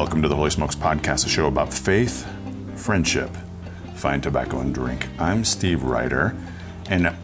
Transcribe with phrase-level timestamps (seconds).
[0.00, 2.26] Welcome to the Holy Smokes Podcast, a show about faith,
[2.74, 3.28] friendship,
[3.96, 5.06] fine tobacco, and drink.
[5.18, 6.34] I'm Steve Ryder,
[6.88, 7.14] and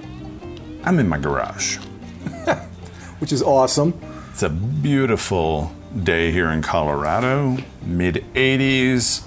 [0.84, 1.76] I'm in my garage.
[3.18, 3.98] which is awesome.
[4.30, 5.72] It's a beautiful
[6.04, 9.24] day here in Colorado, mid 80s,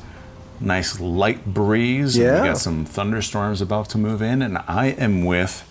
[0.60, 2.18] nice light breeze.
[2.18, 2.42] and Yeah.
[2.44, 5.66] We got some thunderstorms about to move in, and I am with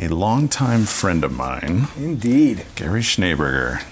[0.00, 2.66] a longtime friend of mine, Indeed.
[2.74, 3.84] Gary Schneeberger.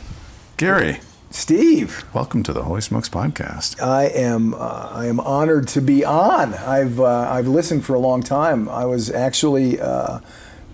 [0.57, 0.99] Gary,
[1.35, 3.81] Steve, welcome to the Holy Smokes Podcast.
[3.83, 6.53] I am uh, I am honored to be on.
[6.53, 8.69] I've uh, I've listened for a long time.
[8.69, 10.21] I was actually uh,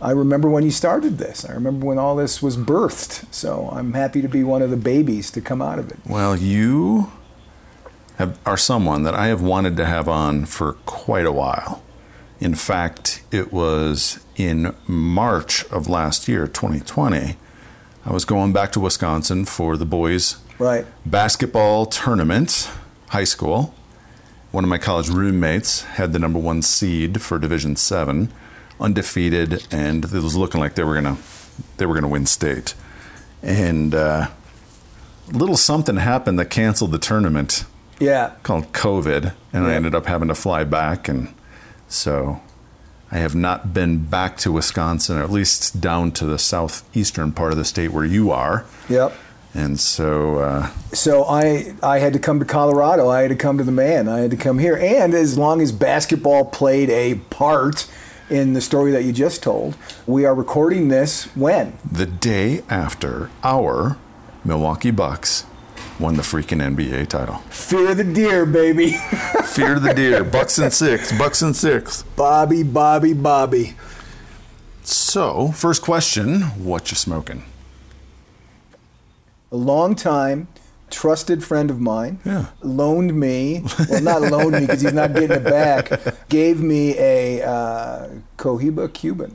[0.00, 1.44] I remember when you started this.
[1.44, 3.32] I remember when all this was birthed.
[3.32, 5.98] So I'm happy to be one of the babies to come out of it.
[6.04, 7.12] Well, you
[8.16, 11.84] have, are someone that I have wanted to have on for quite a while.
[12.40, 17.36] In fact, it was in March of last year, 2020.
[18.04, 20.86] I was going back to Wisconsin for the boys' Right.
[21.06, 22.70] basketball tournament,
[23.10, 23.74] high school.
[24.50, 28.32] One of my college roommates had the number one seed for Division Seven,
[28.80, 31.16] undefeated, and it was looking like they were gonna
[31.76, 32.74] they were gonna win state.
[33.42, 34.28] And uh,
[35.30, 37.64] little something happened that canceled the tournament
[38.00, 38.32] Yeah.
[38.42, 41.32] called COVID, and I ended up having to fly back, and
[41.88, 42.40] so
[43.12, 47.52] I have not been back to Wisconsin, or at least down to the southeastern part
[47.52, 48.64] of the state where you are.
[48.88, 49.12] Yep.
[49.54, 53.08] And so, uh, So I I had to come to Colorado.
[53.08, 54.08] I had to come to the man.
[54.08, 54.76] I had to come here.
[54.76, 57.88] And as long as basketball played a part
[58.30, 59.74] in the story that you just told,
[60.06, 63.96] we are recording this when the day after our
[64.44, 65.44] Milwaukee Bucks
[65.98, 67.36] won the freaking NBA title.
[67.48, 68.90] Fear the deer, baby.
[69.46, 72.02] Fear the deer, Bucks and six, Bucks and six.
[72.16, 73.74] Bobby, Bobby, Bobby.
[74.84, 77.44] So, first question: What you smoking?
[79.50, 80.48] A long time
[80.90, 82.46] trusted friend of mine Yeah.
[82.62, 85.90] loaned me, well, not loaned me because he's not getting it back,
[86.28, 88.08] gave me a uh,
[88.38, 89.34] Cohiba Cuban.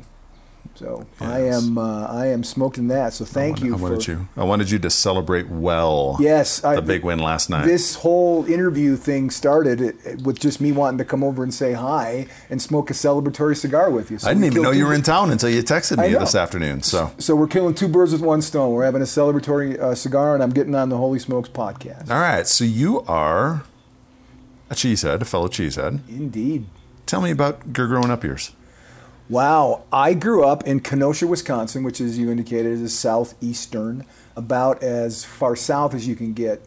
[0.75, 3.13] So I am uh, I am smoking that.
[3.13, 4.27] So thank I you wanted for you.
[4.35, 6.17] I wanted you to celebrate well.
[6.19, 7.65] Yes, I- the big win last night.
[7.65, 12.25] this whole interview thing started with just me wanting to come over and say hi
[12.49, 14.17] and smoke a celebratory cigar with you.
[14.17, 16.81] So I didn't even know you were in town until you texted me this afternoon.
[16.81, 18.71] So, So we're killing two birds with one stone.
[18.73, 22.09] We're having a celebratory uh, cigar, and I'm getting on the Holy Smokes podcast.
[22.09, 22.47] all right.
[22.47, 23.63] So you are
[24.71, 25.99] a cheesehead, a fellow cheesehead.
[26.09, 26.65] Indeed.
[27.05, 28.51] Tell me about your growing up years.
[29.29, 29.83] Wow.
[29.91, 35.55] I grew up in Kenosha, Wisconsin, which, as you indicated, is southeastern, about as far
[35.55, 36.65] south as you can get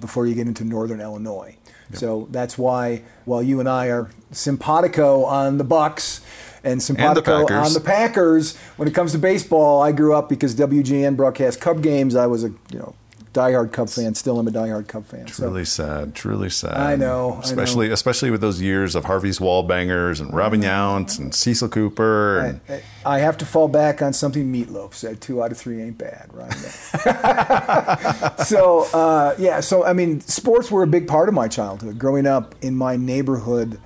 [0.00, 1.56] before you get into northern Illinois.
[1.94, 6.20] So that's why, while you and I are simpatico on the Bucks
[6.62, 7.66] and simpatico Packers.
[7.66, 11.82] on the Packers, when it comes to baseball, I grew up because WGN broadcast Cub
[11.82, 12.14] games.
[12.14, 12.94] I was a you know
[13.32, 14.14] diehard Cub fan.
[14.14, 15.26] Still, am a diehard Cub fan.
[15.28, 16.76] So Truly sad, truly sad.
[16.76, 21.34] I know, I especially especially with those years of Harvey's Wallbangers and Robin Yount and
[21.34, 22.40] Cecil Cooper.
[22.40, 25.20] And, I, I have to fall back on something Meatloaf said.
[25.20, 26.52] Two out of three ain't bad, right?
[28.46, 31.98] so uh, yeah, so I mean, sports were a big part of my childhood.
[31.98, 33.80] Growing up in my neighborhood,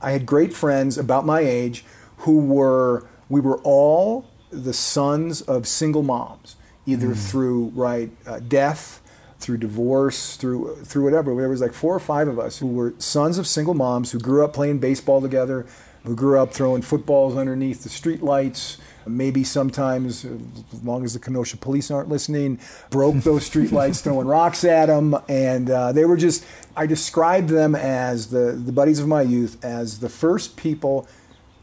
[0.00, 1.84] I had great friends about my age
[2.18, 6.56] who were we were all the sons of single moms,
[6.88, 9.02] either through right uh, death
[9.38, 11.34] through divorce, through through whatever.
[11.34, 14.18] There was like four or five of us who were sons of single moms who
[14.18, 15.66] grew up playing baseball together,
[16.04, 18.78] who grew up throwing footballs underneath the streetlights.
[19.06, 20.36] Maybe sometimes, uh,
[20.72, 22.60] as long as the Kenosha police aren't listening,
[22.90, 25.16] broke those streetlights throwing rocks at them.
[25.28, 26.44] And uh, they were just,
[26.76, 31.08] I described them as the, the buddies of my youth as the first people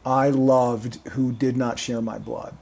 [0.06, 2.58] I loved who did not share my blood.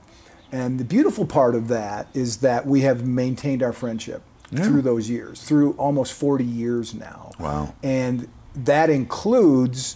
[0.54, 4.22] And the beautiful part of that is that we have maintained our friendship
[4.54, 7.32] through those years, through almost 40 years now.
[7.40, 7.74] Wow.
[7.82, 9.96] And that includes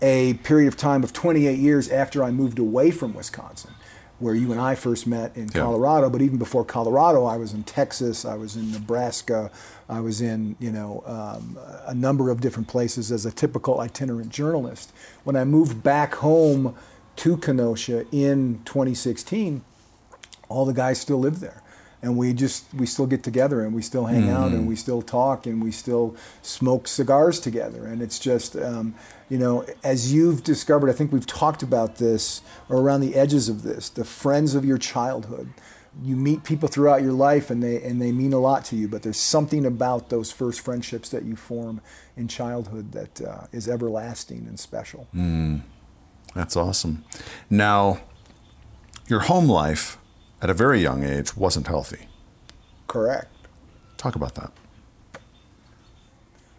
[0.00, 3.72] a period of time of 28 years after I moved away from Wisconsin,
[4.20, 5.62] where you and I first met in Yeah.
[5.62, 6.08] Colorado.
[6.10, 9.50] But even before Colorado, I was in Texas, I was in Nebraska,
[9.88, 14.30] I was in you know um, a number of different places as a typical itinerant
[14.30, 14.92] journalist.
[15.24, 16.76] When I moved back home
[17.16, 19.64] to Kenosha in 2016,
[20.52, 21.62] all the guys still live there.
[22.04, 25.02] And we just we still get together and we still hang out and we still
[25.02, 27.86] talk and we still smoke cigars together.
[27.86, 28.96] And it's just um,
[29.28, 33.48] you know as you've discovered i think we've talked about this or around the edges
[33.48, 35.48] of this the friends of your childhood.
[36.02, 38.88] You meet people throughout your life and they and they mean a lot to you
[38.88, 41.80] but there's something about those first friendships that you form
[42.16, 45.06] in childhood that uh, is everlasting and special.
[46.34, 47.04] That's awesome.
[47.48, 48.00] Now,
[49.06, 49.98] your home life
[50.42, 52.08] at a very young age wasn't healthy.
[52.88, 53.28] correct
[53.96, 54.50] Talk about that.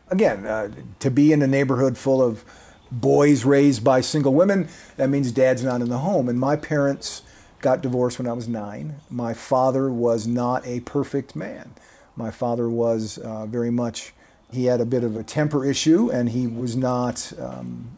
[0.10, 0.70] again, uh,
[1.00, 2.46] to be in a neighborhood full of
[2.90, 6.30] boys raised by single women, that means dad's not in the home.
[6.30, 7.24] And my parents
[7.60, 9.02] got divorced when I was nine.
[9.10, 11.74] My father was not a perfect man.
[12.16, 14.14] My father was uh, very much,
[14.52, 17.98] he had a bit of a temper issue and he was not, um,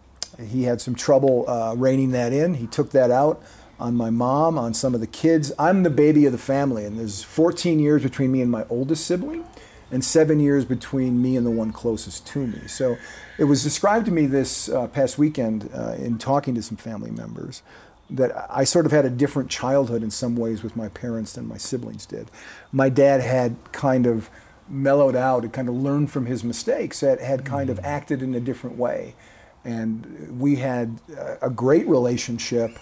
[0.50, 2.56] he had some trouble uh, reining that in.
[2.56, 3.44] He took that out
[3.80, 5.52] on my mom, on some of the kids.
[5.60, 9.06] I'm the baby of the family, and there's 14 years between me and my oldest
[9.06, 9.46] sibling,
[9.92, 12.68] and seven years between me and the one closest to me.
[12.68, 12.98] So
[13.38, 17.12] it was described to me this uh, past weekend uh, in talking to some family
[17.12, 17.62] members
[18.10, 21.48] that I sort of had a different childhood in some ways with my parents than
[21.48, 22.30] my siblings did.
[22.72, 24.30] My dad had kind of
[24.68, 28.36] mellowed out, had kind of learned from his mistakes, had, had kind of acted in
[28.36, 29.16] a different way.
[29.64, 31.00] And we had
[31.42, 32.78] a great relationship.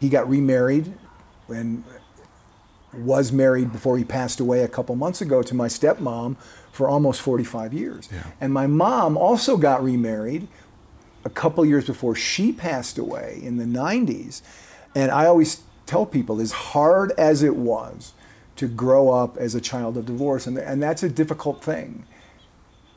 [0.00, 0.92] He got remarried
[1.48, 1.84] and
[2.92, 6.36] was married before he passed away a couple months ago to my stepmom
[6.72, 8.08] for almost 45 years.
[8.12, 8.22] Yeah.
[8.40, 10.48] And my mom also got remarried
[11.24, 14.42] a couple years before she passed away in the 90s.
[14.94, 18.12] And I always tell people, as hard as it was
[18.56, 22.04] to grow up as a child of divorce, and, and that's a difficult thing,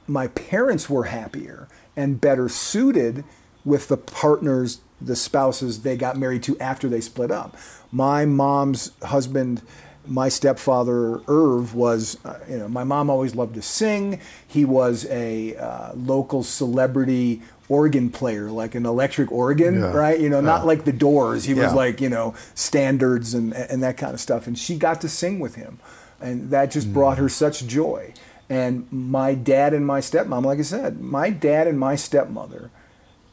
[0.08, 3.24] my parents were happier and better suited
[3.66, 7.56] with the partners, the spouses they got married to after they split up.
[7.92, 9.62] My mom's husband,
[10.06, 14.20] my stepfather Irv was, uh, you know, my mom always loved to sing.
[14.48, 19.92] He was a uh, local celebrity organ player, like an electric organ, Yeah.
[19.94, 20.20] right?
[20.20, 20.68] You know, not Yeah.
[20.68, 21.44] like the Doors.
[21.46, 24.48] He was like, you know, standards and and that kind of stuff.
[24.48, 25.78] And she got to sing with him,
[26.20, 28.14] and that just brought her such joy.
[28.50, 32.72] And my dad and my stepmom, like I said, my dad and my stepmother,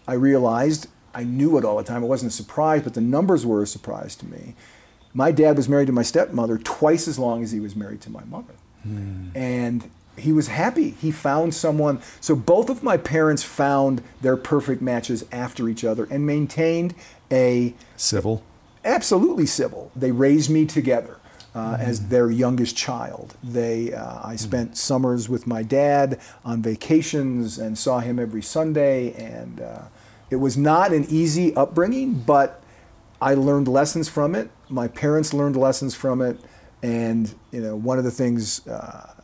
[0.07, 2.03] I realized I knew it all the time.
[2.05, 4.55] It wasn't a surprise, but the numbers were a surprise to me.
[5.15, 8.11] My dad was married to my stepmother twice as long as he was married to
[8.11, 8.53] my mother.
[9.35, 10.91] And he was happy.
[10.91, 12.01] He found someone.
[12.21, 16.95] So both of my parents found their perfect matches after each other and maintained
[17.33, 18.43] a Civil.
[18.85, 19.91] absolutely civil.
[19.97, 21.19] They raised me together
[21.55, 23.35] uh, as their youngest child.
[23.43, 29.15] They, uh, I spent summers with my dad on vacations and saw him every Sunday.
[29.15, 29.83] And uh,
[30.31, 32.63] it was not an easy upbringing, but
[33.21, 34.51] I learned lessons from it.
[34.69, 36.39] My parents learned lessons from it.
[36.83, 39.15] And you know, one of the things uh,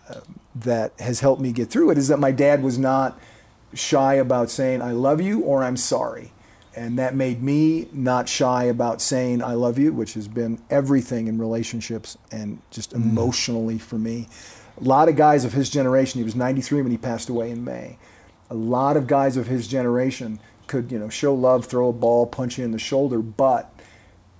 [0.55, 3.19] that has helped me get through it is that my dad was not
[3.75, 6.33] shy about saying I love you or I'm sorry.
[6.75, 11.27] And that made me not shy about saying I love you, which has been everything
[11.27, 14.29] in relationships and just emotionally for me.
[14.81, 17.63] A lot of guys of his generation, he was 93 when he passed away in
[17.63, 17.99] May.
[18.49, 20.41] A lot of guys of his generation
[20.73, 23.71] could, you know, show love, throw a ball, punch you in the shoulder, but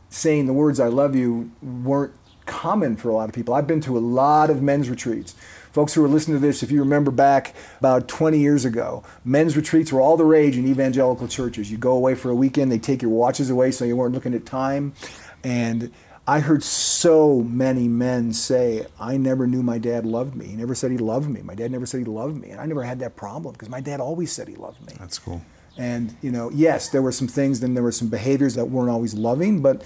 [0.09, 2.15] saying the words I love you weren't
[2.47, 3.53] common for a lot of people.
[3.53, 5.35] I've been to a lot of men's retreats.
[5.73, 9.59] Folks who are listening to this, if you remember back about 20 years ago, men's
[9.59, 11.71] retreats were all the rage in evangelical churches.
[11.71, 14.33] You go away for a weekend, they take your watches away so you weren't looking
[14.33, 14.95] at time.
[15.45, 15.93] And
[16.27, 20.47] I heard so many men say, I never knew my dad loved me.
[20.47, 21.43] He never said he loved me.
[21.43, 22.49] My dad never said he loved me.
[22.49, 24.95] And I never had that problem because my dad always said he loved me.
[24.99, 25.43] That's cool.
[25.77, 28.91] And you know, yes, there were some things, then there were some behaviors that weren't
[28.91, 29.83] always loving, but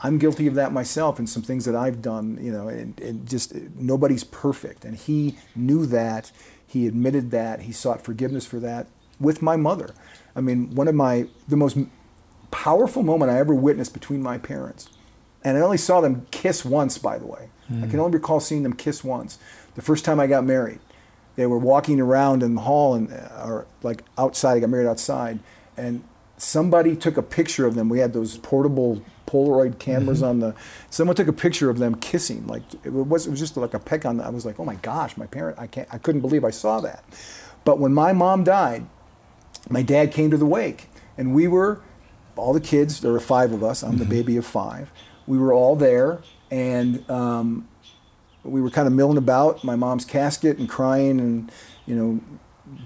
[0.00, 2.38] I'm guilty of that myself, and some things that I've done.
[2.40, 6.32] You know, and, and just uh, nobody's perfect, and he knew that.
[6.66, 7.62] He admitted that.
[7.62, 8.86] He sought forgiveness for that
[9.20, 9.94] with my mother.
[10.34, 11.78] I mean, one of my the most
[12.50, 14.88] powerful moment I ever witnessed between my parents,
[15.44, 17.48] and I only saw them kiss once, by the way.
[17.68, 18.00] I can hmm.
[18.00, 19.38] only recall seeing them kiss once.
[19.76, 20.80] The first time I got married,
[21.36, 24.56] they were walking around in the hall and uh, or like outside.
[24.56, 25.38] I got married outside,
[25.76, 26.04] and
[26.36, 27.88] somebody took a picture of them.
[27.88, 30.28] We had those portable Polaroid cameras mm-hmm.
[30.28, 30.54] on the.
[30.90, 32.46] Someone took a picture of them kissing.
[32.46, 34.18] Like it was, it was just like a peck on.
[34.18, 35.58] The, I was like, oh my gosh, my parent.
[35.58, 35.88] I can't.
[35.92, 37.04] I couldn't believe I saw that.
[37.64, 38.86] But when my mom died,
[39.70, 41.80] my dad came to the wake, and we were
[42.36, 43.00] all the kids.
[43.00, 43.82] There were five of us.
[43.82, 44.10] I'm the mm-hmm.
[44.10, 44.90] baby of five.
[45.26, 46.20] We were all there,
[46.50, 47.68] and um,
[48.44, 51.52] we were kind of milling about my mom's casket and crying, and
[51.86, 52.20] you know,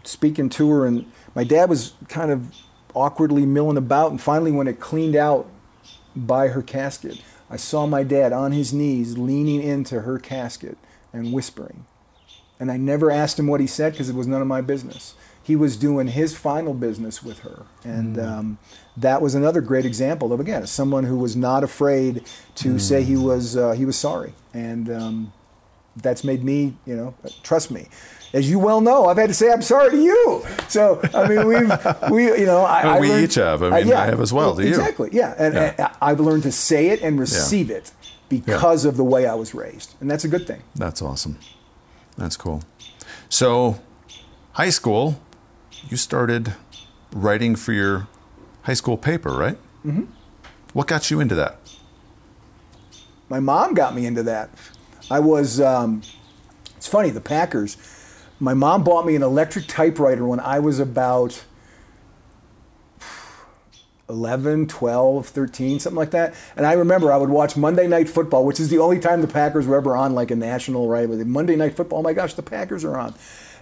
[0.05, 0.87] speaking to her.
[0.87, 2.55] And my dad was kind of
[2.95, 5.49] awkwardly milling about, and finally, when it cleaned out
[6.15, 10.79] by her casket, I saw my dad on his knees, leaning into her casket
[11.13, 11.87] and whispering.
[12.59, 15.15] And I never asked him what he said because it was none of my business.
[15.43, 17.67] He was doing his final business with her.
[17.85, 18.59] And um,
[18.97, 23.17] that was another great example of, again, someone who was not afraid to say he
[23.17, 24.33] was, uh, he was sorry.
[24.53, 25.33] And um,
[25.97, 27.88] that's made me, you know, trust me.
[28.33, 30.45] As you well know, I've had to say I'm sorry to you.
[30.69, 31.71] So I mean, we've
[32.11, 33.62] we you know I, Well, I we learned- each have.
[33.62, 34.69] I mean, I have as well, to you.
[34.69, 35.11] Exactly.
[35.12, 35.75] Yeah, and, Yeah.
[35.79, 37.93] and I've learned to say it and receive it
[38.29, 40.62] because of the way I was raised, and that's a good thing.
[40.75, 41.38] That's awesome.
[42.19, 42.62] That's cool.
[43.29, 43.81] So,
[44.53, 45.21] high school,
[45.88, 46.55] you started
[47.12, 48.09] writing for your
[48.62, 49.57] high school paper, right?
[49.87, 50.05] Mm-hmm.
[50.73, 51.59] What got you into that?
[53.29, 54.50] My mom got me into that.
[55.11, 56.03] I was, um,
[56.77, 57.77] it's funny, the Packers.
[58.41, 61.45] My mom bought me an electric typewriter when I was about
[64.09, 66.35] 11, 12, 13, something like that.
[66.57, 69.29] And I remember I would watch Monday Night Football, which is the only time the
[69.29, 71.09] Packers were ever on like a national, right?
[71.09, 73.15] Monday Night Football, oh my gosh, the Packers are on.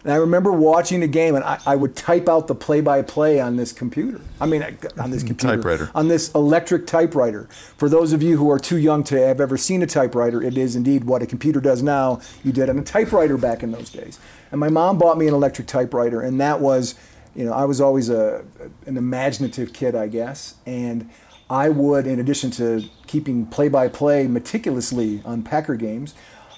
[0.05, 3.57] And I remember watching the game, and I, I would type out the play-by-play on
[3.57, 4.21] this computer.
[4.39, 4.63] I mean,
[4.99, 5.91] on this computer, Typewriter.
[5.95, 7.49] on this electric typewriter.
[7.79, 10.59] For those of you who are too young to have ever seen a typewriter, it
[10.59, 12.21] is indeed what a computer does now.
[12.45, 14.19] You did on a typewriter back in those days.
[14.51, 16.97] And my mom bought me an electric typewriter, and that was,
[17.35, 18.45] you know, I was always a
[18.87, 21.09] an imaginative kid, I guess, and
[21.49, 26.15] I would, in addition to keeping play-by-play meticulously on Packer games.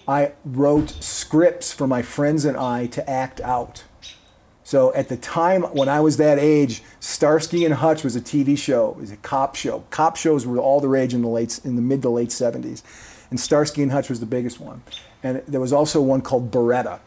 [0.08, 3.84] I wrote scripts for my friends and I to act out.
[4.62, 8.58] So at the time when I was that age, Starsky and Hutch was a TV
[8.58, 8.90] show.
[8.90, 9.84] It was a cop show.
[9.90, 12.82] Cop shows were all the rage in the late, in the mid to late 70s,
[13.30, 14.82] and Starsky and Hutch was the biggest one.
[15.22, 16.98] And there was also one called Baretta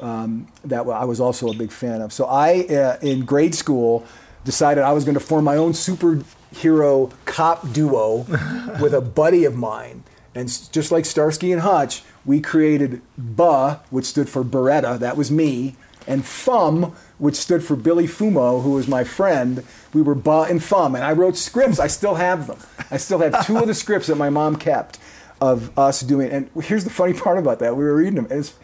[0.00, 2.12] um, that I was also a big fan of.
[2.12, 4.06] So I, uh, in grade school,
[4.44, 8.18] decided I was going to form my own superhero cop duo
[8.80, 10.04] with a buddy of mine.
[10.38, 15.32] And just like Starsky and Hutch, we created BA, which stood for Baretta, that was
[15.32, 15.74] me,
[16.06, 19.64] and FUM, which stood for Billy Fumo, who was my friend.
[19.92, 21.80] We were BA and FUM, and I wrote scripts.
[21.80, 22.58] I still have them.
[22.90, 25.00] I still have two of the scripts that my mom kept
[25.40, 26.30] of us doing.
[26.30, 28.28] And here's the funny part about that: we were reading them.
[28.30, 28.54] It's,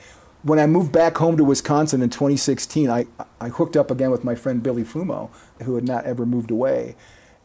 [0.45, 3.07] when I moved back home to Wisconsin in 2016, I,
[3.41, 5.31] I hooked up again with my friend Billy Fumo,
[5.63, 6.95] who had not ever moved away.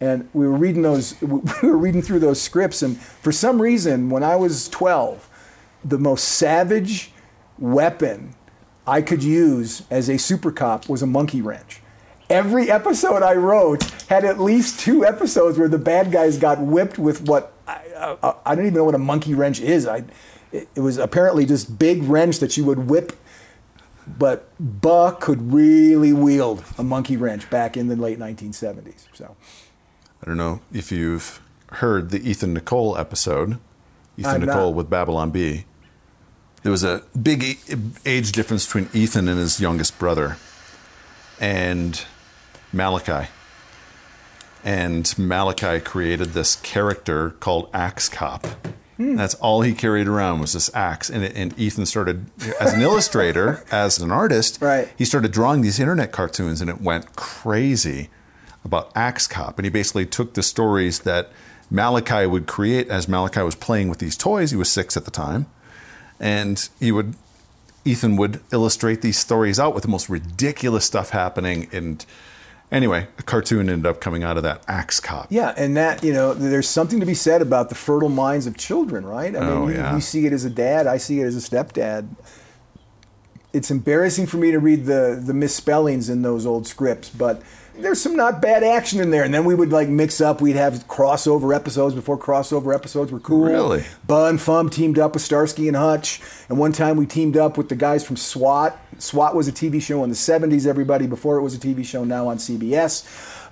[0.01, 4.09] And we were reading those, we were reading through those scripts, and for some reason,
[4.09, 5.27] when I was 12,
[5.83, 7.11] the most savage
[7.57, 8.35] weapon
[8.87, 11.81] I could use as a super cop was a monkey wrench.
[12.29, 16.99] Every episode I wrote had at least two episodes where the bad guys got whipped
[16.99, 19.87] with what I, I, I don't even know what a monkey wrench is.
[19.87, 20.03] I,
[20.51, 23.13] it, it was apparently this big wrench that you would whip
[24.17, 29.07] but Buck could really wield a monkey wrench back in the late 1970s.
[29.13, 29.35] So,
[30.21, 31.39] I don't know if you've
[31.73, 33.57] heard the Ethan Nicolle episode,
[34.17, 34.75] Ethan I'm Nicolle not.
[34.75, 35.65] with Babylon Bee.
[36.63, 37.57] There was a big
[38.05, 40.38] age difference between Ethan and his youngest brother,
[41.39, 42.03] and
[42.73, 43.29] Malachi.
[44.63, 48.45] And Malachi created this character called Axe Cop.
[48.97, 49.15] Hmm.
[49.15, 51.09] That's all he carried around was this axe.
[51.09, 52.25] And, and Ethan started,
[52.59, 54.89] as an illustrator, as an artist, Right.
[54.97, 58.09] he started drawing these internet cartoons and it went crazy
[58.69, 59.57] about Axe Cop.
[59.57, 61.31] And he basically took the stories that
[61.71, 64.51] Malachi would create as Malachi was playing with these toys.
[64.51, 65.47] He was six at the time.
[66.19, 67.15] And he would,
[67.85, 71.67] Ethan would illustrate these stories out with the most ridiculous stuff happening.
[71.71, 72.05] And
[72.71, 75.27] anyway, a cartoon ended up coming out of that Axe Cop.
[75.29, 78.57] Yeah, and that you know, there's something to be said about the fertile minds of
[78.57, 79.35] children, right?
[79.35, 79.95] I Oh, mean, you, yeah.
[79.95, 82.07] you see it as a dad, I see it as a stepdad.
[83.51, 87.41] It's embarrassing for me to read the the misspellings in those old scripts, but
[87.81, 89.24] there's some not bad action in there.
[89.24, 90.41] And then we would like mix up.
[90.41, 93.45] We'd have crossover episodes before crossover episodes were cool.
[93.45, 93.83] Really?
[94.07, 97.57] Bud and Fum teamed up with Starsky and Hutch, and one time we teamed up
[97.57, 98.77] with the guys from SWAT.
[98.98, 100.65] SWAT was a TV show in the '70s.
[100.65, 103.03] Everybody before it was a TV show now on CBS.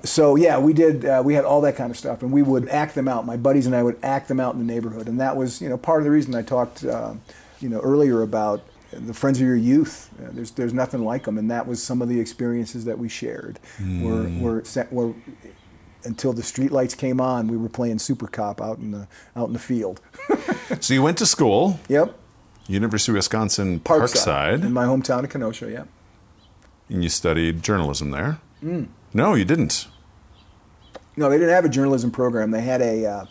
[0.05, 1.05] So yeah, we did.
[1.05, 3.25] Uh, we had all that kind of stuff, and we would act them out.
[3.25, 5.69] My buddies and I would act them out in the neighborhood, and that was you
[5.69, 7.13] know part of the reason I talked uh,
[7.59, 10.09] you know earlier about the friends of your youth.
[10.19, 13.09] Uh, there's there's nothing like them, and that was some of the experiences that we
[13.09, 13.59] shared.
[14.01, 15.13] Were were set- were
[16.03, 19.53] until the streetlights came on, we were playing Super Cop out in the out in
[19.53, 20.01] the field.
[20.81, 22.13] So you went to school, Yep,
[22.67, 25.71] University of Wisconsin Parkside, Parkside, in my hometown of Kenosha.
[25.71, 25.85] Yeah,
[26.89, 28.39] and you studied journalism there.
[28.63, 28.87] Mm.
[29.13, 29.87] No, you didn't.
[31.15, 32.51] no, they didn't have a journalism program.
[32.51, 33.05] They had a.
[33.05, 33.25] Uh,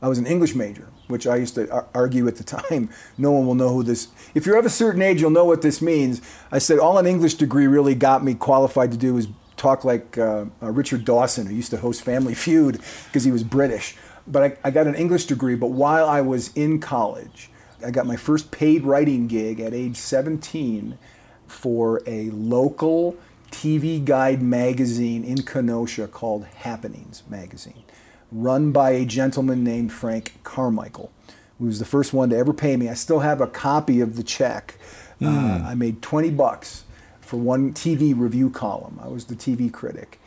[0.00, 2.90] I was an English major, which I used to argue at the time.
[3.18, 4.08] No one will know who this.
[4.34, 6.20] If you're of a certain age, you'll know what this means.
[6.50, 10.18] I said all an English degree really got me qualified to do was talk like
[10.18, 13.96] uh, uh, Richard Dawson, who used to host Family Feud because he was British.
[14.26, 15.54] But I, I got an English degree.
[15.54, 17.50] But while I was in college,
[17.84, 20.98] I got my first paid writing gig at age 17
[21.46, 23.16] for a local
[23.50, 27.83] TV guide magazine in Kenosha called Happenings Magazine,
[28.32, 31.10] run by a gentleman named Frank Carmichael,
[31.58, 32.88] who was the first one to ever pay me.
[32.88, 34.74] I still have a copy of the check.
[35.22, 36.84] Uh, I made 20 bucks
[37.20, 39.00] for one TV review column.
[39.02, 40.20] I was the TV critic.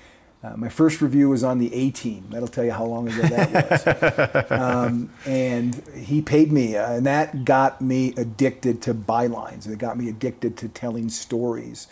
[0.44, 2.27] Uh, my first review was on the A Team.
[2.30, 4.51] That'll tell you how long ago that was.
[4.51, 9.68] um, and he paid me, uh, and that got me addicted to bylines.
[9.68, 11.88] It got me addicted to telling stories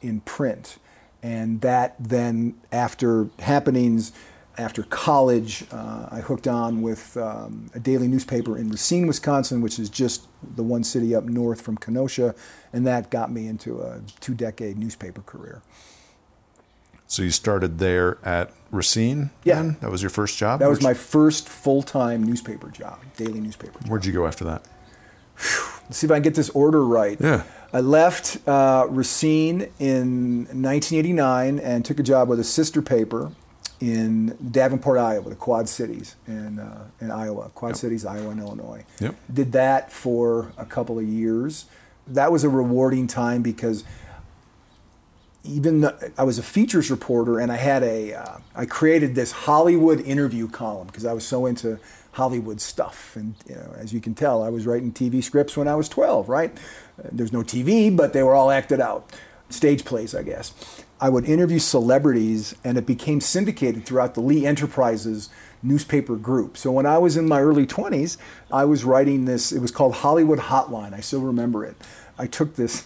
[0.00, 0.78] in print.
[1.22, 4.12] And that then, after happenings,
[4.58, 9.78] after college, uh, I hooked on with um, a daily newspaper in Racine, Wisconsin, which
[9.78, 10.26] is just
[10.56, 12.34] the one city up north from Kenosha,
[12.72, 15.62] and that got me into a two decade newspaper career.
[17.06, 19.30] So you started there at Racine?
[19.42, 19.56] Yeah.
[19.56, 19.76] Then?
[19.80, 20.60] That was your first job?
[20.60, 23.88] That was my first full time newspaper job, daily newspaper job.
[23.88, 24.64] Where'd you go after that?
[25.36, 27.18] Let's see if I can get this order right.
[27.20, 27.42] Yeah.
[27.72, 33.32] I left uh, Racine in 1989 and took a job with a sister paper
[33.80, 38.84] in Davenport, Iowa, the Quad Cities in, uh, in Iowa, Quad Cities, Iowa, and Illinois.
[39.00, 39.14] Yep.
[39.32, 41.64] Did that for a couple of years.
[42.06, 43.84] That was a rewarding time because
[45.44, 50.00] even I was a features reporter and I had a, uh, I created this Hollywood
[50.00, 51.78] interview column because I was so into
[52.12, 53.16] Hollywood stuff.
[53.16, 55.88] And you know, as you can tell, I was writing TV scripts when I was
[55.88, 56.54] 12, right?
[57.10, 59.10] There's no TV, but they were all acted out.
[59.48, 60.52] Stage plays, I guess.
[61.00, 65.30] I would interview celebrities and it became syndicated throughout the Lee Enterprises
[65.62, 66.56] newspaper group.
[66.56, 68.18] So when I was in my early 20s,
[68.52, 70.92] I was writing this, it was called Hollywood Hotline.
[70.92, 71.76] I still remember it.
[72.18, 72.84] I took this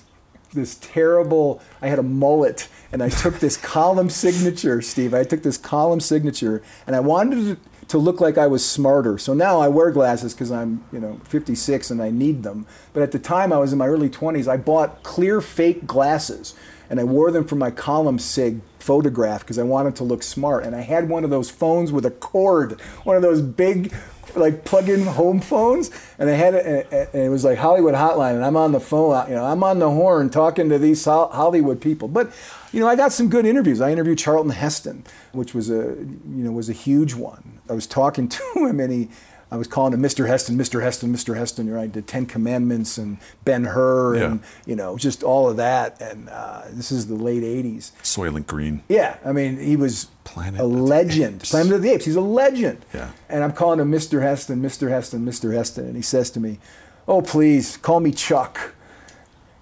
[0.52, 5.12] this terrible I had a mullet and I took this column signature, Steve.
[5.12, 9.18] I took this column signature and I wanted to, to look like I was smarter.
[9.18, 12.66] So now I wear glasses because I'm, you know, 56 and I need them.
[12.92, 16.54] But at the time I was in my early 20s, I bought clear fake glasses
[16.94, 20.64] and I wore them for my column sig photograph because I wanted to look smart.
[20.64, 23.92] And I had one of those phones with a cord, one of those big
[24.36, 28.44] like plug-in home phones, and I had it, and it was like Hollywood Hotline, and
[28.44, 32.06] I'm on the phone, you know, I'm on the horn talking to these Hollywood people.
[32.06, 32.32] But
[32.72, 33.80] you know, I got some good interviews.
[33.80, 37.58] I interviewed Charlton Heston, which was a you know was a huge one.
[37.68, 39.08] I was talking to him, and he.
[39.54, 40.26] I was calling him Mr.
[40.26, 40.82] Heston, Mr.
[40.82, 41.36] Heston, Mr.
[41.36, 41.70] Heston.
[41.70, 44.46] Right, the Ten Commandments and Ben Hur, and Yeah.
[44.66, 46.00] you know, just all of that.
[46.02, 47.92] And uh, this is the late '80s.
[48.02, 48.82] Soylent Green.
[48.88, 51.36] Yeah, I mean, he was Planet a legend.
[51.42, 51.50] Apes.
[51.52, 52.04] Planet of the Apes.
[52.04, 52.84] He's a legend.
[52.92, 53.10] Yeah.
[53.28, 54.22] And I'm calling him Mr.
[54.22, 54.88] Heston, Mr.
[54.90, 55.54] Heston, Mr.
[55.54, 56.58] Heston, and he says to me,
[57.06, 58.72] "Oh, please call me Chuck."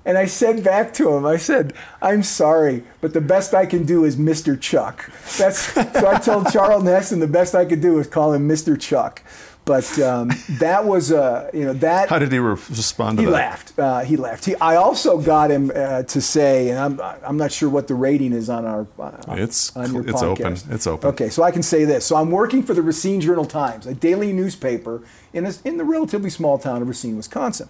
[0.04, 3.84] And I said back to him, I said, "I'm sorry, but the best I can
[3.84, 4.58] do is Mr.
[4.60, 6.08] Chuck." That's so.
[6.08, 8.80] I told Charlton Heston the best I could do was call him Mr.
[8.80, 9.22] Chuck.
[9.64, 13.28] But um, that was, uh, you know, that How did he re- respond to that?
[13.28, 13.32] he that?
[13.32, 13.78] laughed.
[13.78, 14.44] Uh, he laughed.
[14.44, 17.94] He, I also got him uh, to say, and I'm I'm not sure what the
[17.94, 20.56] rating is on our uh, It's on your it's open.
[20.68, 21.10] It's open.
[21.10, 22.04] Okay, so I can say this.
[22.04, 25.84] So I'm working for the Racine Journal Times, a daily newspaper in a, in the
[25.84, 27.68] relatively small town of Racine, Wisconsin,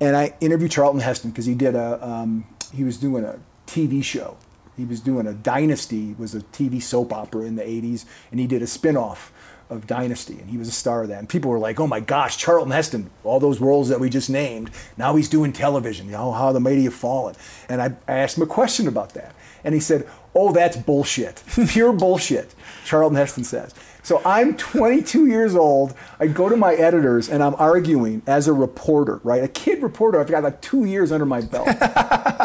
[0.00, 4.02] and I interviewed Charlton Heston because he did a um, he was doing a TV
[4.02, 4.36] show.
[4.76, 8.46] He was doing a Dynasty was a TV soap opera in the 80s, and he
[8.46, 9.32] did a spin-off
[9.68, 11.18] of Dynasty, and he was a star of that.
[11.18, 13.10] And people were like, "Oh my gosh, Charlton Heston!
[13.24, 14.70] All those roles that we just named.
[14.96, 16.06] Now he's doing television.
[16.06, 17.34] You know how the mighty have fallen."
[17.68, 21.42] And I, I asked him a question about that, and he said, "Oh, that's bullshit,
[21.68, 23.74] pure bullshit." Charlton Heston says.
[24.06, 25.92] So I'm 22 years old.
[26.20, 29.42] I go to my editors and I'm arguing as a reporter, right?
[29.42, 30.20] A kid reporter.
[30.20, 31.66] I've got like two years under my belt.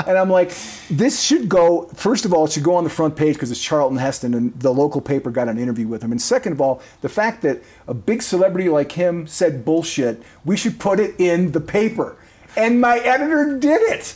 [0.08, 0.58] and I'm like,
[0.90, 3.62] this should go, first of all, it should go on the front page because it's
[3.62, 6.12] Charlton Heston and the local paper got an interview with him.
[6.12, 10.58] And second of all, the fact that a big celebrity like him said bullshit, we
[10.58, 12.18] should put it in the paper.
[12.58, 14.16] And my editor did it.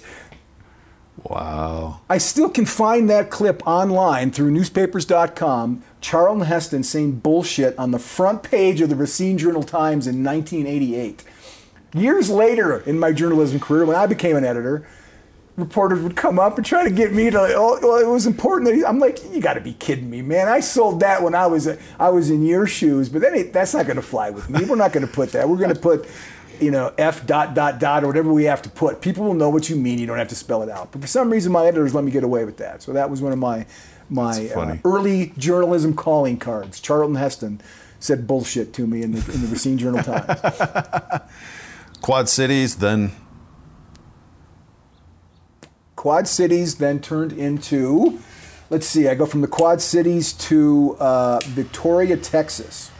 [1.23, 2.01] Wow.
[2.09, 5.83] I still can find that clip online through newspapers.com.
[6.05, 11.23] Charlton Heston saying bullshit on the front page of the Racine Journal Times in 1988.
[11.95, 14.87] Years later in my journalism career, when I became an editor,
[15.57, 17.39] reporters would come up and try to get me to.
[17.39, 20.21] Oh, well, it was important that he, I'm like, you got to be kidding me,
[20.21, 20.47] man!
[20.47, 21.67] I sold that when I was
[21.99, 24.63] I was in your shoes, but that that's not going to fly with me.
[24.63, 25.49] We're not going to put that.
[25.49, 26.07] We're going to put,
[26.59, 29.01] you know, f dot dot dot or whatever we have to put.
[29.01, 29.97] People will know what you mean.
[29.97, 30.91] You don't have to spell it out.
[30.91, 32.83] But for some reason, my editors let me get away with that.
[32.83, 33.65] So that was one of my
[34.09, 36.79] my uh, early journalism calling cards.
[36.79, 37.61] Charlton Heston
[37.99, 40.39] said bullshit to me in the in the Racine Journal Times.
[42.01, 43.11] Quad Cities, then
[46.05, 48.19] Quad Cities then turned into,
[48.69, 52.91] let's see, I go from the Quad Cities to uh, Victoria, Texas.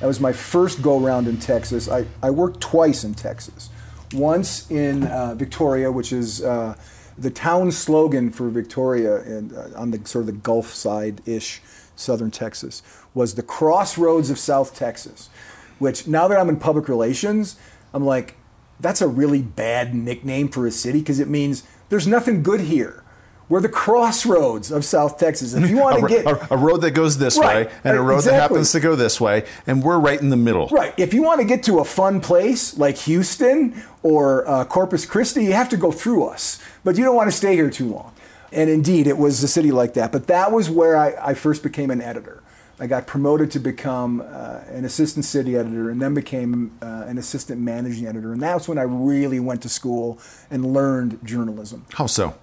[0.00, 1.86] That was my first go round in Texas.
[1.86, 3.68] I, I worked twice in Texas.
[4.14, 6.76] Once in uh, Victoria, which is uh,
[7.18, 11.62] the town slogan for Victoria uh, on the sort of the Gulf side ish,
[11.96, 12.82] southern Texas,
[13.14, 15.30] was the crossroads of South Texas.
[15.78, 17.56] Which now that I'm in public relations,
[17.92, 18.36] I'm like,
[18.80, 23.02] that's a really bad nickname for a city because it means there's nothing good here.
[23.48, 25.54] We're the crossroads of South Texas.
[25.54, 27.66] If you want to get a- a road that goes this Right.
[27.66, 30.36] way and a road that happens to go this way, and we're right in the
[30.36, 30.66] middle.
[30.68, 30.92] Right.
[30.96, 35.44] If you want to get to a fun place like Houston or uh, Corpus Christi,
[35.44, 36.60] you have to go through us.
[36.84, 38.12] But you don't want to stay here too long.
[38.52, 40.12] and indeed, it was a city like that.
[40.12, 42.42] But that was where I, I first became an editor.
[42.78, 47.16] I got promoted to become uh, an assistant city editor and then became uh, an
[47.18, 48.32] assistant managing editor.
[48.32, 50.18] And that's when I really went to school
[50.50, 51.86] and learned journalism.
[51.94, 52.34] How so?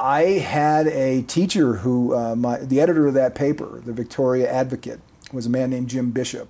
[0.00, 5.00] I had a teacher who, uh, my, the editor of that paper, the Victoria Advocate,
[5.30, 6.48] was a man named Jim Bishop.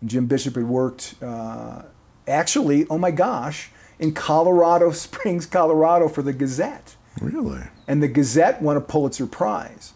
[0.00, 1.82] And Jim Bishop had worked, uh,
[2.28, 6.94] actually, oh my gosh, in Colorado Springs, Colorado for the Gazette.
[7.20, 7.62] Really?
[7.88, 9.94] And the Gazette won a Pulitzer Prize.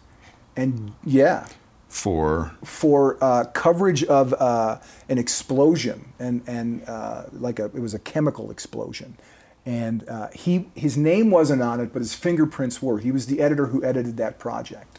[0.55, 1.47] And yeah,
[1.87, 7.93] For for uh, coverage of uh, an explosion and and uh, like a it was
[7.93, 9.17] a chemical explosion,
[9.67, 12.99] and uh, he his name wasn't on it, but his fingerprints were.
[12.99, 14.97] He was the editor who edited that project,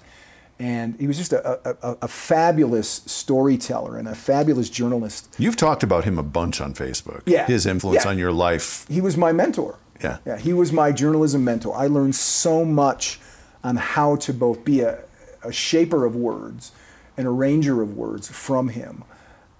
[0.58, 5.34] and he was just a, a, a, fabulous storyteller and a fabulous journalist.
[5.38, 7.22] you've talked about him a bunch on Facebook.
[7.24, 7.46] Yeah.
[7.46, 8.10] His influence Yeah.
[8.10, 8.86] on your life.
[8.88, 9.76] He was my mentor.
[10.02, 10.18] Yeah.
[10.26, 11.74] Yeah, he was my journalism mentor.
[11.74, 13.20] I learned so much
[13.64, 14.98] on how to both be a,
[15.42, 16.72] a shaper of words,
[17.16, 19.02] an arranger of words from him,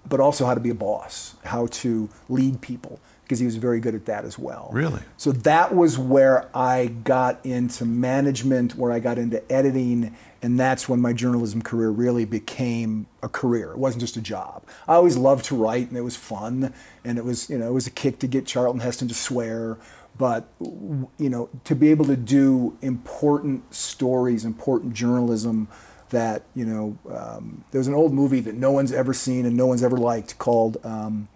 [0.07, 3.79] but also how to be a boss, how to lead people, because he was very
[3.79, 4.71] good at that as well.
[4.73, 5.01] Really?
[5.17, 10.89] So that was where I got into management, where I got into editing, and that's
[10.89, 13.69] when my journalism career really became a career.
[13.69, 14.63] It wasn't just a job.
[14.87, 16.73] I always loved to write, and it was fun,
[17.05, 19.77] and it was you know it was a kick to get Charlton Heston to swear.
[20.17, 25.67] But you know, to be able to do important stories, important journalism,
[26.09, 29.55] that you know, um, there was an old movie that no one's ever seen and
[29.55, 30.77] no one's ever liked called.
[30.83, 31.27] Um,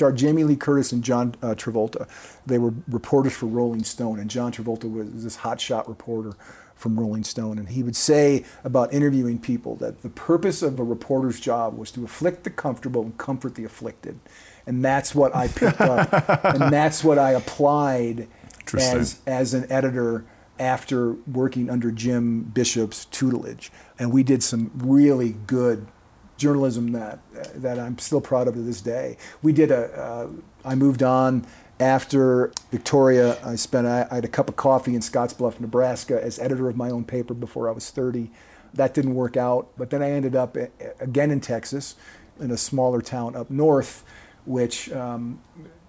[0.00, 2.08] starred Jamie Lee Curtis and John uh, Travolta.
[2.46, 6.32] They were reporters for Rolling Stone, and John Travolta was this hotshot reporter
[6.74, 7.58] from Rolling Stone.
[7.58, 11.90] And he would say about interviewing people that the purpose of a reporter's job was
[11.90, 14.18] to afflict the comfortable and comfort the afflicted.
[14.66, 18.26] And that's what I picked up, and that's what I applied
[18.72, 20.24] as as an editor
[20.58, 23.70] after working under Jim Bishop's tutelage.
[23.98, 25.88] And we did some really good
[26.40, 27.20] journalism that
[27.54, 29.16] that I'm still proud of to this day.
[29.42, 29.92] We did a.
[29.92, 30.28] Uh,
[30.64, 31.46] I moved on
[31.78, 33.38] after Victoria.
[33.44, 33.86] I spent.
[33.86, 37.04] I, I had a cup of coffee in Scottsbluff, Nebraska, as editor of my own
[37.04, 38.30] paper before I was 30.
[38.74, 40.56] That didn't work out, but then I ended up
[40.98, 41.96] again in Texas,
[42.40, 44.02] in a smaller town up north,
[44.44, 44.90] which.
[44.90, 45.40] Um,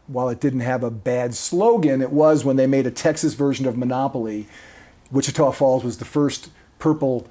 [0.07, 3.65] while it didn't have a bad slogan, it was when they made a Texas version
[3.65, 4.45] of Monopoly.
[5.09, 7.29] Wichita Falls was the first purple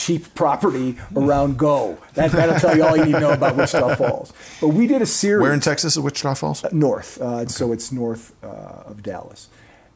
[0.00, 1.98] cheap property around Go.
[2.14, 4.32] That, that'll tell you all you need to know about Wichita Falls.
[4.60, 6.64] But we did a series Where in Texas is Wichita Falls?
[6.72, 8.46] north, uh, so it's north uh,
[8.90, 9.48] of Dallas,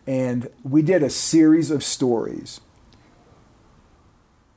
[0.07, 2.61] and we did a series of stories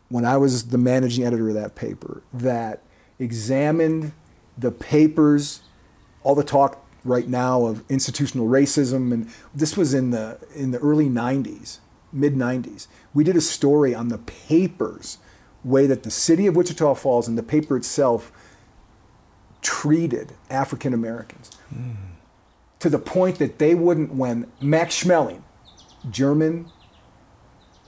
[0.10, 2.82] when I was the managing editor of that paper that
[3.20, 4.14] examined
[4.58, 5.62] the papers,
[6.24, 10.80] all the talk right now of institutional racism, and this was in the in the
[10.80, 11.80] early '90s,
[12.12, 12.88] mid '90s.
[13.14, 15.18] We did a story on the papers,
[15.68, 18.32] way that the city of Wichita Falls and the paper itself
[19.62, 21.92] treated African Americans hmm.
[22.80, 25.42] to the point that they wouldn't, when Max Schmeling,
[26.10, 26.72] German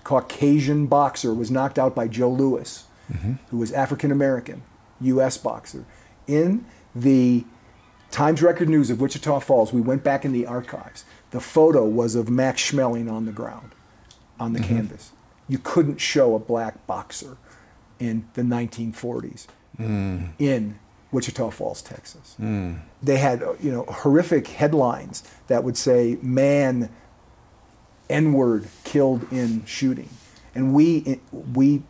[0.04, 3.34] Caucasian boxer, was knocked out by Joe Louis, mm-hmm.
[3.50, 4.62] who was African American,
[5.02, 5.38] U.S.
[5.38, 5.86] boxer,
[6.28, 7.46] in the
[8.12, 11.06] Times Record News of Wichita Falls, we went back in the archives.
[11.32, 13.72] The photo was of Max Schmeling on the ground,
[14.40, 14.76] on the mm-hmm.
[14.76, 15.12] canvas.
[15.48, 17.38] You couldn't show a black boxer
[18.00, 20.26] in the 1940s hmm.
[20.38, 20.80] in
[21.12, 22.36] Wichita Falls, Texas.
[22.38, 22.76] Hmm.
[23.02, 26.90] They had, you know, horrific headlines that would say, "Man,
[28.10, 30.10] N-word killed in shooting,"
[30.54, 31.84] and we we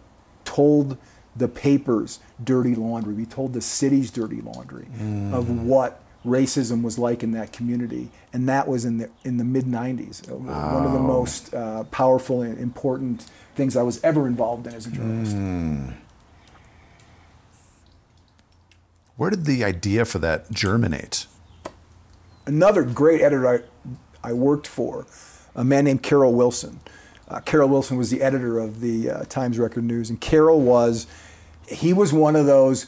[0.45, 0.97] told
[1.35, 3.13] the papers dirty laundry.
[3.13, 4.85] We told the city's dirty laundry
[5.33, 5.67] of hmm.
[5.67, 9.65] what racism was like in that community, and that was in the in the mid
[9.65, 10.29] '90s.
[10.29, 14.73] Uh, One of the most uh, powerful and important things I was ever involved in
[14.73, 15.35] as a journalist.
[19.17, 21.25] Where did the idea for that germinate?
[22.45, 23.59] another great editor I,
[24.23, 25.05] I worked for,
[25.55, 26.79] a man named Carol Wilson.
[27.27, 31.05] Uh, Carol Wilson was the editor of the uh, Times Record News, and Carol was,
[31.67, 32.87] he was one of those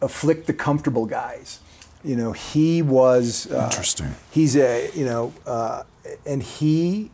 [0.00, 1.60] afflict the comfortable guys.
[2.04, 4.14] You know, he was uh, Interesting.
[4.30, 5.84] He's a you know, uh,
[6.26, 7.10] and he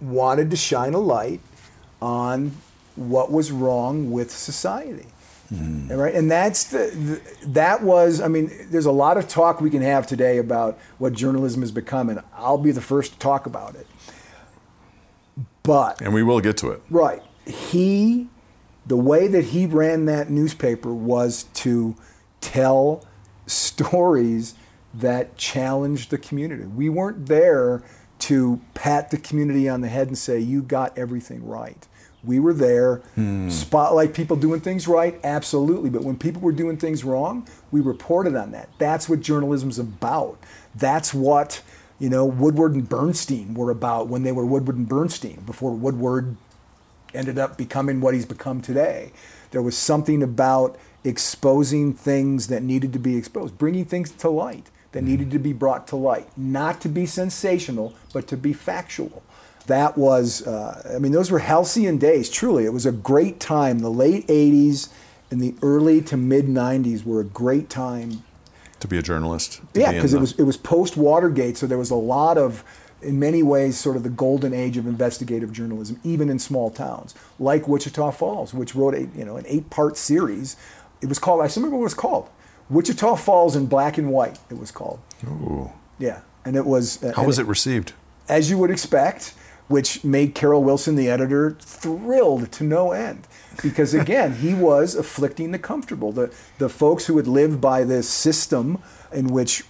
[0.00, 1.40] wanted to shine a light
[2.00, 2.52] on
[2.96, 5.06] what was wrong with society.
[5.50, 8.22] And Right, and that's the, the that was.
[8.22, 11.70] I mean, there's a lot of talk we can have today about what journalism has
[11.70, 13.86] become, and I'll be the first to talk about it.
[15.62, 16.82] But And we will get to it.
[16.88, 17.22] Right.
[17.46, 18.28] He,
[18.86, 21.96] the way that he ran that newspaper was to
[22.40, 23.06] tell
[23.46, 24.54] stories
[24.94, 26.64] that challenged the community.
[26.64, 27.82] We weren't there
[28.20, 31.86] to pat the community on the head and say, you got everything right.
[32.24, 33.48] We were there, hmm.
[33.50, 35.90] spotlight people doing things right, absolutely.
[35.90, 38.68] But when people were doing things wrong, we reported on that.
[38.78, 40.38] That's what journalism's about.
[40.72, 41.62] That's what
[41.98, 46.36] you know Woodward and Bernstein were about when they were Woodward and Bernstein before Woodward
[47.12, 49.12] ended up becoming what he's become today.
[49.50, 54.70] There was something about exposing things that needed to be exposed, bringing things to light
[54.92, 59.22] that needed to be brought to light, not to be sensational, but to be factual.
[59.66, 62.64] That was, uh, I mean, those were halcyon days, truly.
[62.64, 63.78] It was a great time.
[63.78, 64.88] The late 80s
[65.30, 68.22] and the early to mid 90s were a great time.
[68.80, 69.60] To be a journalist.
[69.74, 72.64] Yeah, because it was, it was post Watergate, so there was a lot of,
[73.00, 77.14] in many ways, sort of the golden age of investigative journalism, even in small towns,
[77.38, 80.56] like Wichita Falls, which wrote a, you know, an eight part series.
[81.02, 82.30] It was called, I still remember what it was called
[82.70, 85.00] Wichita Falls in Black and White, it was called.
[85.26, 85.70] Ooh.
[85.98, 86.20] Yeah.
[86.44, 87.02] And it was.
[87.02, 87.92] uh, How was it received?
[88.28, 89.34] as you would expect,
[89.68, 93.26] which made Carol Wilson, the editor, thrilled to no end.
[93.62, 96.12] Because again, he was afflicting the comfortable.
[96.12, 98.80] The, the folks who had lived by this system
[99.12, 99.62] in which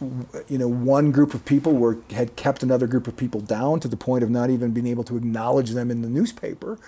[0.48, 3.88] you know one group of people were had kept another group of people down to
[3.88, 6.78] the point of not even being able to acknowledge them in the newspaper.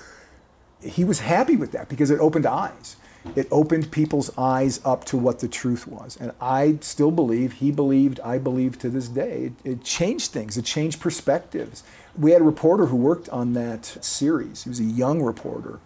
[0.83, 2.97] He was happy with that because it opened eyes.
[3.37, 6.17] It opened people's eyes up to what the truth was.
[6.21, 10.57] And I still believe, he believed, I believe to this day, it, it changed things,
[10.57, 11.83] it changed perspectives.
[12.17, 14.65] We had a reporter who worked on that series.
[14.65, 15.81] He was a young reporter.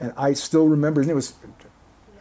[0.00, 1.34] And I still remember his name was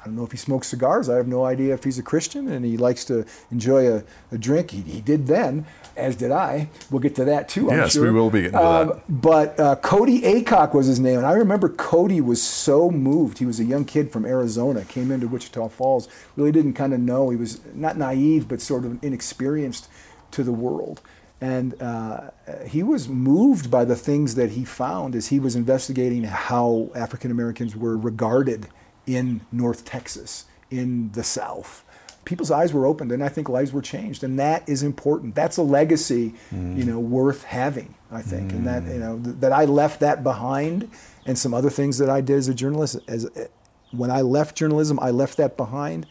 [0.02, 1.10] I don't know if he smokes cigars.
[1.10, 4.38] I have no idea if he's a Christian and he likes to enjoy a, a
[4.38, 4.72] drink.
[4.72, 5.68] He, he did then,
[6.02, 6.70] as did I.
[6.90, 7.72] We'll get to that too.
[7.72, 8.04] I'm Yes, sure.
[8.04, 9.22] we will be getting to Um, that.
[9.22, 13.38] But uh, Cody Acock was his name, and I remember Cody was so moved.
[13.40, 17.00] He was a young kid from Arizona, came into Wichita Falls, really didn't kind of
[17.00, 17.30] know.
[17.30, 19.88] He was not naive, but sort of inexperienced
[20.32, 21.02] to the world.
[21.40, 22.30] And uh,
[22.68, 27.32] he was moved by the things that he found as he was investigating how African
[27.32, 28.68] Americans were regarded
[29.08, 31.84] in North Texas, in the South.
[32.26, 35.34] People's eyes were opened, and I think lives were changed, and that is important.
[35.36, 37.96] That's a legacy, you know, worth having.
[38.12, 40.90] I think, and that you know th- that I left that behind,
[41.26, 42.98] and some other things that I did as a journalist.
[43.08, 43.46] As eh,
[43.92, 46.08] when I left journalism, I left that behind.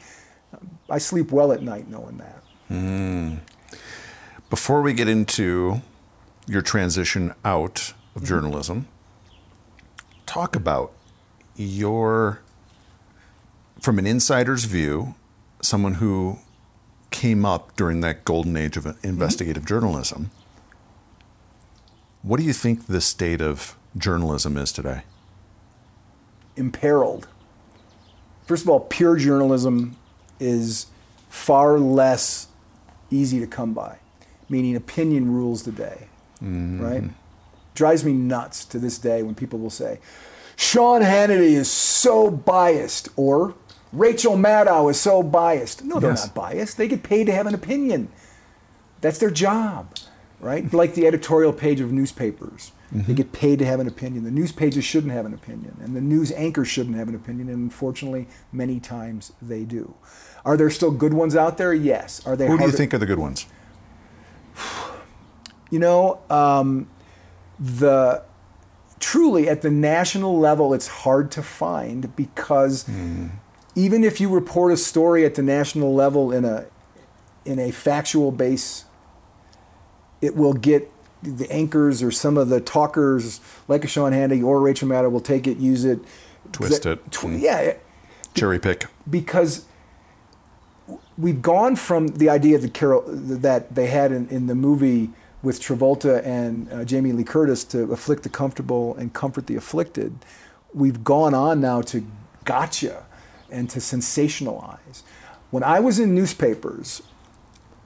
[0.89, 2.43] I sleep well at night knowing that.
[2.69, 3.35] Hmm.
[4.49, 5.83] Before we get into
[6.47, 8.25] your transition out of mm-hmm.
[8.27, 8.89] journalism,
[10.27, 10.93] talk about
[11.55, 12.41] your,
[13.81, 15.15] from an insider's view,
[15.61, 16.39] someone who
[17.11, 19.07] came up during that golden age of mm-hmm.
[19.07, 20.31] investigative journalism.
[22.23, 25.03] What do you think the state of journalism is today?
[26.61, 27.27] imperiled.
[28.47, 29.97] First of all, pure journalism
[30.39, 30.87] is
[31.29, 32.49] far less
[33.11, 33.99] easy to come by,
[34.49, 36.09] meaning opinion rules the day,
[36.43, 36.81] mm-hmm.
[36.81, 37.05] right?
[37.75, 39.99] Drives me nuts to this day when people will say,
[40.57, 43.55] Sean Hannity is so biased, or
[43.93, 45.85] Rachel Maddow is so biased.
[45.85, 46.27] No, they're Yes.
[46.27, 46.77] not biased.
[46.77, 48.09] They get paid to have an opinion.
[49.01, 49.95] That's their job,
[50.41, 50.73] right?
[50.73, 52.73] like the editorial page of newspapers.
[52.93, 54.25] They get paid to have an opinion.
[54.25, 57.49] The news pages shouldn't have an opinion, and the news anchors shouldn't have an opinion,
[57.49, 59.95] and unfortunately, many times they do.
[60.45, 61.73] Are there still good ones out there?
[61.73, 62.21] Yes.
[62.27, 62.49] Are they?
[62.49, 63.47] Who do you think are the good ones?
[65.71, 66.89] You know, um,
[67.61, 68.25] the
[68.99, 72.87] truly at the national level, it's hard to find because
[73.75, 76.67] even if you report a story at the national level in a
[77.45, 78.85] in a factual base,
[80.21, 80.91] it will get
[81.23, 85.21] the anchors or some of the talkers like a Sean Hannity or Rachel Maddow will
[85.21, 85.99] take it, use it,
[86.53, 87.11] Twist Th- it.
[87.13, 87.75] tw- yeah,
[88.35, 88.87] Cherry pick.
[89.09, 89.65] because
[91.17, 95.11] we've gone from the idea that Carol that they had in, in the movie
[95.43, 100.15] with Travolta and uh, Jamie Lee Curtis to afflict the comfortable and comfort the afflicted.
[100.75, 102.07] We've gone on now to
[102.45, 103.05] gotcha
[103.53, 105.03] and to sensationalize.
[105.51, 107.03] When I was in newspapers,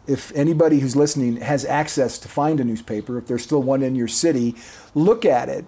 [0.07, 3.95] if anybody who's listening has access to find a newspaper, if there's still one in
[3.95, 4.55] your city,
[4.95, 5.65] look at it.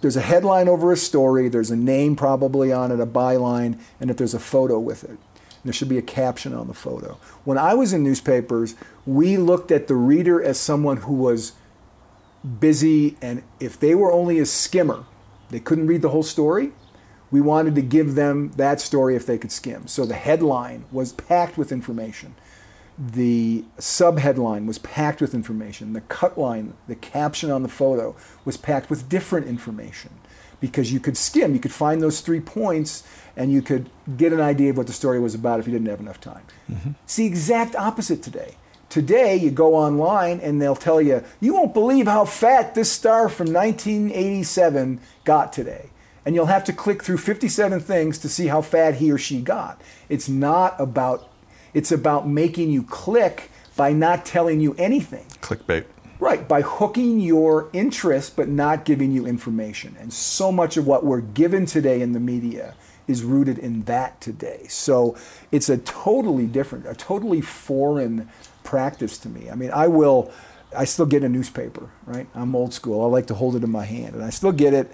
[0.00, 4.10] There's a headline over a story, there's a name probably on it, a byline, and
[4.10, 5.18] if there's a photo with it.
[5.64, 7.18] There should be a caption on the photo.
[7.44, 11.52] When I was in newspapers, we looked at the reader as someone who was
[12.60, 15.04] busy, and if they were only a skimmer,
[15.50, 16.72] they couldn't read the whole story.
[17.30, 19.86] We wanted to give them that story if they could skim.
[19.86, 22.34] So the headline was packed with information.
[22.98, 25.92] The subheadline was packed with information.
[25.92, 30.10] The cut line, the caption on the photo, was packed with different information
[30.60, 33.02] because you could skim, you could find those three points,
[33.36, 35.88] and you could get an idea of what the story was about if you didn't
[35.88, 36.42] have enough time.
[36.70, 36.92] Mm-hmm.
[37.04, 38.56] It's the exact opposite today.
[38.88, 43.28] Today, you go online and they'll tell you, you won't believe how fat this star
[43.28, 45.90] from 1987 got today.
[46.26, 49.40] And you'll have to click through 57 things to see how fat he or she
[49.40, 49.80] got.
[50.10, 51.30] It's not about
[51.72, 55.26] it's about making you click by not telling you anything.
[55.40, 55.84] Clickbait.
[56.18, 59.96] Right, by hooking your interest but not giving you information.
[60.00, 62.74] And so much of what we're given today in the media
[63.06, 64.66] is rooted in that today.
[64.68, 65.16] So
[65.52, 68.28] it's a totally different, a totally foreign
[68.64, 69.50] practice to me.
[69.50, 70.32] I mean, I will,
[70.76, 72.26] I still get a newspaper, right?
[72.34, 73.04] I'm old school.
[73.04, 74.90] I like to hold it in my hand, and I still get it,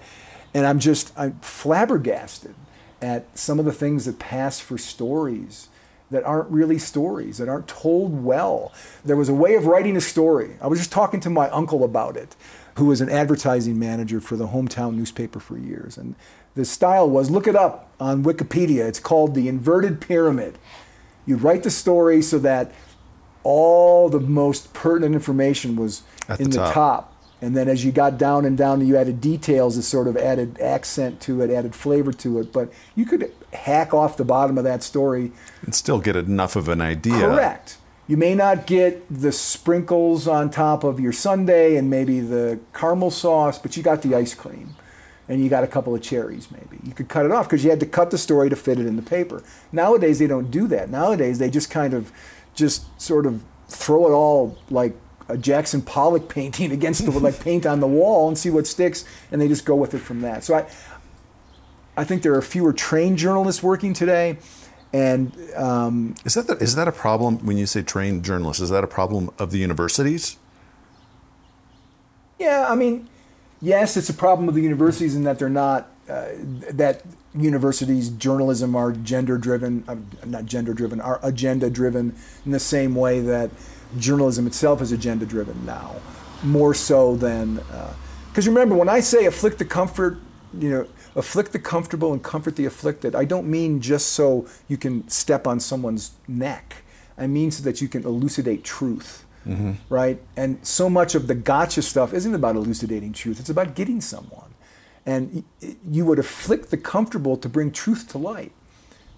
[0.53, 2.55] and I'm just, I'm flabbergasted
[3.01, 5.67] at some of the things that pass for stories
[6.11, 8.71] that aren't really stories, that aren't told well.
[9.03, 10.51] There was a way of writing a story.
[10.61, 12.35] I was just talking to my uncle about it,
[12.77, 15.97] who was an advertising manager for the hometown newspaper for years.
[15.97, 16.15] And
[16.55, 18.87] the style was look it up on Wikipedia.
[18.87, 20.59] It's called the inverted pyramid.
[21.25, 22.71] You'd write the story so that
[23.43, 27.12] all the most pertinent information was At in the the top.
[27.43, 30.57] And then as you got down and down, you added details that sort of added
[30.61, 32.53] accent to it, added flavor to it.
[32.53, 36.69] But you could hack off the bottom of that story And still get enough of
[36.69, 37.19] an idea.
[37.19, 37.79] Correct.
[38.07, 43.11] You may not get the sprinkles on top of your sundae and maybe the caramel
[43.11, 44.77] sauce, but you got the ice cream
[45.27, 46.79] and you got a couple of cherries maybe.
[46.81, 48.85] You could cut it off because you had to cut the story to fit it
[48.85, 49.43] in the paper.
[49.69, 50.89] Nowadays they don't do that.
[50.89, 52.09] Nowadays they just kind of
[52.55, 54.95] just sort of throw it all like
[55.27, 59.05] a Jackson Pollock painting against the like paint on the wall and see what sticks
[59.31, 60.43] and they just go with it from that.
[60.43, 60.65] So I
[61.95, 64.37] I think there are fewer trained journalists working today
[64.93, 68.61] and um, Is that the, is that a problem when you say trained journalists?
[68.61, 70.37] Is that a problem of the universities?
[72.37, 73.09] Yeah, I mean,
[73.59, 76.27] yes, it's a problem of the universities in that they're not uh,
[76.71, 77.01] that
[77.33, 82.93] universities journalism are gender driven, uh, not gender driven, are agenda driven in the same
[82.93, 83.49] way that
[83.97, 85.95] journalism itself is agenda driven now,
[86.43, 87.93] more so than uh,
[88.29, 90.17] because remember when I say afflict the comfort,
[90.57, 90.87] you know.
[91.15, 93.13] Afflict the comfortable and comfort the afflicted.
[93.13, 96.77] I don't mean just so you can step on someone's neck.
[97.19, 99.73] I mean so that you can elucidate truth mm-hmm.
[99.89, 100.21] right?
[100.35, 104.53] And so much of the gotcha stuff isn't about elucidating truth, it's about getting someone.
[105.05, 105.43] And
[105.89, 108.53] you would afflict the comfortable to bring truth to light,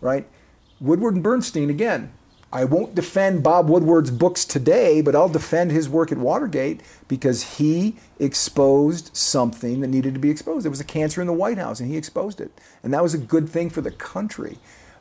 [0.02, 0.28] right?
[0.80, 2.12] Woodward and Bernstein, again,
[2.56, 7.58] I won't defend Bob Woodward's books today, but I'll defend his work at Watergate because
[7.58, 10.64] he exposed something that needed to be exposed.
[10.64, 12.58] There was a cancer in the White House and he exposed it.
[12.82, 14.58] And that was a good thing for the country.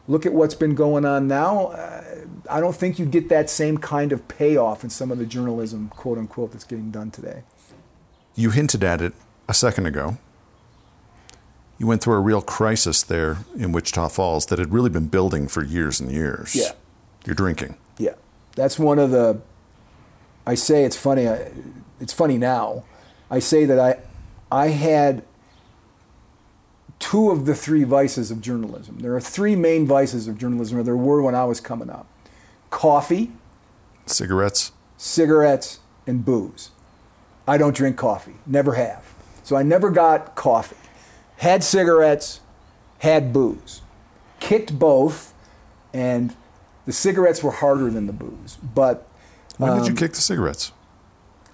[0.08, 1.68] Look at what's been going on now.
[1.68, 2.02] Uh,
[2.50, 5.90] I don't think you get that same kind of payoff in some of the journalism,
[5.90, 7.44] quote unquote, that's getting done today.
[8.34, 9.12] You hinted at it
[9.48, 10.18] a second ago.
[11.78, 15.46] You went through a real crisis there in Wichita Falls that had really been building
[15.46, 16.56] for years and years.
[16.56, 16.72] Yeah.
[17.24, 17.76] You're drinking.
[17.98, 18.14] Yeah,
[18.56, 19.40] that's one of the.
[20.46, 21.28] I say it's funny.
[21.28, 21.52] I-
[22.00, 22.84] It's funny now.
[23.30, 23.98] I say that I,
[24.52, 25.22] I had
[26.98, 28.98] two of the three vices of journalism.
[28.98, 32.06] There are three main vices of journalism, or there were when I was coming up:
[32.70, 33.32] coffee,
[34.06, 34.72] Cigarettes.
[34.96, 36.70] cigarettes, and booze.
[37.46, 38.34] I don't drink coffee.
[38.46, 39.04] Never have.
[39.42, 40.76] So I never got coffee.
[41.38, 42.40] Had cigarettes,
[43.00, 43.82] had booze.
[44.40, 45.34] Kicked both,
[45.92, 46.34] and
[46.86, 48.56] the cigarettes were harder than the booze.
[48.74, 49.06] But
[49.58, 50.72] When did you Um, kick the cigarettes?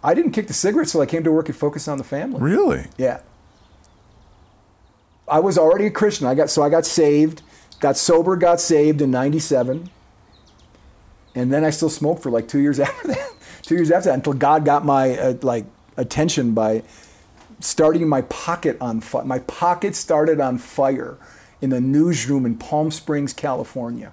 [0.02, 2.40] I didn't kick the cigarettes till I came to work at Focus on the Family.
[2.40, 2.86] Really?
[2.96, 3.20] Yeah.
[5.28, 6.26] I was already a Christian.
[6.26, 7.42] I got so I got saved,
[7.78, 9.90] got sober, got saved in '97,
[11.34, 13.32] and then I still smoked for like two years after that.
[13.62, 15.66] two years after that, until God got my uh, like
[15.96, 16.82] attention by
[17.60, 19.24] starting my pocket on fire.
[19.24, 21.16] My pocket started on fire
[21.60, 24.12] in the newsroom in Palm Springs, California.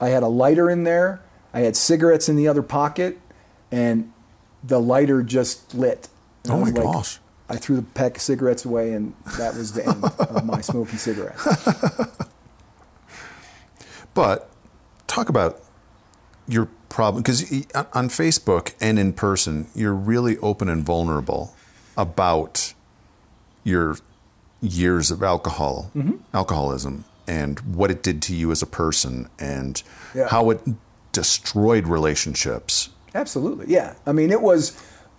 [0.00, 1.20] I had a lighter in there.
[1.54, 3.18] I had cigarettes in the other pocket,
[3.72, 4.12] and
[4.62, 6.08] the lighter just lit.
[6.44, 7.18] And Oh my like- gosh.
[7.48, 10.98] I threw the pack of cigarettes away, and that was the end of my smoking
[10.98, 11.46] cigarettes.
[14.14, 14.48] But
[15.06, 15.60] talk about
[16.48, 17.42] your problem because
[17.92, 21.54] on Facebook and in person, you're really open and vulnerable
[21.96, 22.72] about
[23.64, 23.98] your
[24.62, 26.16] years of alcohol, Mm-hmm.
[26.34, 29.82] alcoholism, and what it did to you as a person, and
[30.14, 30.28] Yeah.
[30.28, 30.60] how it
[31.12, 32.90] destroyed relationships.
[33.14, 33.94] Absolutely, yeah.
[34.06, 34.72] I mean, it was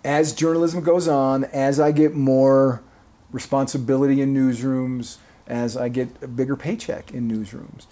[0.04, 2.80] as journalism goes on, as I get more
[3.32, 7.86] responsibility in newsrooms, as I get a bigger paycheck in newsrooms.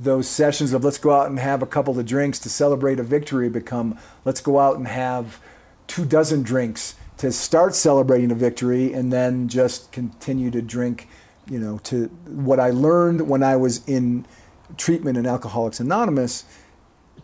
[0.00, 3.02] Those sessions of let's go out and have a couple of drinks to celebrate a
[3.02, 5.38] victory become let's go out and have
[5.86, 11.08] two dozen drinks to start celebrating a victory and then just continue to drink,
[11.48, 14.26] you know, to what I learned when I was in
[14.76, 16.44] treatment in Alcoholics Anonymous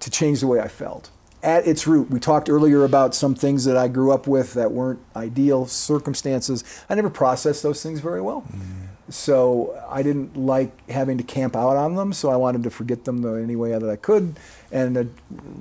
[0.00, 1.10] to change the way I felt.
[1.42, 4.72] At its root, we talked earlier about some things that I grew up with that
[4.72, 6.64] weren't ideal circumstances.
[6.90, 8.42] I never processed those things very well.
[8.42, 8.86] Mm-hmm.
[9.10, 13.04] So I didn't like having to camp out on them, so I wanted to forget
[13.04, 14.38] them the any way that I could.
[14.70, 15.06] And a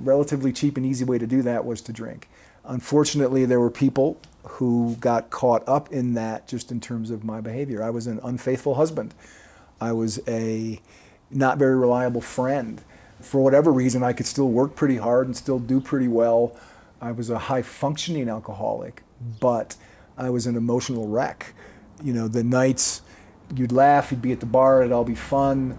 [0.02, 2.28] relatively cheap and easy way to do that was to drink.
[2.64, 7.40] Unfortunately, there were people who got caught up in that just in terms of my
[7.40, 7.82] behavior.
[7.82, 9.14] I was an unfaithful husband.
[9.80, 10.80] I was a
[11.30, 12.82] not very reliable friend.
[13.20, 16.56] For whatever reason, I could still work pretty hard and still do pretty well.
[17.00, 19.02] I was a high functioning alcoholic,
[19.38, 19.76] but
[20.16, 21.54] I was an emotional wreck.
[22.02, 23.02] You know, the nights
[23.54, 25.78] you'd laugh, you'd be at the bar, it'd all be fun,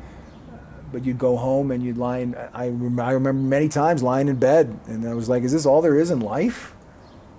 [0.91, 2.67] but you'd go home and you'd lie in, I, I
[3.11, 6.11] remember many times lying in bed and I was like, is this all there is
[6.11, 6.73] in life?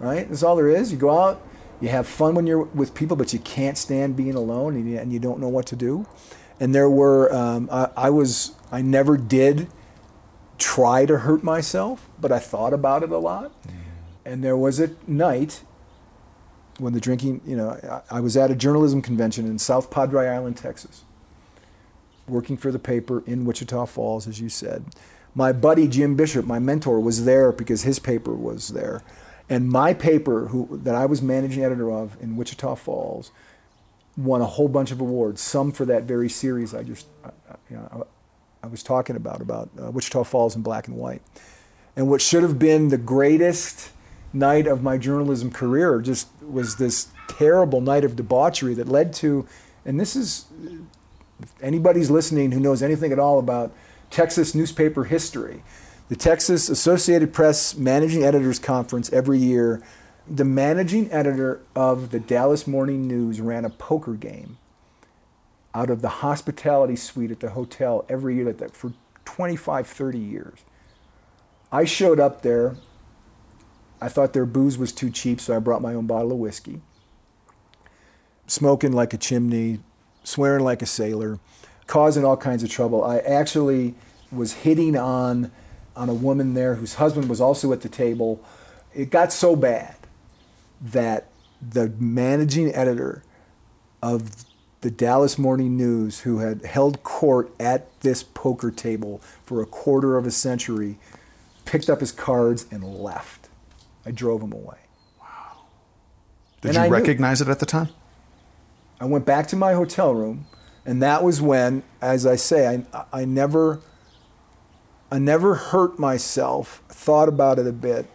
[0.00, 0.28] Right?
[0.28, 0.90] This is all there is.
[0.90, 1.40] You go out,
[1.80, 4.98] you have fun when you're with people, but you can't stand being alone and you,
[4.98, 6.06] and you don't know what to do.
[6.58, 9.68] And there were, um, I, I was, I never did
[10.58, 13.52] try to hurt myself, but I thought about it a lot.
[13.66, 13.72] Mm.
[14.24, 15.62] And there was a night
[16.80, 20.28] when the drinking, you know, I, I, was at a journalism convention in South Padre
[20.28, 21.04] Island, Texas,
[22.26, 24.84] working for the paper in Wichita Falls, as you said.
[25.34, 29.02] My buddy Jim Bishop, my mentor, was there because his paper was there.
[29.50, 33.32] And my paper, who, that I was managing editor of in Wichita Falls,
[34.16, 37.30] won a whole bunch of awards, some for that very series I just I,
[37.68, 38.06] you know,
[38.62, 41.22] I, was talking about, about uh, Wichita Falls in black and white.
[41.96, 43.90] And what should have been the greatest
[44.32, 49.46] night of my journalism career just was this terrible night of debauchery that led to,
[49.84, 50.44] and this is,
[51.60, 53.72] anybody's listening who knows anything at all about
[54.10, 55.62] Texas newspaper history,
[56.10, 59.80] the Texas Associated Press Managing Editors Conference every year,
[60.28, 64.58] the managing editor of the Dallas Morning News ran a poker game
[65.72, 68.92] out of the hospitality suite at the hotel every year for
[69.24, 70.58] 25, 30 years.
[71.70, 72.74] I showed up there
[74.00, 76.80] I thought their booze was too cheap, so I brought my own bottle of whiskey.
[78.48, 79.78] Smoking like a chimney,
[80.24, 81.38] swearing like a sailor,
[81.86, 83.04] causing all kinds of trouble.
[83.04, 83.94] I actually
[84.32, 85.52] was hitting on
[85.96, 88.42] on a woman there whose husband was also at the table.
[88.94, 89.94] It got so bad
[90.80, 91.28] that
[91.60, 93.22] the managing editor
[94.02, 94.44] of
[94.80, 100.16] the Dallas Morning News, who had held court at this poker table for a quarter
[100.16, 100.98] of a century,
[101.66, 103.48] picked up his cards and left.
[104.06, 104.78] I drove him away.
[105.20, 105.64] Wow.
[106.62, 107.48] Did and you I recognize knew.
[107.48, 107.90] it at the time?
[108.98, 110.46] I went back to my hotel room,
[110.86, 113.80] and that was when, as I say, I, I never,
[115.10, 116.82] I never hurt myself.
[116.88, 118.06] Thought about it a bit.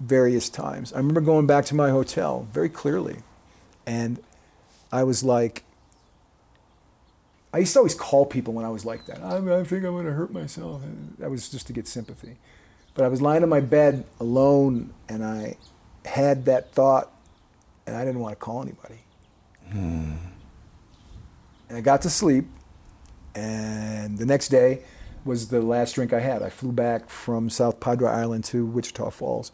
[0.00, 0.92] Various times.
[0.92, 3.16] I remember going back to my hotel very clearly,
[3.86, 4.18] and
[4.92, 5.64] I was like,
[7.52, 9.22] I used to always call people when I was like that.
[9.22, 10.82] I, I think I'm going to hurt myself.
[11.18, 12.36] That was just to get sympathy.
[12.92, 15.56] But I was lying in my bed alone and I
[16.04, 17.10] had that thought
[17.86, 19.00] and I didn't want to call anybody.
[19.70, 20.16] Hmm.
[21.68, 22.46] And I got to sleep
[23.34, 24.82] and the next day
[25.26, 26.42] was the last drink I had.
[26.42, 29.52] I flew back from South Padre Island to Wichita Falls,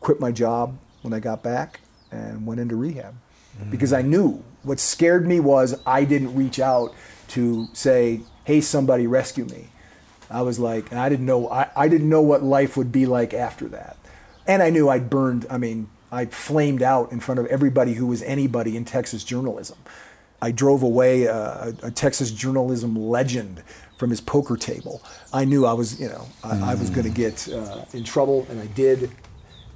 [0.00, 3.14] quit my job when I got back and went into rehab.
[3.58, 3.70] Mm.
[3.70, 6.94] Because I knew what scared me was I didn't reach out
[7.28, 9.68] to say, hey, somebody rescue me.
[10.30, 13.06] I was like, and I didn't know, I, I didn't know what life would be
[13.06, 13.96] like after that.
[14.46, 18.06] And I knew I'd burned, I mean, I flamed out in front of everybody who
[18.06, 19.78] was anybody in Texas journalism.
[20.40, 23.62] I drove away a, a Texas journalism legend
[23.96, 25.02] from his poker table.
[25.32, 26.62] I knew I was, you know, I, mm.
[26.62, 29.10] I was going to get uh, in trouble, and I did.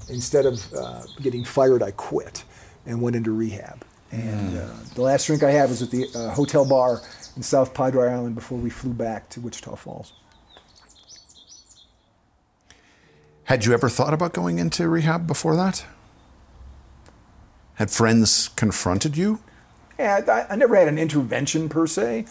[0.09, 2.45] Instead of uh, getting fired, I quit
[2.87, 3.85] and went into rehab.
[4.13, 4.65] And mm.
[4.65, 7.01] uh, the last drink I had was at the uh, hotel bar
[7.37, 10.13] in South Padre Island before we flew back to Wichita Falls.
[13.45, 15.85] Had you ever thought about going into rehab before that?
[17.75, 19.41] Had friends confronted you?
[19.99, 22.27] Yeah, I, I never had an intervention per se,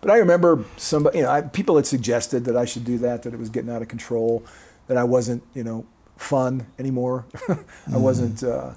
[0.00, 3.22] but I remember somebody, you know, I, people had suggested that I should do that,
[3.22, 4.44] that it was getting out of control,
[4.86, 5.86] that I wasn't, you know,
[6.16, 7.24] fun anymore.
[7.48, 8.74] I wasn't uh,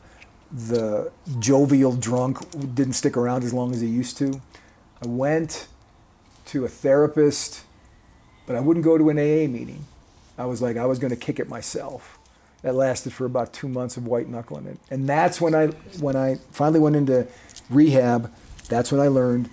[0.51, 2.39] the jovial drunk,
[2.75, 4.41] didn't stick around as long as he used to.
[5.01, 5.67] I went
[6.47, 7.63] to a therapist,
[8.45, 9.85] but I wouldn't go to an AA meeting.
[10.37, 12.17] I was like, I was going to kick it myself.
[12.61, 15.67] That lasted for about two months of white knuckling it, and that's when I
[15.99, 17.25] when I finally went into
[17.71, 18.31] rehab.
[18.69, 19.49] That's when I learned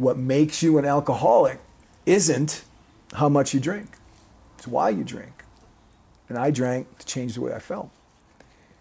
[0.00, 1.60] what makes you an alcoholic
[2.06, 2.64] isn't
[3.14, 3.88] how much you drink;
[4.56, 5.44] it's why you drink.
[6.28, 7.90] And I drank to change the way I felt.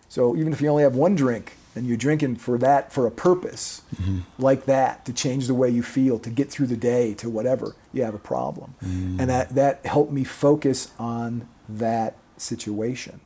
[0.07, 3.11] So even if you only have one drink, and you're drinking for that for a
[3.11, 4.19] purpose mm-hmm.
[4.37, 7.75] like that to change the way you feel to get through the day to whatever
[7.93, 9.19] you have a problem mm.
[9.19, 13.19] and that that helped me focus on that situation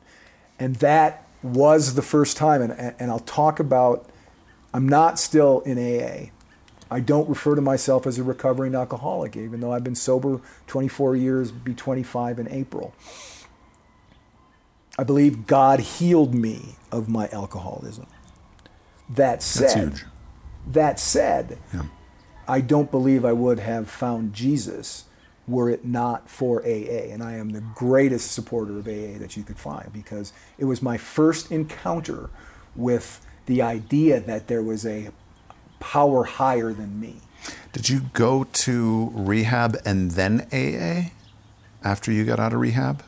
[0.58, 4.08] and that was the first time and, and i'll talk about
[4.72, 6.30] i'm not still in aa
[6.90, 11.16] I don't refer to myself as a recovering alcoholic, even though I've been sober 24
[11.16, 12.94] years, be 25 in April.
[14.98, 18.06] I believe God healed me of my alcoholism.
[19.08, 20.02] That said,
[20.66, 21.86] that said, Yeah.
[22.46, 25.04] I don't believe I would have found Jesus
[25.46, 27.10] were it not for AA.
[27.10, 30.82] And I am the greatest supporter of AA that you could find because it was
[30.82, 32.30] my first encounter
[32.74, 35.10] with the idea that there was a
[35.84, 37.16] power higher than me.
[37.72, 41.10] Did you go to rehab and then AA
[41.86, 43.02] after you got out of rehab?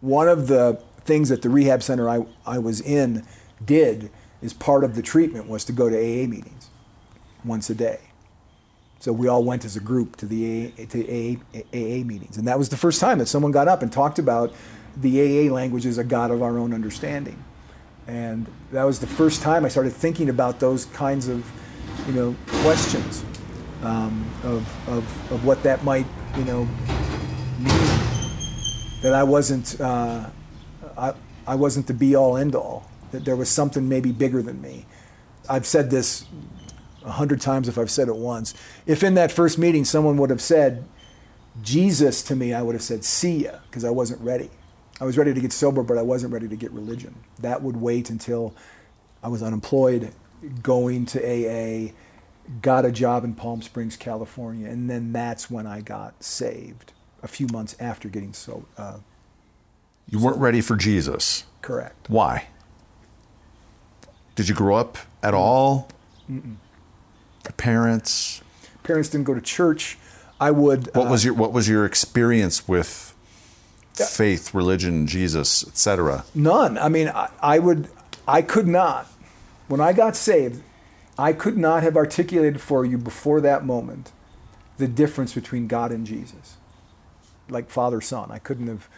[0.00, 3.24] One of the things that the rehab center I, I was in
[3.64, 4.10] did
[4.42, 6.68] is part of the treatment was to go to AA meetings
[7.44, 8.00] once a day.
[8.98, 12.36] So we all went as a group to the AA, to AA, AA meetings.
[12.36, 14.52] And that was the first time that someone got up and talked about
[14.96, 17.44] the AA language as a God of our own understanding.
[18.06, 21.50] And that was the first time I started thinking about those kinds of,
[22.06, 23.24] you know, questions
[23.82, 26.64] um, of, of, of what that might, you know,
[27.58, 28.00] mean.
[29.02, 30.28] That I wasn't, uh,
[30.96, 31.14] I,
[31.46, 32.88] I wasn't the be all end all.
[33.12, 34.86] That there was something maybe bigger than me.
[35.48, 36.24] I've said this
[37.04, 38.54] a hundred times if I've said it once.
[38.86, 40.84] If in that first meeting someone would have said
[41.62, 44.50] Jesus to me, I would have said see ya because I wasn't ready.
[45.00, 47.16] I was ready to get sober, but I wasn't ready to get religion.
[47.40, 48.54] That would wait until
[49.22, 50.12] I was unemployed,
[50.62, 51.92] going to AA,
[52.62, 56.92] got a job in Palm Springs, California, and then that's when I got saved.
[57.22, 58.98] A few months after getting so uh,
[60.10, 61.44] You weren't ready for Jesus.
[61.62, 62.08] correct.
[62.10, 62.48] Why?
[64.34, 65.88] Did you grow up at all?
[67.56, 68.42] Parents?
[68.82, 69.96] Parents didn't go to church.
[70.40, 70.94] I would.
[70.94, 73.13] What uh, was your What was your experience with
[73.94, 76.24] faith, religion, Jesus, etc.?
[76.34, 76.78] None.
[76.78, 77.88] I mean, I, I would,
[78.26, 79.06] I could not,
[79.68, 80.62] when I got saved,
[81.18, 84.12] I could not have articulated for you before that moment
[84.78, 86.56] the difference between God and Jesus,
[87.48, 88.30] like father son.
[88.32, 88.88] I couldn't have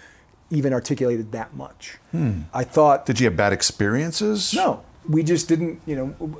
[0.50, 1.98] even articulated that much.
[2.12, 2.42] Hmm.
[2.54, 4.54] I thought, Did you have bad experiences?
[4.54, 6.38] no, we just didn't, you know,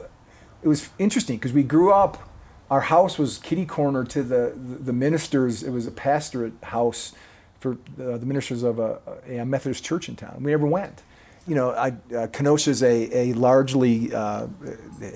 [0.63, 2.29] it was interesting because we grew up,
[2.71, 7.13] our house was kitty corner to the, the ministers, it was a pastorate house
[7.61, 10.43] for uh, the ministers of a, a Methodist church in town.
[10.43, 11.03] We never went.
[11.47, 14.49] You know, I, uh, Kenosha is a, a largely uh,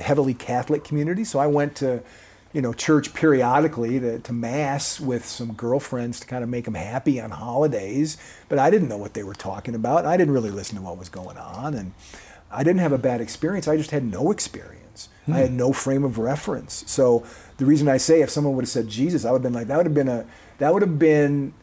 [0.01, 2.03] heavily Catholic community, so I went to,
[2.53, 6.75] you know, church periodically to, to mass with some girlfriends to kind of make them
[6.75, 8.17] happy on holidays.
[8.49, 10.07] But I didn't know what they were talking about.
[10.07, 11.95] I didn't really listen to what was going on, and
[12.51, 13.67] I didn't have a bad experience.
[13.67, 14.81] I just had no experience.
[15.29, 16.85] I had no frame of reference.
[16.87, 17.25] So
[17.59, 19.69] the reason I say if someone would have said Jesus, I would have been like
[19.69, 20.27] that would have been a
[20.59, 21.55] that would have been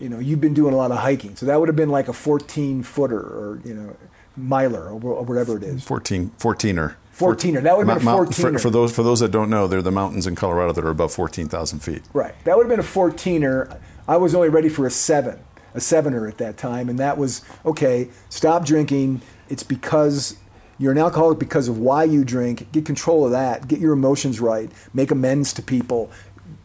[0.00, 2.08] you know, you've been doing a lot of hiking, so that would have been like
[2.08, 3.96] a 14 footer or you know,
[4.36, 5.84] miler or, or whatever it is.
[5.84, 6.94] 14, 14er.
[7.16, 7.62] 14er.
[7.62, 8.60] That would have been a for- 14er.
[8.60, 11.12] For, those for those that don't know, they're the mountains in Colorado that are above
[11.12, 12.02] fourteen thousand feet.
[12.14, 12.34] Right.
[12.44, 13.78] That would have been a 14er.
[14.08, 15.38] I was only ready for a seven,
[15.74, 18.08] a sevener at that time, and that was okay.
[18.30, 19.20] Stop drinking.
[19.50, 20.36] It's because
[20.78, 22.72] you're an alcoholic because of why you drink.
[22.72, 23.68] Get control of that.
[23.68, 24.72] Get your emotions right.
[24.94, 26.10] Make amends to people.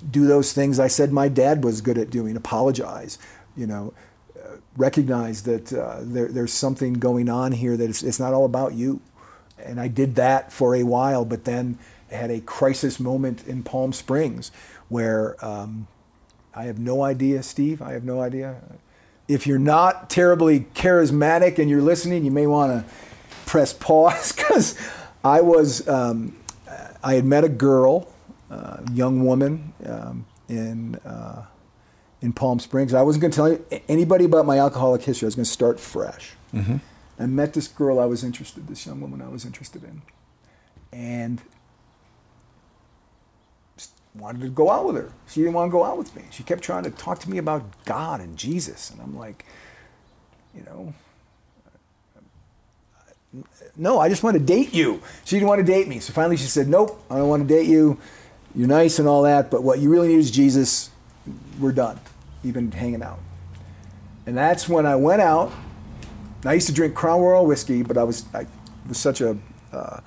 [0.10, 2.36] Do those things I said my dad was good at doing.
[2.36, 3.18] Apologize.
[3.56, 3.94] You know,
[4.38, 8.46] uh, recognize that uh, there, there's something going on here that it's, it's not all
[8.46, 9.02] about you.
[9.58, 11.80] And I did that for a while, but then
[12.12, 14.52] had a crisis moment in Palm Springs
[14.90, 15.88] where um,
[16.54, 17.82] I have no idea, Steve.
[17.82, 18.56] I have no idea.
[19.28, 22.94] If you're not terribly charismatic and you're listening, you may want to
[23.46, 24.78] press pause because
[25.24, 26.36] I was, um,
[27.04, 28.12] I had met a girl,
[28.50, 31.46] uh, young woman um, in, uh,
[32.22, 32.94] in Palm Springs.
[32.94, 35.26] I wasn't going to tell you- anybody about my alcoholic history.
[35.26, 36.34] I was going to start fresh.
[37.20, 40.02] I met this girl I was interested, this young woman I was interested in,
[40.94, 41.42] and
[43.78, 45.12] just wanted to go out with her.
[45.30, 46.24] She didn't want to go out with me.
[46.32, 49.46] She kept trying to talk to me about God and Jesus, and I'm like,
[50.54, 50.94] you know,
[53.76, 55.02] no, I just want to date you.
[55.26, 56.00] She didn't want to date me.
[56.00, 57.98] So finally she said, nope, I don't want to date you.
[58.56, 60.90] You're nice and all that, but what you really need is Jesus.
[61.60, 62.00] We're done,
[62.44, 63.20] You've been hanging out.
[64.26, 65.52] And that's when I went out.
[66.46, 68.46] I used to drink Crown Royal whiskey, but I was I
[68.88, 69.38] was such a
[69.74, 70.00] uh,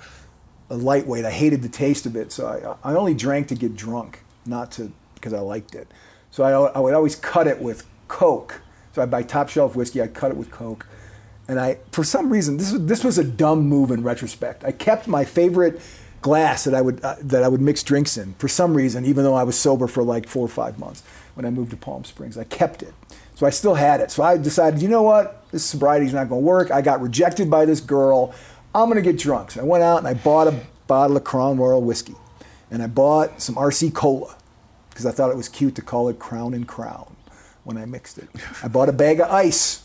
[0.71, 1.25] a lightweight.
[1.25, 4.71] I hated the taste of it, so I, I only drank to get drunk, not
[4.73, 5.93] to because I liked it.
[6.31, 8.61] So I, I would always cut it with Coke.
[8.93, 10.01] So I buy top shelf whiskey.
[10.01, 10.87] I cut it with Coke,
[11.49, 14.65] and I for some reason this was this was a dumb move in retrospect.
[14.65, 15.81] I kept my favorite
[16.23, 19.25] glass that I would uh, that I would mix drinks in for some reason, even
[19.25, 21.03] though I was sober for like four or five months
[21.35, 22.37] when I moved to Palm Springs.
[22.37, 22.95] I kept it,
[23.35, 24.11] so I still had it.
[24.11, 26.71] So I decided, you know what, this sobriety's not going to work.
[26.71, 28.35] I got rejected by this girl.
[28.75, 29.53] I'm going to get drunk.
[29.53, 32.17] So I went out and I bought a bottle of Crown Royal whiskey,
[32.71, 34.35] and I bought some RC Cola
[34.91, 37.15] because I thought it was cute to call it Crown and Crown
[37.65, 38.29] when I mixed it.
[38.63, 39.85] I bought a bag of ice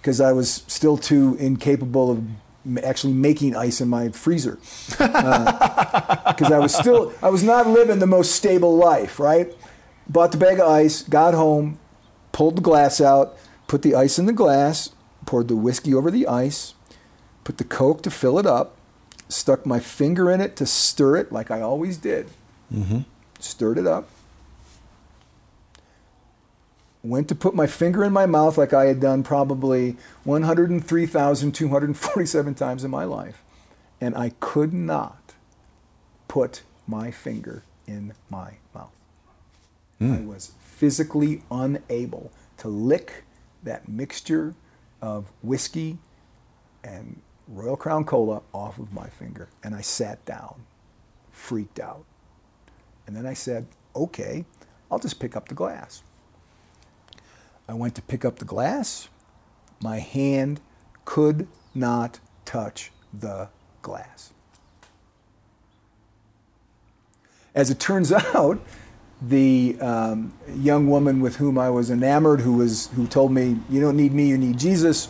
[0.00, 2.24] because I was still too incapable of
[2.82, 4.58] actually making ice in my freezer
[4.98, 9.52] uh, because I was still I was not living the most stable life, right?
[10.08, 11.78] Bought the bag of ice, got home,
[12.32, 13.36] pulled the glass out,
[13.66, 14.90] put the ice in the glass,
[15.26, 16.74] poured the whiskey over the ice,
[17.44, 18.76] put the coke to fill it up,
[19.28, 22.28] stuck my finger in it to stir it like I always did.
[22.72, 23.00] Mm-hmm.
[23.38, 24.08] Stirred it up.
[27.02, 32.84] Went to put my finger in my mouth like I had done probably 103,247 times
[32.84, 33.42] in my life.
[34.00, 35.34] And I could not
[36.28, 38.92] put my finger in my mouth.
[40.00, 40.26] I hmm.
[40.26, 43.24] was physically unable to lick
[43.62, 44.54] that mixture
[45.00, 45.98] of whiskey
[46.82, 49.48] and Royal Crown Cola off of my finger.
[49.62, 50.62] And I sat down,
[51.30, 52.04] freaked out.
[53.06, 54.44] And then I said, okay,
[54.90, 56.02] I'll just pick up the glass.
[57.72, 59.08] I went to pick up the glass.
[59.80, 60.60] My hand
[61.06, 63.48] could not touch the
[63.80, 64.34] glass.
[67.54, 68.60] As it turns out,
[69.22, 73.80] the um, young woman with whom I was enamored, who was who told me, "You
[73.80, 75.08] don't need me, you need Jesus,"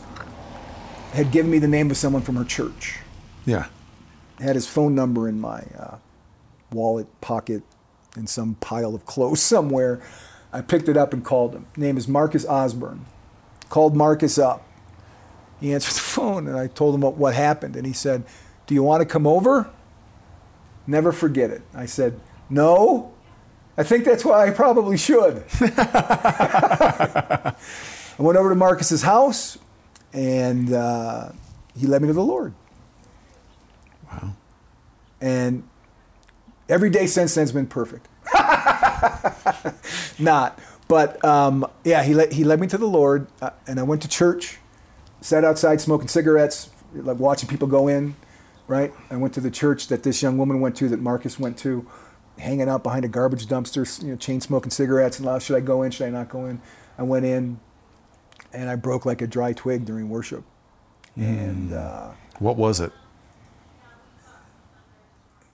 [1.14, 3.00] had given me the name of someone from her church.
[3.44, 3.66] Yeah.
[4.38, 5.96] Had his phone number in my uh,
[6.70, 7.64] wallet pocket
[8.16, 10.00] in some pile of clothes somewhere.
[10.53, 11.66] I picked it up and called him.
[11.76, 13.07] Name is Marcus Osborne.
[13.68, 14.66] Called Marcus up.
[15.61, 17.76] He answered the phone, and I told him what, what happened.
[17.76, 18.24] And he said,
[18.66, 19.70] "Do you want to come over?"
[20.86, 21.62] Never forget it.
[21.74, 23.12] I said, "No."
[23.76, 25.44] I think that's why I probably should.
[25.61, 27.55] I
[28.18, 29.57] went over to Marcus's house,
[30.12, 31.30] and uh,
[31.74, 32.53] he led me to the Lord.
[34.11, 34.34] Wow.
[35.22, 35.66] And
[36.68, 38.09] every day since then has been perfect.
[40.18, 40.59] Not,
[40.89, 44.03] but um, yeah, he led, he led me to the Lord, uh, and I went
[44.03, 44.59] to church,
[45.20, 48.16] sat outside smoking cigarettes, like watching people go in.
[48.68, 51.59] Right, I went to the church that this young woman went to, that Marcus went
[51.59, 51.87] to,
[52.39, 55.18] hanging out behind a garbage dumpster, you know, chain smoking cigarettes.
[55.18, 55.43] And loud.
[55.43, 55.91] should I go in?
[55.91, 56.61] Should I not go in?
[56.97, 57.61] I went in,
[58.53, 60.45] and I broke like a dry twig during worship.
[61.16, 62.93] And uh, What was it?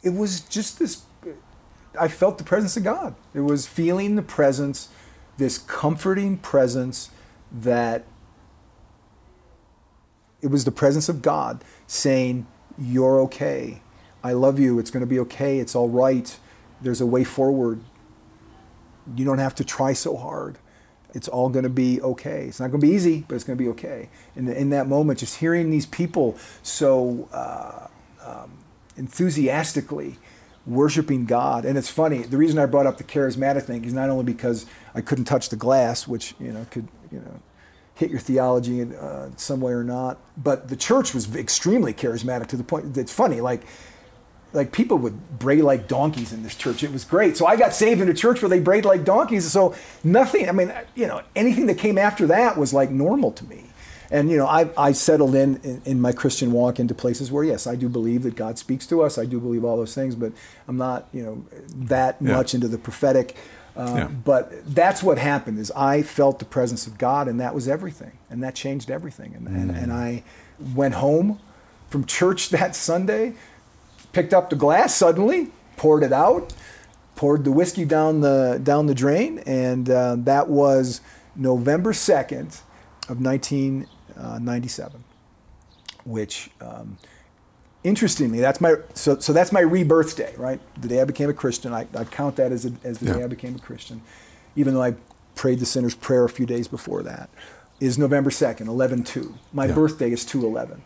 [0.03, 1.03] it was just this
[2.01, 3.15] i felt the presence of god.
[3.35, 4.89] It was feeling the presence
[5.37, 7.11] this comforting presence
[7.53, 8.05] that
[10.43, 12.47] it was the presence of god saying
[12.79, 13.83] you're okay.
[14.23, 14.79] I love you.
[14.79, 15.59] It's going to be okay.
[15.59, 16.37] It's all right.
[16.81, 17.81] There's a way forward.
[19.17, 20.59] You don't have to try so hard.
[21.15, 22.47] It's all going to be okay.
[22.47, 24.11] It's not going to be easy but it's going to be okay.
[24.37, 27.89] And in that moment just hearing these people so uh,
[28.99, 30.19] enthusiastically
[30.69, 31.65] worshiping God.
[31.65, 32.19] And it's funny.
[32.19, 35.49] The reason I brought up the charismatic thing is not only because I couldn't touch
[35.49, 37.41] the glass, which you know could you know
[37.95, 42.47] hit your theology in uh, some way or not, but the church was extremely charismatic
[42.49, 43.41] to the point that it's funny.
[43.41, 43.63] Like
[44.53, 46.83] like people would bray like donkeys in this church.
[46.83, 47.37] It was great.
[47.37, 49.51] So I got saved in a church where they brayed like donkeys.
[49.51, 50.49] So nothing.
[50.49, 53.68] I mean, you know, anything that came after that was like normal to me.
[54.11, 57.45] And you know, I, I settled in, in in my Christian walk into places where
[57.45, 59.19] yes, I do believe that God speaks to us.
[59.19, 60.33] I do believe all those things, but
[60.67, 61.45] I'm not you know
[61.89, 62.33] that Yeah.
[62.33, 63.37] much into the prophetic.
[63.77, 64.09] Uh, Yeah.
[64.09, 68.13] But that's what happened is I felt the presence of God, and that was everything,
[68.31, 69.35] and that changed everything.
[69.37, 70.23] And and, and I
[70.75, 71.39] went home
[71.91, 73.35] from church that Sunday,
[74.13, 76.55] picked up the glass suddenly, poured it out,
[77.15, 81.03] poured the whiskey down the down the drain, and uh, that was
[81.37, 82.61] November second
[83.09, 83.21] of
[84.23, 85.05] 1997,
[86.05, 86.51] which.
[86.61, 86.99] Um,
[87.85, 90.61] interestingly, that's my so so that's my rebirth day, right?
[90.81, 91.73] The day I became a Christian.
[91.73, 93.13] I, I count that as a, as the Yeah.
[93.15, 94.03] day I became a Christian,
[94.57, 94.95] even though I
[95.35, 97.31] prayed the sinner's prayer a few days before that.
[97.81, 99.35] Is November second, eleven two.
[99.53, 99.75] My Yeah.
[99.75, 100.83] birthday is two eleven.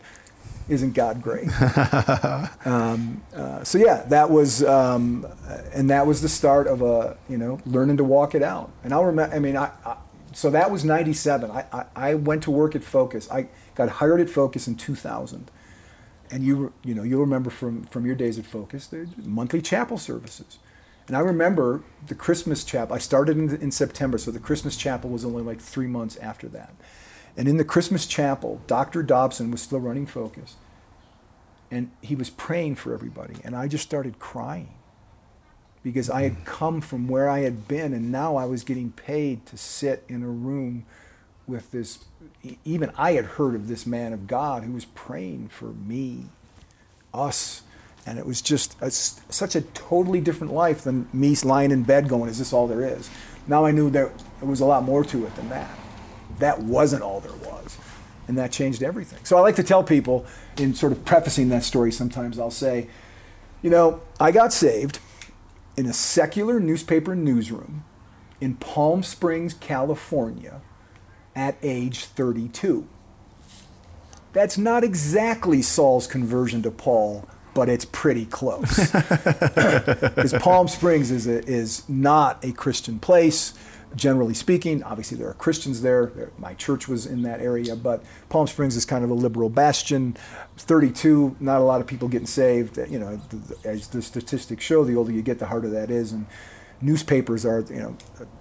[0.69, 1.49] Isn't God great?
[2.65, 5.25] um, uh, so yeah, that was um,
[5.73, 8.71] and that was the start of a you know learning to walk it out.
[8.83, 9.35] And I'll remember.
[9.35, 9.95] I mean, I, I
[10.33, 11.51] so that was ninety seven.
[11.51, 13.29] I, I I went to work at Focus.
[13.31, 15.49] I got hired at Focus in two thousand
[16.33, 19.97] and you you know you'll remember from from your days at Focus the monthly chapel
[19.97, 20.57] services,
[21.07, 22.95] and I remember the Christmas chapel.
[22.95, 26.47] I started in, in September, so the Christmas chapel was only like three months after
[26.49, 26.73] that,
[27.37, 29.03] and in the Christmas chapel, Dr.
[29.03, 30.55] Dobson was still running Focus,
[31.69, 34.73] and he was praying for everybody, and I just started crying
[35.83, 39.45] because I had come from where I had been, and now I was getting paid
[39.47, 40.85] to sit in a room
[41.45, 41.99] with this.
[42.63, 46.25] Even I had heard of this man of God who was praying for me,
[47.13, 47.63] us,
[48.05, 52.09] And it was just a, such a totally different life than me lying in bed
[52.09, 53.09] going, is this all there is?
[53.47, 54.11] Now I knew there
[54.41, 55.69] was a lot more to it than that.
[56.39, 57.77] That wasn't all there was.
[58.27, 59.19] And that changed everything.
[59.23, 60.25] So I like to tell people,
[60.57, 62.87] in sort of prefacing that story, sometimes I'll say,
[63.61, 64.99] you know, I got saved
[65.75, 67.83] in a secular newspaper newsroom
[68.39, 70.61] in Palm Springs, California
[71.35, 72.87] at age 32.
[74.33, 78.91] That's not exactly Saul's conversion to Paul, but it's pretty close.
[80.13, 83.53] Because Palm Springs is, a, is not a Christian place,
[83.95, 84.83] generally speaking.
[84.83, 86.31] Obviously, there are Christians there.
[86.37, 90.17] My church was in that area, but Palm Springs is kind of a liberal bastion.
[90.57, 92.77] 32, not a lot of people getting saved.
[92.77, 93.21] You know,
[93.63, 96.11] as the statistics show, the older you get, the harder that is.
[96.11, 96.25] And
[96.81, 97.97] newspapers are, you know,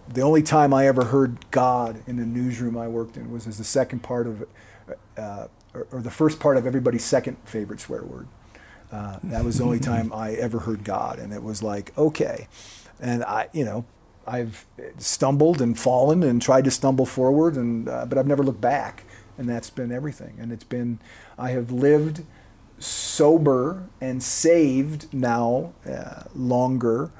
[0.08, 3.58] the only time I ever heard God in the newsroom I worked in was as
[3.58, 4.44] the second part of,
[5.16, 8.28] uh, or, or the first part of everybody's second favorite swear word.
[8.90, 12.48] Uh, that was the only time I ever heard God, and it was like, okay.
[13.00, 13.86] And I, you know,
[14.26, 14.66] I've
[14.98, 19.04] stumbled and fallen and tried to stumble forward, and uh, but I've never looked back,
[19.36, 20.36] and that's been everything.
[20.38, 20.98] And it's been,
[21.38, 22.24] I have lived
[22.78, 27.10] sober and saved now uh, longer,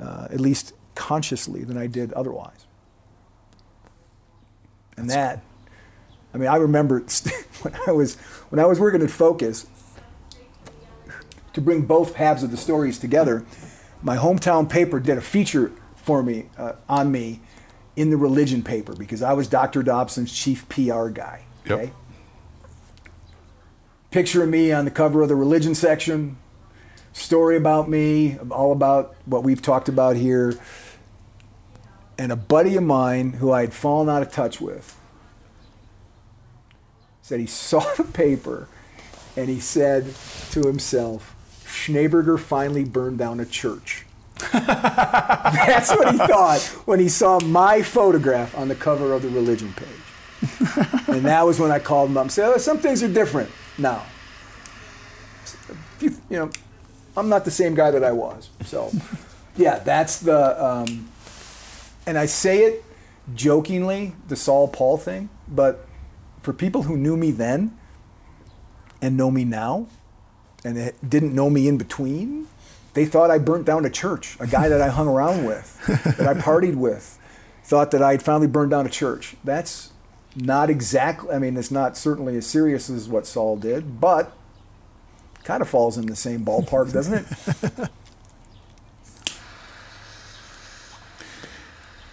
[0.00, 2.66] uh, at least consciously, than I did otherwise.
[4.96, 5.42] And that,
[6.34, 7.00] I mean, I remember
[7.62, 8.16] when I was
[8.50, 9.66] when I was working at Focus
[11.52, 13.44] to bring both halves of the stories together,
[14.02, 15.72] my hometown paper did a feature
[16.08, 17.38] for me uh, on me
[17.94, 19.82] in the religion paper because I was Dr.
[19.82, 21.42] Dobson's chief PR guy.
[21.66, 21.84] Okay.
[21.84, 21.94] Yep.
[24.10, 26.38] Picture of me on the cover of the religion section,
[27.12, 30.58] story about me, all about what we've talked about here.
[32.16, 34.98] And a buddy of mine who I had fallen out of touch with
[37.20, 38.66] said he saw the paper
[39.36, 40.14] and he said
[40.52, 41.36] to himself,
[41.66, 44.06] Schneeberger finally burned down a church.
[44.38, 49.72] That's what he thought when he saw my photograph on the cover of the religion
[49.74, 49.88] page.
[51.08, 53.50] and that was when I called him up and said, oh, some things are different
[53.76, 54.04] now.
[56.00, 56.50] You, know,
[57.16, 58.50] I'm not the same guy that I was.
[58.64, 58.92] So,
[59.56, 61.08] yeah, that's the, um,
[62.06, 62.84] and I say it
[63.34, 65.86] jokingly, the Saul Paul thing, but
[66.42, 67.76] for people who knew me then
[69.02, 69.88] and know me now,
[70.64, 72.46] and didn't know me in between.
[72.98, 76.26] They thought I burnt down a church, a guy that I hung around with, that
[76.26, 77.16] I partied with,
[77.62, 79.36] thought that I had finally burned down a church.
[79.44, 79.92] That's
[80.34, 84.36] not exactly, I mean, it's not certainly as serious as what Saul did, but
[85.44, 87.90] kind of falls in the same ballpark, doesn't it?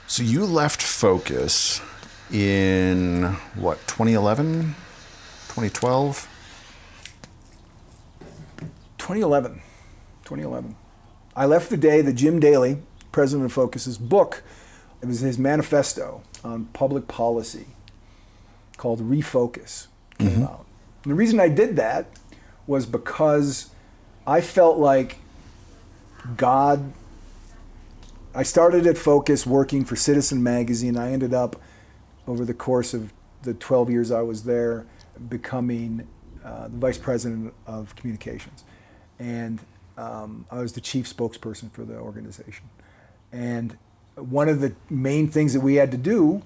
[0.08, 1.82] So you left Focus
[2.32, 3.24] in
[3.56, 4.76] what, 2011,
[5.50, 6.30] 2012?
[9.00, 9.62] 2011.
[10.26, 10.76] 2011.
[11.36, 12.80] I left the day that Jim Daly,
[13.12, 14.44] president of Focus's book,
[15.02, 17.68] it was his manifesto on public policy
[18.78, 20.44] called Refocus came mm-hmm.
[20.44, 20.66] out.
[21.04, 22.08] And the reason I did that
[22.68, 23.70] was because
[24.26, 25.18] I felt like
[26.36, 26.94] God.
[28.34, 30.98] I started at Focus working for Citizen Magazine.
[30.98, 31.56] I ended up,
[32.28, 33.14] over the course of
[33.44, 34.86] the 12 years I was there,
[35.30, 36.06] becoming
[36.44, 38.66] uh, the vice president of communications
[39.20, 39.60] and
[39.98, 42.70] um, I was the chief spokesperson for the organization.
[43.32, 43.78] And
[44.16, 46.42] one of the main things that we had to do,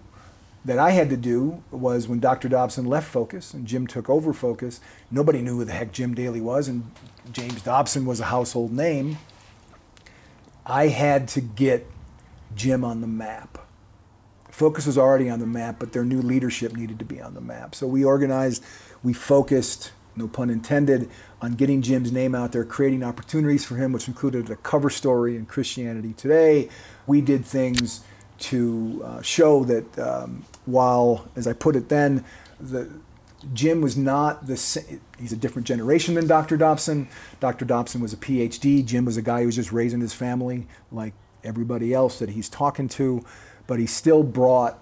[0.66, 2.50] that I had to do, was when Dr.
[2.50, 4.80] Dobson left Focus and Jim took over Focus,
[5.10, 6.92] nobody knew who the heck Jim Daly was, and
[7.32, 9.18] James Dobson was a household name.
[10.66, 11.88] I had to get
[12.56, 13.58] Jim on the map.
[14.50, 17.42] Focus was already on the map, but their new leadership needed to be on the
[17.42, 17.74] map.
[17.74, 18.64] So we organized,
[19.02, 21.10] we focused, no pun intended,
[21.42, 25.36] on getting Jim's name out there, creating opportunities for him, which included a cover story
[25.36, 26.70] in Christianity Today.
[27.08, 28.02] We did things
[28.40, 32.24] to uh, show that um, while, as I put it then,
[32.60, 32.90] the,
[33.54, 36.58] Jim was not the same, he's a different generation than Dr.
[36.58, 37.08] Dobson.
[37.40, 37.66] Dr.
[37.66, 38.86] Dobson was a PhD.
[38.86, 41.14] Jim was a guy who was just raising his family like
[41.44, 43.24] everybody else that he's talking to,
[43.66, 44.78] but he still brought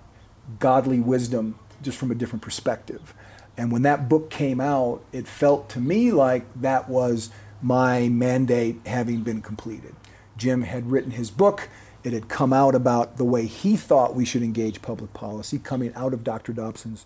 [0.60, 3.14] godly wisdom just from a different perspective.
[3.58, 7.32] And when that book came out, it felt to me like that was
[7.62, 9.96] my mandate having been completed.
[10.38, 11.70] Jim had written his book.
[12.04, 15.92] It had come out about the way he thought we should engage public policy, coming
[15.96, 16.54] out of Dr.
[16.54, 17.06] Dobson's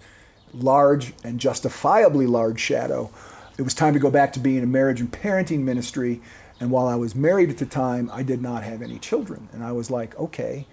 [0.54, 3.10] large and justifiably large shadow.
[3.58, 6.22] It was time to go back to being a marriage and parenting ministry.
[6.60, 9.48] And while I was married at the time, I did not have any children.
[9.54, 10.68] And I was like, okay,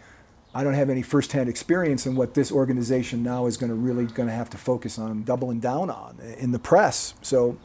[0.59, 4.07] I don't have any firsthand experience in what this organization now is going to really
[4.07, 7.15] going to have to focus on doubling down on in the press.
[7.23, 7.57] So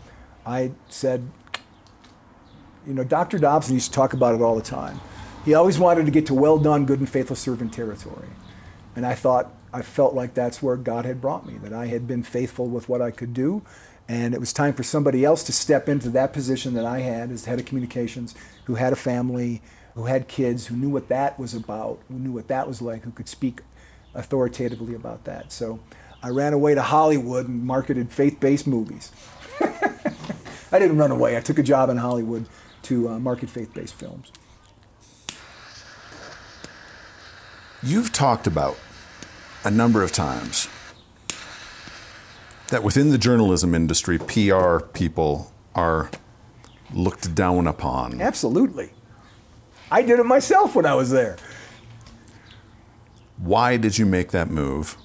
[0.45, 1.27] I said,
[2.85, 3.39] you know, Dr.
[3.39, 5.01] Dobson used to talk about it all the time.
[5.43, 8.27] He always wanted to get to well done, good and faithful servant territory.
[8.95, 12.05] And I thought, I felt like that's where God had brought me, that I had
[12.05, 13.63] been faithful with what I could do.
[14.07, 17.31] And it was time for somebody else to step into that position that I had
[17.31, 18.35] as head of communications,
[18.65, 19.63] who had a family,
[19.95, 23.03] who had kids, who knew what that was about, who knew what that was like,
[23.03, 23.61] who could speak
[24.13, 25.51] authoritatively about that.
[25.51, 25.79] So
[26.21, 29.11] I ran away to Hollywood and marketed faith based movies.
[29.61, 32.47] I didn't run away, I took a job in Hollywood
[32.83, 34.31] to uh, market faith based films.
[37.81, 38.77] You've talked about
[39.65, 40.69] a number of times
[42.69, 46.09] that within the journalism industry, PR people are
[46.93, 48.21] looked down upon.
[48.21, 48.92] Absolutely.
[49.93, 51.37] I did it myself when I was there.
[53.37, 54.97] Why did you make that move?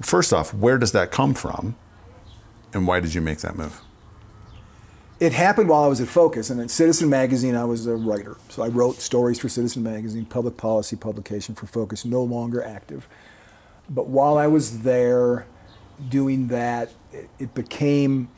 [0.00, 1.74] First off, where does that come from?
[2.72, 3.80] And why did you make that move?
[5.18, 8.36] It happened while I was at Focus, and at Citizen Magazine, I was a writer.
[8.50, 13.08] So I wrote stories for Citizen Magazine, public policy publication for Focus, no longer active.
[13.90, 15.46] But while I was there
[16.08, 16.92] doing that,
[17.40, 18.28] it became,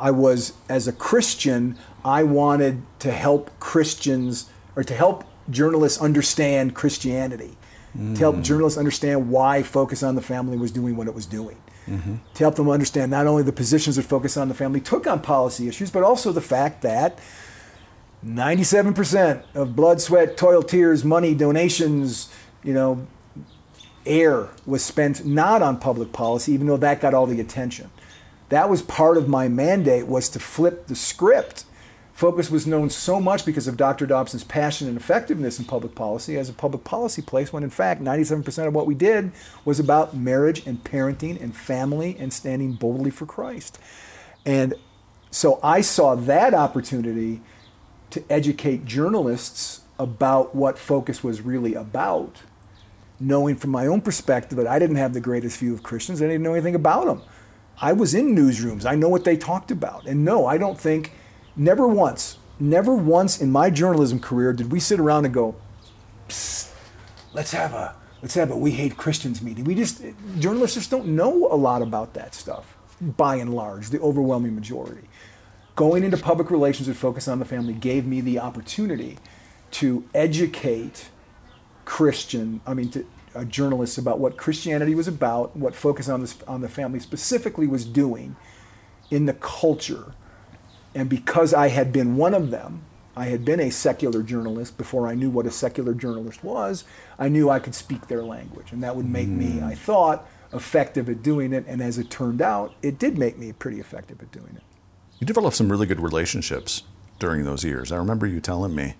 [0.00, 6.74] I was, as a Christian, I wanted to help Christians, or to help journalists understand
[6.74, 7.56] Christianity,
[7.96, 8.14] mm.
[8.14, 11.58] to help journalists understand why Focus on the Family was doing what it was doing
[11.88, 12.16] mm-hmm.
[12.34, 15.20] to help them understand not only the positions that Focus on the Family took on
[15.20, 17.18] policy issues, but also the fact that
[18.24, 22.32] 97% of blood, sweat, toil, tears, money, donations,
[22.62, 23.06] you know,
[24.04, 27.90] air was spent not on public policy, even though that got all the attention.
[28.48, 31.64] That was part of my mandate was to flip the script
[32.18, 34.04] Focus was known so much because of Dr.
[34.04, 38.02] Dobson's passion and effectiveness in public policy as a public policy place, when in fact
[38.02, 39.30] 97% of what we did
[39.64, 43.78] was about marriage and parenting and family and standing boldly for Christ.
[44.44, 44.74] And
[45.30, 47.40] so I saw that opportunity
[48.10, 52.38] to educate journalists about what Focus was really about,
[53.20, 56.26] knowing from my own perspective that I didn't have the greatest view of Christians, I
[56.26, 57.22] didn't know anything about them.
[57.80, 60.06] I was in newsrooms, I know what they talked about.
[60.06, 61.12] And no, I don't think
[61.58, 65.56] Never once, never once in my journalism career did we sit around and go,
[67.34, 69.64] let's have a let's have a we hate Christians meeting.
[69.64, 70.02] We just
[70.38, 75.08] journalists just don't know a lot about that stuff by and large, the overwhelming majority.
[75.74, 79.18] Going into public relations with Focus on the Family gave me the opportunity
[79.72, 81.10] to educate
[81.84, 86.36] Christian, I mean, to, uh, journalists about what Christianity was about, what Focus on, this,
[86.48, 88.36] on the Family specifically was doing
[89.10, 90.14] in the culture
[90.98, 92.82] and because I had been one of them,
[93.16, 96.82] I had been a secular journalist before I knew what a secular journalist was,
[97.20, 98.72] I knew I could speak their language.
[98.72, 99.36] And that would make mm.
[99.36, 101.64] me, I thought, effective at doing it.
[101.68, 104.62] And as it turned out, it did make me pretty effective at doing it.
[105.20, 106.82] You developed some really good relationships
[107.20, 107.92] during those years.
[107.92, 108.94] I remember you telling me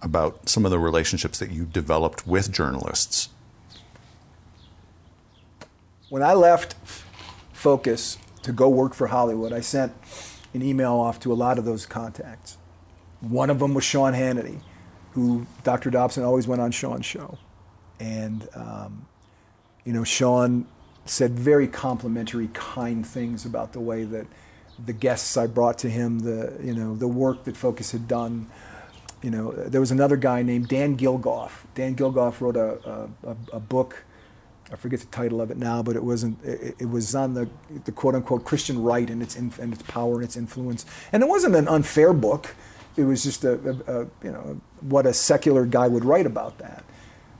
[0.00, 3.28] about some of the relationships that you developed with journalists.
[6.08, 6.74] When I left
[7.52, 9.92] Focus to go work for Hollywood, I sent
[10.54, 12.58] an email off to a lot of those contacts.
[13.20, 14.60] One of them was Sean Hannity,
[15.12, 15.90] who Dr.
[15.90, 17.38] Dobson always went on Sean's show.
[17.98, 19.06] And, um,
[19.84, 20.66] you know, Sean
[21.04, 24.26] said very complimentary, kind things about the way that
[24.84, 28.48] the guests I brought to him, the, you know, the work that Focus had done.
[29.22, 31.64] You know, there was another guy named Dan Gilgoff.
[31.74, 34.04] Dan Gilgoff wrote a, a, a book
[34.72, 36.42] I forget the title of it now, but it wasn't.
[36.44, 37.48] It, it was on the
[37.84, 40.86] the quote unquote Christian right and its inf- and its power and its influence.
[41.12, 42.54] And it wasn't an unfair book.
[42.96, 46.58] It was just a, a, a, you know what a secular guy would write about
[46.58, 46.84] that.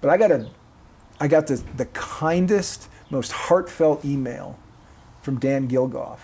[0.01, 0.51] But I got a
[1.21, 4.59] I got the the kindest, most heartfelt email
[5.23, 6.19] from Dan Gilgoff,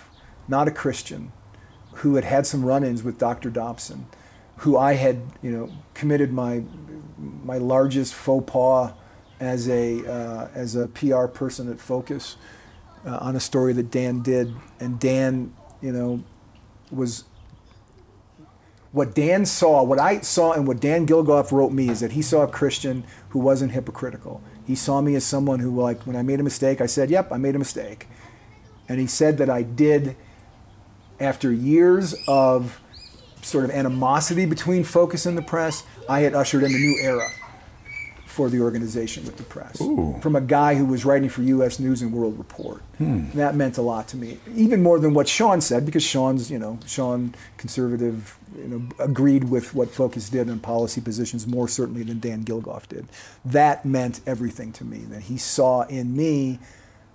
[0.49, 1.33] not a Christian,
[1.93, 3.51] who had had some run-ins with Dr.
[3.51, 4.07] Dobson,
[4.59, 6.65] who I had you know committed my
[7.19, 8.93] my largest faux pas
[9.41, 12.37] as a uh, as a PR person at Focus
[13.07, 16.23] uh, on a story that Dan did, and Dan, you know,
[16.91, 17.25] was
[18.93, 22.23] what Dan saw, what I saw, and what Dan Gilgoff wrote me is that he
[22.23, 24.43] saw a Christian who wasn't hypocritical.
[24.67, 27.31] He saw me as someone who, like, when I made a mistake, I said, "Yep,
[27.31, 28.09] I made a mistake,"
[28.89, 30.17] and he said that I did
[31.21, 32.81] after years of
[33.43, 37.29] sort of animosity between Focus and the press, I had ushered in a new era
[38.37, 40.15] for the organization with the press Ooh.
[40.21, 41.79] from a guy who was writing for U.S.
[41.81, 42.83] News and World Report.
[42.99, 43.31] Hmm.
[43.31, 46.59] That meant a lot to me, even more than what Sean said, because Sean's, you
[46.59, 52.03] know, Sean, conservative, you know, agreed with what Focus did on policy positions more certainly
[52.03, 53.07] than Dan Gilgoff did.
[53.43, 54.99] That meant everything to me.
[54.99, 56.59] That he saw in me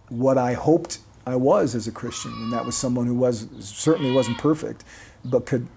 [0.10, 0.98] what I hoped
[1.28, 4.84] I was as a Christian, and that was someone who was certainly wasn't perfect,
[5.24, 5.68] but could,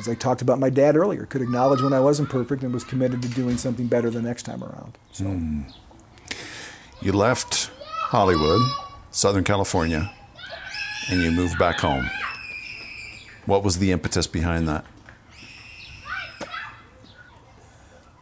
[0.00, 2.82] as I talked about my dad earlier, could acknowledge when I wasn't perfect and was
[2.82, 4.98] committed to doing something better the next time around.
[5.12, 5.24] So.
[5.24, 5.72] Mm.
[7.00, 8.60] You left Hollywood,
[9.10, 10.12] Southern California,
[11.10, 12.10] and you moved back home.
[13.46, 14.84] What was the impetus behind that?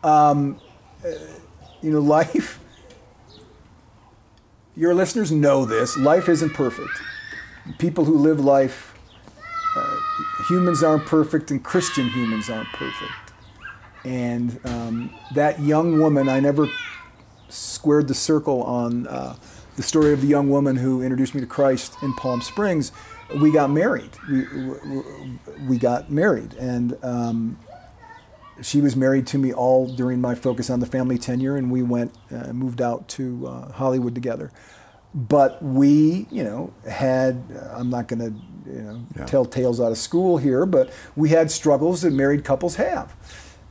[0.04, 0.60] Um,
[1.04, 1.08] uh,
[1.80, 2.60] you know, life
[4.78, 5.96] your listeners know this.
[5.96, 7.02] Life isn't perfect.
[7.78, 8.87] People who live life,
[10.48, 13.32] humans aren't perfect, and Christian humans aren't perfect.
[14.04, 16.68] And um, that young woman, I never
[17.48, 19.36] squared the circle on uh,
[19.76, 22.92] the story of the young woman who introduced me to Christ in Palm Springs.
[23.40, 24.10] We got married.
[24.30, 24.46] We,
[25.68, 26.54] we got married.
[26.54, 27.58] And um,
[28.62, 31.82] she was married to me all during my focus on the family tenure, and we
[31.82, 34.50] went, uh, moved out to uh, Hollywood together.
[35.18, 39.24] But we, you know, had, uh, I'm not going to, you know, yeah.
[39.26, 43.16] tell tales out of school here, but we had struggles that married couples have.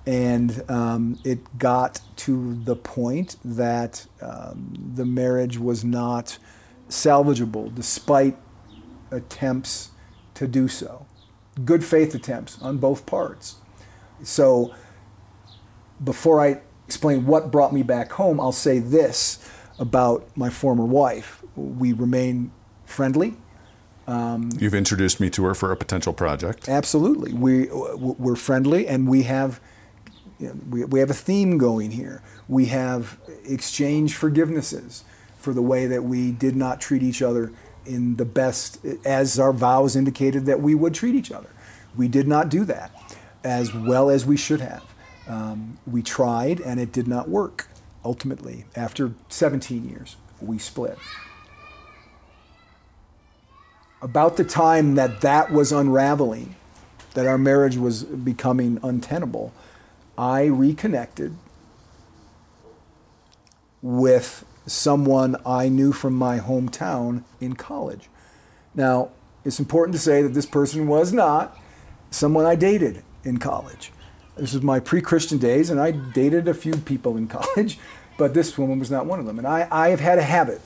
[0.05, 6.37] And um, it got to the point that um, the marriage was not
[6.89, 8.37] salvageable despite
[9.09, 9.91] attempts
[10.33, 11.05] to do so.
[11.63, 13.55] Good faith attempts on both parts.
[14.21, 14.75] So
[16.03, 19.49] before I explain what brought me back home, I'll say this
[19.79, 21.43] about my former wife.
[21.55, 22.51] We remain
[22.85, 23.35] friendly.
[24.07, 26.69] Um, You've introduced me to her for a potential project.
[26.69, 29.59] Absolutely, we we're friendly, and we have
[30.39, 32.21] you know, we, we have a theme going here.
[32.47, 35.03] We have exchange forgivenesses
[35.37, 37.51] for the way that we did not treat each other
[37.85, 41.49] in the best, as our vows indicated that we would treat each other.
[41.95, 42.91] We did not do that
[43.43, 44.83] as well as we should have.
[45.27, 47.67] Um, we tried and it did not work.
[48.07, 50.97] Ultimately, after 17 years, we split.
[54.01, 56.55] About the time that that was unraveling,
[57.15, 59.51] that our marriage was becoming untenable,
[60.17, 61.35] I reconnected
[63.81, 68.07] with someone I knew from my hometown in college.
[68.73, 69.09] Now,
[69.43, 71.57] it's important to say that this person was not
[72.09, 73.91] someone I dated in college.
[74.37, 77.79] This was my pre-Christian days, and I dated a few people in college,
[78.17, 79.37] but this woman was not one of them.
[79.37, 80.61] And I, I have had a habit,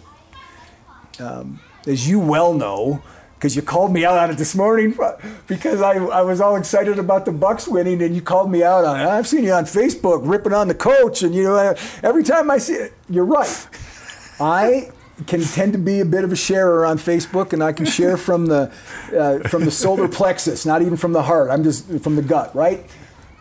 [1.19, 3.03] um, as you well know,
[3.35, 4.95] because you called me out on it this morning
[5.47, 8.85] because I, I was all excited about the Bucks winning, and you called me out
[8.85, 9.05] on it.
[9.07, 12.57] I've seen you on Facebook ripping on the coach, and you know every time I
[12.57, 13.67] see it, you're right.
[14.39, 14.91] I
[15.27, 18.17] can tend to be a bit of a sharer on Facebook, and I can share
[18.17, 18.71] from the
[19.15, 21.49] uh, from the solar plexus, not even from the heart.
[21.49, 22.85] I'm just from the gut, right?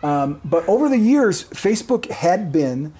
[0.03, 2.93] Um, but over the years, Facebook had been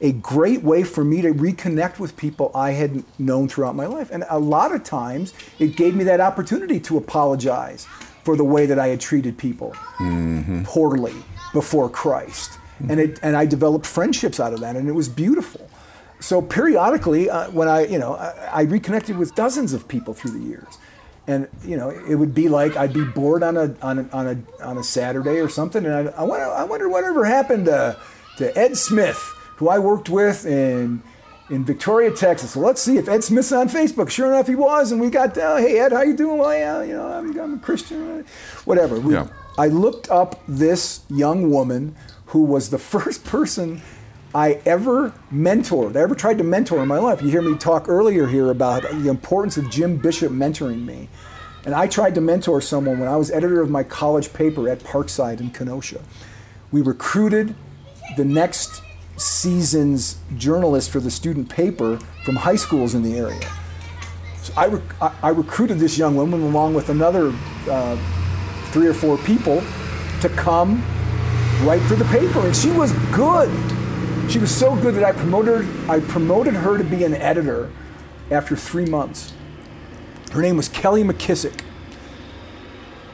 [0.00, 4.10] a great way for me to reconnect with people I had known throughout my life,
[4.10, 7.86] and a lot of times it gave me that opportunity to apologize
[8.24, 10.64] for the way that I had treated people mm-hmm.
[10.64, 11.14] poorly
[11.52, 12.90] before Christ, mm-hmm.
[12.90, 15.68] and it and I developed friendships out of that, and it was beautiful
[16.20, 20.32] so periodically, uh, when I, you know, I, I, reconnected with dozens of people through
[20.32, 20.78] the years,
[21.26, 24.26] and you know, it would be like I'd be bored on a on a on
[24.26, 27.98] a, on a Saturday or something, and I'd, I wonder I wonder whatever happened to
[28.38, 31.02] to Ed Smith, who I worked with in
[31.48, 32.52] in Victoria, Texas.
[32.52, 34.10] So let's see if Ed Smith's on Facebook.
[34.10, 36.38] Sure enough, he was, and we got, uh, hey Ed, how you doing?
[36.38, 38.24] Well, yeah, you know, I'm, I'm a Christian,
[38.64, 38.98] whatever.
[38.98, 39.28] We, yeah.
[39.56, 41.94] I looked up this young woman
[42.26, 43.80] who was the first person
[44.34, 47.22] I ever mentored, I ever tried to mentor in my life.
[47.22, 51.08] You hear me talk earlier here about the importance of Jim Bishop mentoring me.
[51.64, 54.80] And I tried to mentor someone when I was editor of my college paper at
[54.80, 56.02] Parkside in Kenosha.
[56.70, 57.54] We recruited
[58.16, 58.82] the next
[59.16, 63.48] season's journalist for the student paper from high schools in the area.
[64.42, 67.32] So I, rec- I recruited this young woman along with another
[67.68, 67.96] uh,
[68.70, 69.62] three or four people
[70.20, 70.82] to come
[71.62, 73.50] write for the paper, and she was good.
[74.30, 77.70] She was so good that I promoted, I promoted her to be an editor
[78.30, 79.32] after three months.
[80.32, 81.62] Her name was Kelly McKissick.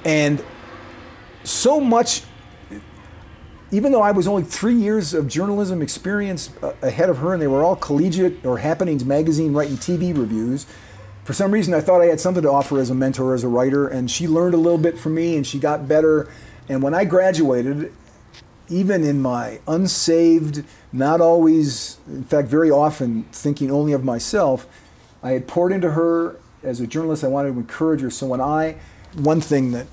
[0.05, 0.43] And
[1.45, 2.23] so much,
[3.73, 7.41] even though I was only three years of journalism experience uh, ahead of her, and
[7.41, 10.67] they were all collegiate or Happenings magazine writing TV reviews,
[11.25, 13.49] for some reason I thought I had something to offer as a mentor, as a
[13.49, 16.29] writer, and she learned a little bit from me and she got better.
[16.69, 17.93] And when I graduated,
[18.69, 24.67] even in my unsaved, not always, in fact, very often thinking only of myself,
[25.23, 27.25] I had poured into her as a journalist.
[27.25, 28.11] I wanted to encourage her.
[28.11, 28.77] So when I,
[29.15, 29.87] one thing that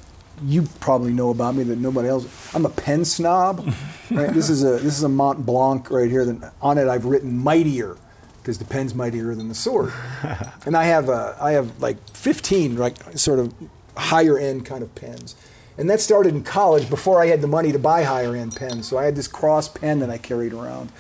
[0.44, 3.74] you probably know about me that nobody else, I'm a pen snob.
[4.12, 4.34] Right?
[4.34, 6.26] this is a this is a Mont Blanc right here.
[6.26, 7.96] That on it I've written mightier
[8.42, 9.94] because the pen's mightier than the sword.
[10.66, 13.54] and I have uh, I have like 15 like sort of
[13.96, 15.36] higher end kind of pens.
[15.78, 18.88] And that started in college before I had the money to buy higher end pens.
[18.88, 20.92] So I had this cross pen that I carried around.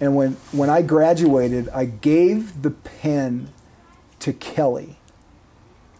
[0.00, 3.52] And when, when I graduated, I gave the pen
[4.20, 4.96] to Kelly.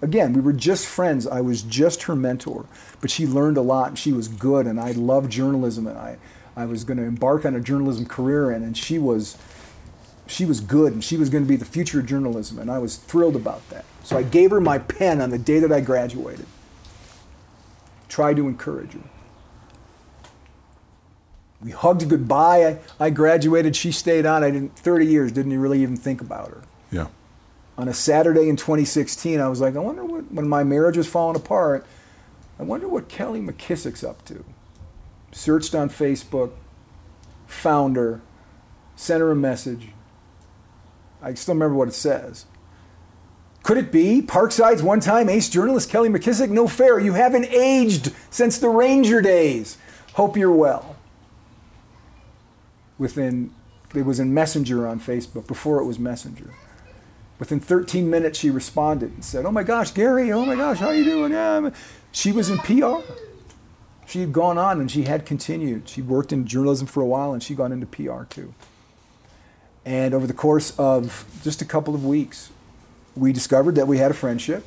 [0.03, 1.26] Again, we were just friends.
[1.26, 2.66] I was just her mentor,
[3.01, 4.66] but she learned a lot and she was good.
[4.66, 6.16] And I loved journalism and I,
[6.57, 9.36] I was going to embark on a journalism career in, and she was,
[10.26, 12.59] she was good and she was going to be the future of journalism.
[12.59, 13.84] And I was thrilled about that.
[14.03, 16.46] So I gave her my pen on the day that I graduated.
[18.09, 19.01] Tried to encourage her.
[21.62, 22.66] We hugged goodbye.
[22.66, 23.76] I, I graduated.
[23.76, 24.42] She stayed on.
[24.42, 24.76] I didn't.
[24.76, 25.30] Thirty years.
[25.30, 26.62] Didn't really even think about her.
[26.90, 27.09] Yeah.
[27.80, 30.30] On a Saturday in 2016, I was like, I wonder what.
[30.30, 31.86] When my marriage was falling apart,
[32.58, 34.44] I wonder what Kelly McKissick's up to.
[35.32, 36.52] Searched on Facebook,
[37.46, 38.20] found her,
[38.96, 39.88] sent her a message.
[41.22, 42.44] I still remember what it says.
[43.62, 46.50] Could it be Parkside's one time ace journalist Kelly McKissick?
[46.50, 46.98] No fair.
[46.98, 49.78] You haven't aged since the Ranger days.
[50.12, 50.96] Hope you're well
[52.98, 53.54] within
[53.94, 56.52] it was in Messenger on Facebook before it was Messenger.
[57.41, 60.30] Within 13 minutes, she responded and said, "Oh my gosh, Gary!
[60.30, 61.70] Oh my gosh, how are you doing?" Yeah,
[62.12, 63.01] she was in PR.
[64.07, 65.88] She had gone on and she had continued.
[65.88, 68.53] She worked in journalism for a while and she got into PR too.
[69.86, 72.51] And over the course of just a couple of weeks,
[73.16, 74.66] we discovered that we had a friendship,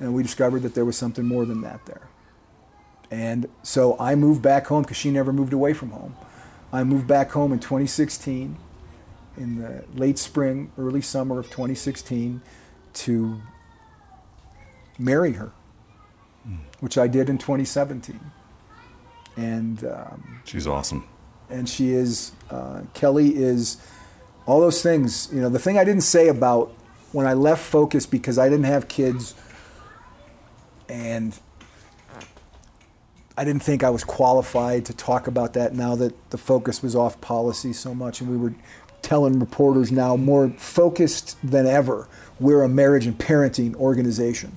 [0.00, 2.08] and we discovered that there was something more than that there.
[3.10, 6.16] And so I moved back home because she never moved away from home.
[6.72, 8.56] I moved back home in 2016,
[9.38, 12.42] in the late spring, early summer of 2016,
[12.94, 13.40] to
[14.98, 15.52] marry her,
[16.46, 16.58] mm.
[16.80, 18.18] which I did in 2017.
[19.36, 21.08] And um, she's awesome.
[21.48, 23.78] And she is, uh, Kelly is
[24.44, 25.28] all those things.
[25.32, 26.74] You know, the thing I didn't say about
[27.12, 29.34] when I left Focus because I didn't have kids
[30.88, 31.38] and
[33.38, 36.96] I didn't think I was qualified to talk about that now that the focus was
[36.96, 38.52] off policy so much, and we were
[39.02, 42.08] telling reporters now more focused than ever.
[42.40, 44.56] We're a marriage and parenting organization.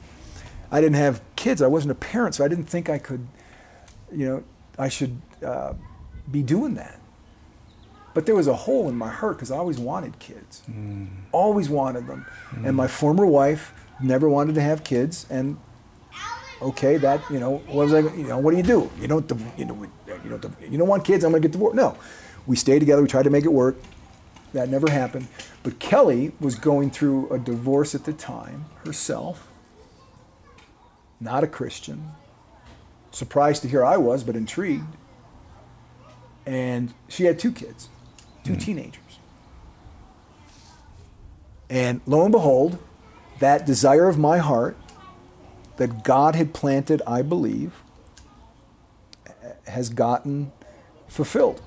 [0.72, 1.62] I didn't have kids.
[1.62, 3.28] I wasn't a parent, so I didn't think I could,
[4.12, 4.44] you know,
[4.78, 5.74] I should uh,
[6.30, 7.00] be doing that.
[8.14, 11.08] But there was a hole in my heart because I always wanted kids, mm.
[11.32, 12.26] always wanted them.
[12.52, 12.68] Mm.
[12.68, 15.58] And my former wife never wanted to have kids, and
[16.62, 18.00] okay, that you know, what was I?
[18.00, 18.90] You know, what do you do?
[19.00, 21.24] You don't, you know, you don't, you don't want kids.
[21.24, 21.76] I'm gonna get divorced.
[21.76, 21.98] No,
[22.48, 23.02] we stayed together.
[23.02, 23.78] We tried to make it work.
[24.54, 25.28] That never happened.
[25.64, 29.48] But Kelly was going through a divorce at the time herself.
[31.20, 32.12] Not a Christian.
[33.12, 34.96] Surprised to hear I was, but intrigued.
[36.46, 37.90] And she had two kids,
[38.44, 38.60] 2 mm-hmm.
[38.60, 39.20] teenagers.
[41.70, 42.80] And lo and behold,
[43.40, 44.78] that desire of my heart
[45.78, 47.84] that God had planted, I believe,
[49.68, 50.52] has gotten
[51.08, 51.62] fulfilled.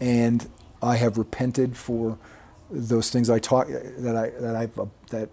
[0.00, 0.48] And
[0.82, 2.18] I have repented for
[2.70, 4.68] those things I talk that I that I
[5.10, 5.30] that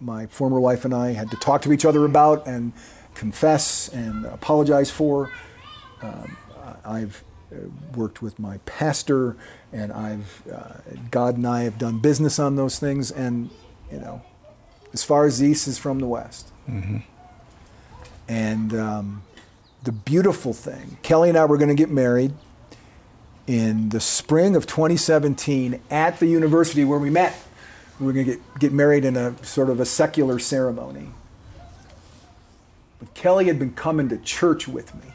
[0.00, 2.72] my former wife and I had to talk to each other about and
[3.14, 5.30] confess and apologize for.
[6.02, 6.36] Um,
[6.84, 7.22] I've
[7.94, 9.36] worked with my pastor,
[9.72, 10.74] and I've uh,
[11.10, 13.50] God and I have done business on those things, and
[13.90, 14.22] you know,
[14.92, 16.52] as far as the east is from the west.
[16.68, 16.98] Mm-hmm.
[18.28, 19.22] And um,
[19.82, 22.32] the beautiful thing, Kelly and I were going to get married
[23.50, 27.36] in the spring of 2017 at the university where we met.
[27.98, 31.08] We were going to get, get married in a sort of a secular ceremony.
[33.00, 35.10] But Kelly had been coming to church with me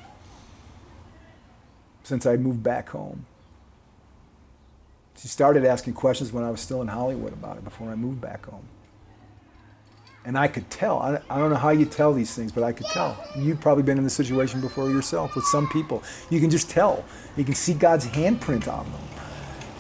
[2.04, 3.26] since I'd moved back home.
[5.18, 8.20] She started asking questions when I was still in Hollywood about it before I moved
[8.20, 8.68] back home.
[10.26, 11.00] And I could tell.
[11.00, 13.16] I, I don't know how you tell these things, but I could tell.
[13.38, 16.04] You've probably been in the situation before yourself with some people.
[16.32, 17.06] You can just tell.
[17.38, 19.02] You can see God's handprint on them.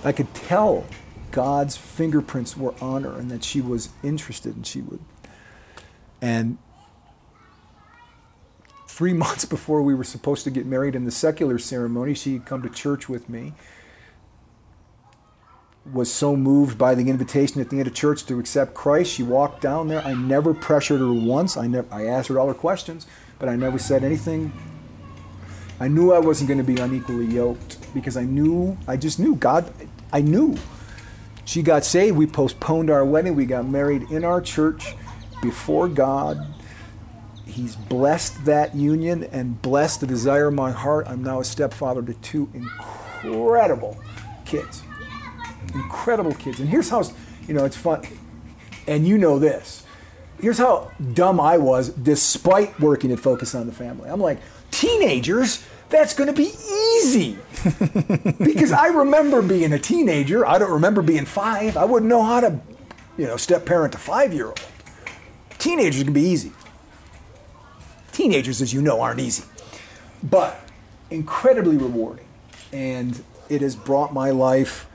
[0.03, 0.85] I could tell
[1.31, 4.99] God's fingerprints were on her and that she was interested and she would.
[6.21, 6.59] And
[8.87, 12.45] three months before we were supposed to get married in the secular ceremony, she had
[12.45, 13.53] come to church with me
[15.91, 19.11] was so moved by the invitation at the end of church to accept Christ.
[19.11, 20.01] She walked down there.
[20.01, 21.57] I never pressured her once.
[21.57, 23.05] I never I asked her all her questions,
[23.37, 24.51] but I never said anything.
[25.79, 29.35] I knew I wasn't going to be unequally yoked because I knew I just knew
[29.35, 29.71] God
[30.11, 30.57] I knew.
[31.43, 32.17] She got saved.
[32.17, 33.35] We postponed our wedding.
[33.35, 34.95] We got married in our church
[35.41, 36.37] before God.
[37.45, 41.05] He's blessed that union and blessed the desire of my heart.
[41.07, 43.99] I'm now a stepfather to two incredible
[44.45, 44.84] kids
[45.75, 46.59] incredible kids.
[46.59, 47.03] And here's how,
[47.47, 48.03] you know, it's fun.
[48.87, 49.85] And you know this.
[50.39, 54.09] Here's how dumb I was despite working at Focus on the Family.
[54.09, 54.39] I'm like,
[54.71, 56.51] teenagers, that's going to be
[56.97, 57.37] easy.
[58.43, 60.45] because I remember being a teenager.
[60.45, 61.77] I don't remember being five.
[61.77, 62.59] I wouldn't know how to,
[63.17, 64.61] you know, step parent a five year old.
[65.57, 66.51] Teenagers can be easy.
[68.11, 69.43] Teenagers, as you know, aren't easy.
[70.21, 70.59] But
[71.09, 72.25] incredibly rewarding.
[72.71, 74.87] And it has brought my life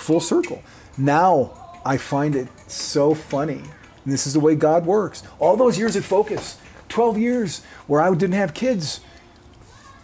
[0.00, 0.62] full circle.
[0.96, 3.62] Now I find it so funny.
[4.04, 5.22] And this is the way God works.
[5.38, 6.58] All those years at Focus,
[6.88, 9.00] 12 years where I didn't have kids,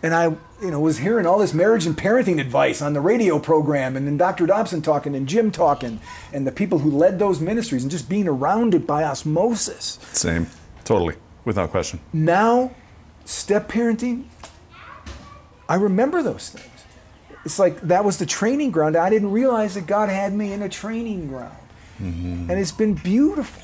[0.03, 3.39] and I you know was hearing all this marriage and parenting advice on the radio
[3.39, 4.47] program and then Dr.
[4.47, 6.01] Dobson talking and Jim talking
[6.33, 9.99] and the people who led those ministries and just being around it by osmosis.
[10.13, 10.47] Same.
[10.85, 11.17] Totally.
[11.45, 12.01] Without question.
[12.13, 12.73] Now,
[13.25, 14.25] step parenting,
[15.69, 16.76] I remember those things.
[17.47, 18.97] It's like that was the training ground.
[18.97, 21.57] I didn't realize that God had me in a training ground.
[22.03, 22.51] Mm-hmm.
[22.51, 23.63] And it's been beautiful.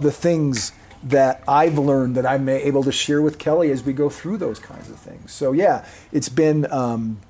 [0.00, 0.72] The things
[1.02, 4.58] that I've learned that I'm able to share with Kelly as we go through those
[4.58, 5.30] kinds of things.
[5.30, 7.20] So yeah, it's been, um,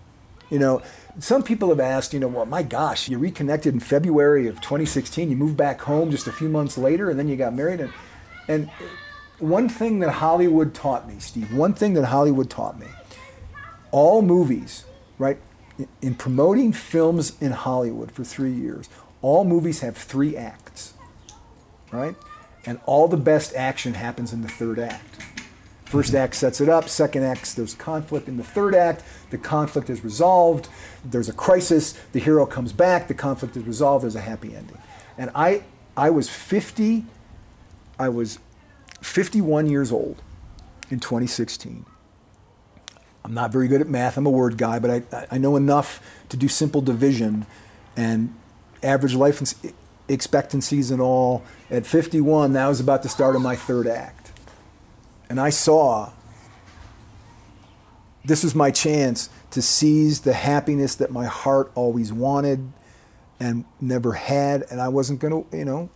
[0.51, 0.83] you know,
[1.19, 5.31] some people have asked, you know, well, my gosh, you reconnected in February of 2016,
[5.31, 7.81] you moved back home just a few months later, and then you got married.
[7.81, 7.93] And,
[8.47, 8.71] and
[9.41, 12.87] one thing that Hollywood taught me, Steve, one thing that Hollywood taught me,
[13.91, 14.85] all movies,
[15.19, 15.39] right,
[16.01, 18.89] in promoting films in Hollywood for three years,
[19.21, 20.95] all movies have three acts,
[21.91, 22.15] right?
[22.67, 25.23] And all the best action happens in the third act.
[25.85, 28.27] First act sets it up, second act, there's conflict.
[28.27, 30.69] In the third act, the conflict is resolved,
[31.05, 34.79] there's a crisis, the hero comes back, the conflict is resolved, there's a happy ending.
[35.19, 35.65] And I,
[35.97, 37.05] I was 50,
[37.99, 38.39] I was
[39.03, 40.23] 51 years old
[40.91, 41.85] in 2016.
[43.25, 46.01] I'm not very good at math, I'm a word guy, but I, I know enough
[46.29, 47.47] to do simple division
[47.97, 48.35] and
[48.83, 49.43] average life
[50.09, 51.45] expectancies and all.
[51.71, 54.33] At 51, that was about the start of my third act.
[55.31, 56.13] And I saw
[58.25, 62.73] this was my chance to seize the happiness that my heart always wanted
[63.41, 64.65] and never had.
[64.71, 65.91] And I wasn't going to, you know,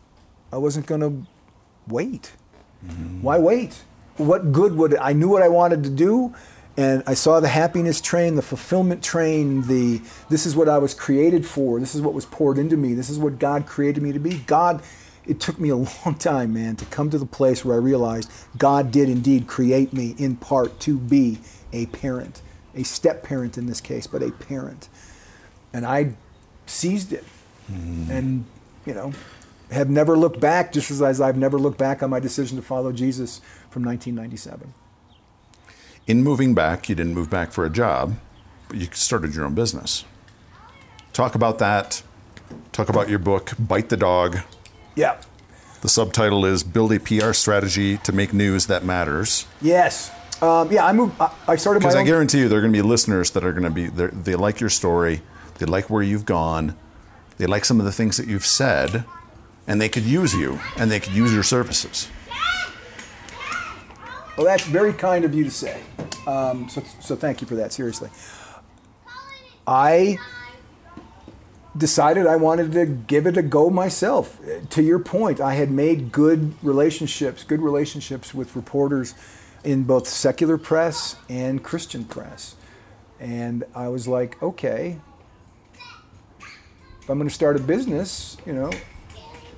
[0.52, 1.26] I wasn't going to
[1.86, 2.32] wait.
[2.84, 3.22] Mm-hmm.
[3.22, 3.84] Why wait?
[4.16, 4.98] What good would it?
[5.00, 6.34] I knew what I wanted to do
[6.76, 10.92] and I saw the happiness train, the fulfillment train, the this is what I was
[10.92, 14.12] created for, this is what was poured into me, this is what God created me
[14.12, 14.38] to be.
[14.40, 14.82] God,
[15.26, 18.30] it took me a long time, man, to come to the place where I realized
[18.58, 21.38] God did indeed create me in part to be
[21.72, 22.42] a parent,
[22.74, 24.90] a step parent in this case, but a parent.
[25.72, 26.14] And I
[26.66, 27.24] seized it
[27.72, 28.10] mm.
[28.10, 28.44] and,
[28.84, 29.12] you know,
[29.70, 32.92] have never looked back, just as I've never looked back on my decision to follow
[32.92, 33.38] Jesus
[33.70, 34.74] from 1997
[36.06, 38.16] in moving back, you didn't move back for a job,
[38.68, 40.04] but you started your own business.
[41.12, 42.02] Talk about that.
[42.72, 44.38] Talk about your book, Bite the Dog.
[44.94, 45.20] Yeah.
[45.80, 49.46] The subtitle is Build a PR Strategy to Make News That Matters.
[49.60, 50.10] Yes.
[50.42, 51.14] Um, yeah, I moved.
[51.48, 53.64] I started because I guarantee you there are going to be listeners that are going
[53.64, 55.22] to be they like your story,
[55.58, 56.76] they like where you've gone,
[57.38, 59.04] they like some of the things that you've said,
[59.66, 62.08] and they could use you and they could use your services.
[64.36, 65.80] Well, that's very kind of you to say.
[66.26, 68.10] Um, so, so thank you for that, seriously.
[69.66, 70.18] I
[71.76, 74.38] decided I wanted to give it a go myself.
[74.70, 79.14] To your point, I had made good relationships, good relationships with reporters
[79.64, 82.56] in both secular press and Christian press.
[83.18, 84.98] And I was like, okay,
[87.00, 88.70] if I'm going to start a business, you know,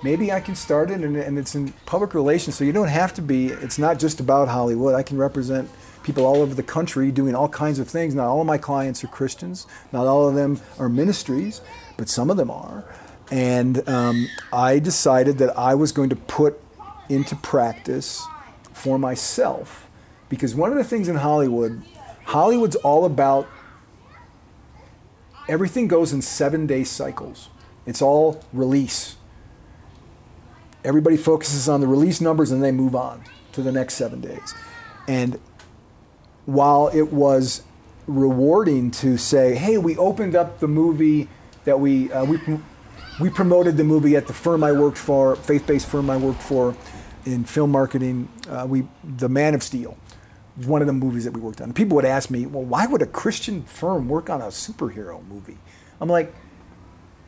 [0.03, 2.57] maybe I can start it and, and, it's in public relations.
[2.57, 4.95] So you don't have to be, it's not just about Hollywood.
[4.95, 5.69] I can represent
[6.03, 8.15] people all over the country doing all kinds of things.
[8.15, 11.61] Not all of my clients are Christians, not all of them are ministries,
[11.97, 12.85] but some of them are.
[13.31, 16.61] And um, I decided that I was going to put
[17.09, 18.27] into practice
[18.73, 19.89] for myself.
[20.29, 21.83] Because one of the things in Hollywood,
[22.25, 23.49] Hollywood's all about
[25.49, 27.49] everything goes in seven day cycles.
[27.87, 29.18] It's all release
[30.89, 34.55] everybody focuses on the release numbers and they move on to the next seven days.
[35.06, 35.39] And
[36.47, 37.62] while it was
[38.06, 41.28] rewarding to say, hey, we opened up the movie
[41.65, 42.39] that we, uh, we,
[43.20, 46.40] we promoted the movie at the firm I worked for, faith based firm I worked
[46.40, 46.74] for
[47.27, 48.89] in film marketing, uh, we,
[49.19, 49.98] The Man of Steel.
[50.65, 51.73] One of the movies that we worked on.
[51.74, 55.59] People would ask me, well, why would a Christian firm work on a superhero movie?
[56.01, 56.35] I'm like,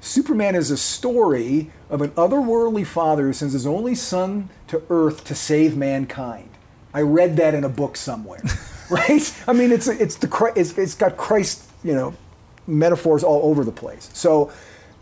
[0.01, 5.24] Superman is a story of an otherworldly father who sends his only son to Earth
[5.24, 6.48] to save mankind.
[6.94, 8.43] I read that in a book somewhere,
[8.90, 9.43] right?
[9.47, 12.14] I mean, it's it's the it's, it's got Christ, you know,
[12.66, 14.10] metaphors all over the place.
[14.14, 14.51] So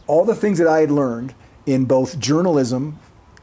[0.07, 1.35] all the things that I had learned
[1.65, 2.99] in both journalism,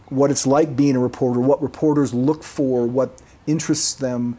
[0.10, 4.38] what it's like being a reporter, what reporters look for, what interests them,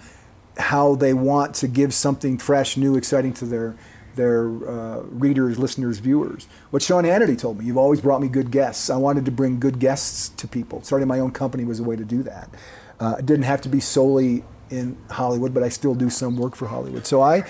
[0.58, 3.76] how they want to give something fresh, new, exciting to their
[4.16, 6.48] their uh, readers, listeners, viewers.
[6.70, 8.90] What Sean Hannity told me, you've always brought me good guests.
[8.90, 10.82] I wanted to bring good guests to people.
[10.82, 12.50] Starting my own company was a way to do that.
[12.98, 16.56] Uh, it didn't have to be solely in Hollywood, but I still do some work
[16.56, 17.06] for Hollywood.
[17.06, 17.44] So I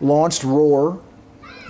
[0.00, 1.02] launched Roar.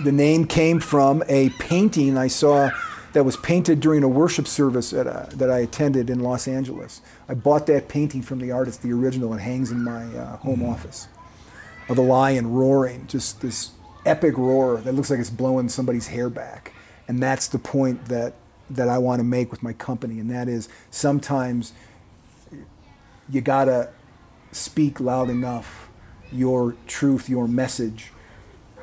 [0.03, 2.71] The name came from a painting I saw
[3.13, 7.01] that was painted during a worship service a, that I attended in Los Angeles.
[7.27, 9.33] I bought that painting from the artist, the original.
[9.33, 10.69] and hangs in my uh, home mm-hmm.
[10.69, 11.07] office
[11.89, 13.71] of the lion roaring, just this
[14.05, 16.73] epic roar that looks like it's blowing somebody's hair back.
[17.07, 18.33] And that's the point that,
[18.69, 21.73] that I want to make with my company, and that is sometimes
[23.29, 23.89] you gotta
[24.51, 25.89] speak loud enough
[26.31, 28.11] your truth, your message,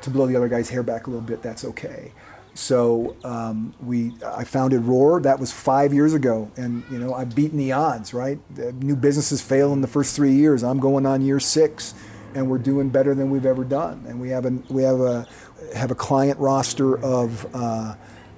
[0.01, 1.41] to blow the other guy's hair back a little bit.
[1.41, 2.11] That's okay.
[2.53, 5.21] So um, we, I founded Roar.
[5.21, 8.13] That was five years ago, and you know I've beaten the odds.
[8.13, 8.39] Right,
[8.75, 10.63] new businesses fail in the first three years.
[10.63, 11.93] I'm going on year six,
[12.35, 14.05] and we're doing better than we've ever done.
[14.07, 15.27] And we have a we have a
[15.75, 17.95] have a client roster of uh,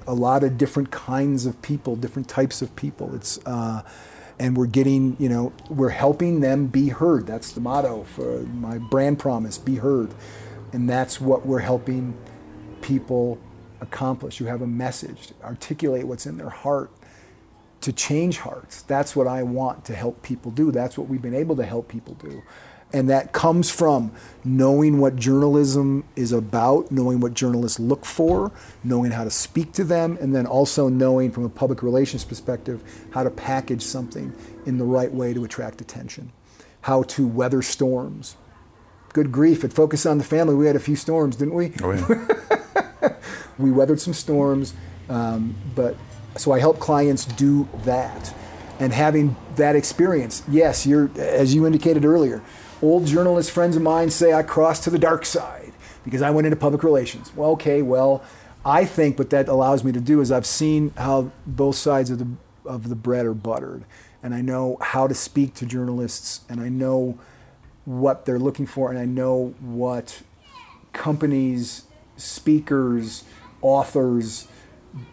[0.08, 3.16] a lot of different kinds of people, different types of people.
[3.16, 3.84] It's uh,
[4.40, 7.28] and we're getting, you know, we're helping them be heard.
[7.28, 10.16] That's the motto for my brand promise be heard.
[10.74, 12.18] And that's what we're helping
[12.82, 13.40] people
[13.82, 14.40] accomplish.
[14.40, 16.92] You have a message, articulate what's in their heart
[17.82, 18.82] to change hearts.
[18.82, 20.72] That's what I want to help people do.
[20.72, 22.42] That's what we've been able to help people do.
[22.94, 24.12] And that comes from
[24.44, 28.52] knowing what journalism is about, knowing what journalists look for,
[28.84, 32.84] knowing how to speak to them, and then also knowing from a public relations perspective
[33.12, 34.34] how to package something
[34.66, 36.32] in the right way to attract attention,
[36.82, 38.36] how to weather storms.
[39.14, 41.74] Good grief, it focused on the Family, we had a few storms, didn't we?
[41.84, 43.16] Oh, yeah.
[43.58, 44.74] we weathered some storms,
[45.10, 45.96] um, but
[46.38, 48.34] so I help clients do that.
[48.80, 52.42] And having that experience, yes, you're, as you indicated earlier,
[52.82, 55.72] Old journalist friends of mine say I crossed to the dark side
[56.04, 57.32] because I went into public relations.
[57.36, 58.24] Well, okay, well,
[58.66, 62.20] I think what that allows me to do is I've seen how both sides of
[62.20, 62.28] the
[62.66, 63.84] of the bread are buttered,
[64.22, 67.18] and I know how to speak to journalists, and I know
[67.86, 70.22] what they're looking for, and I know what
[70.94, 71.86] companies,
[72.18, 73.24] speakers,
[73.62, 74.48] authors,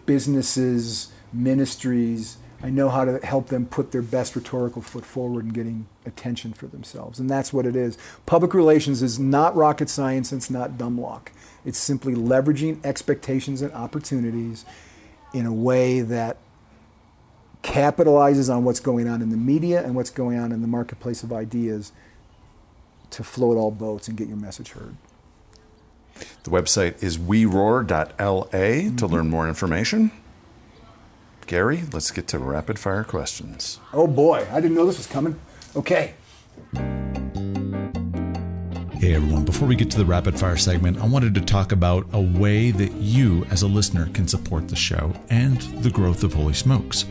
[0.04, 5.52] businesses, ministries I know how to help them put their best rhetorical foot forward in
[5.52, 7.20] getting attention for themselves.
[7.20, 7.96] And that's what it is.
[8.26, 11.32] Public relations is not rocket science, and it's not dumb luck.
[11.64, 14.64] It's simply leveraging expectations and opportunities
[15.32, 16.38] in a way that
[17.62, 21.22] capitalizes on what's going on in the media and what's going on in the marketplace
[21.22, 21.92] of ideas
[23.10, 24.96] to float all boats and get your message heard.
[26.44, 28.96] The website is weroar.la mm-hmm.
[28.96, 30.10] to learn more information.
[31.46, 33.80] Gary, let's get to rapid fire questions.
[33.92, 35.38] Oh boy, I didn't know this was coming.
[35.76, 36.14] Okay.
[38.98, 42.06] Hey everyone, before we get to the rapid fire segment, I wanted to talk about
[42.12, 46.34] a way that you as a listener can support the show and the growth of
[46.34, 47.04] Holy Smokes.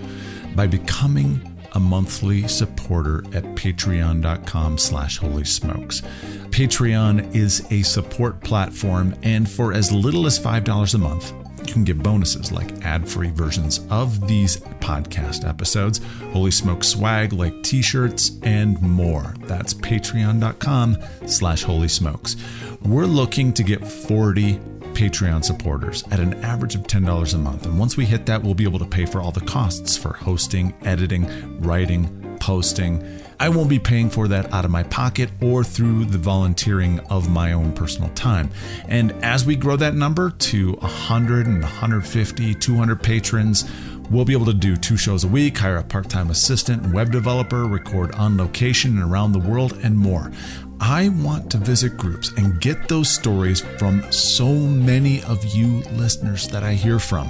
[0.53, 6.01] By becoming a monthly supporter at patreon.com slash holy smokes.
[6.49, 11.33] Patreon is a support platform and for as little as $5 a month
[11.67, 15.99] you can get bonuses like ad-free versions of these podcast episodes,
[16.31, 19.33] Holy Smoke swag like t-shirts, and more.
[19.41, 22.35] That's patreon.com slash holy smokes.
[22.83, 24.59] We're looking to get 40
[24.93, 27.65] Patreon supporters at an average of $10 a month.
[27.65, 30.13] And once we hit that, we'll be able to pay for all the costs for
[30.13, 33.03] hosting, editing, writing, posting,
[33.39, 37.29] I won't be paying for that out of my pocket or through the volunteering of
[37.29, 38.49] my own personal time.
[38.87, 43.69] And as we grow that number to 100 and 150, 200 patrons,
[44.09, 46.93] We'll be able to do two shows a week, hire a part time assistant and
[46.93, 50.31] web developer, record on location and around the world, and more.
[50.79, 56.47] I want to visit groups and get those stories from so many of you listeners
[56.49, 57.29] that I hear from.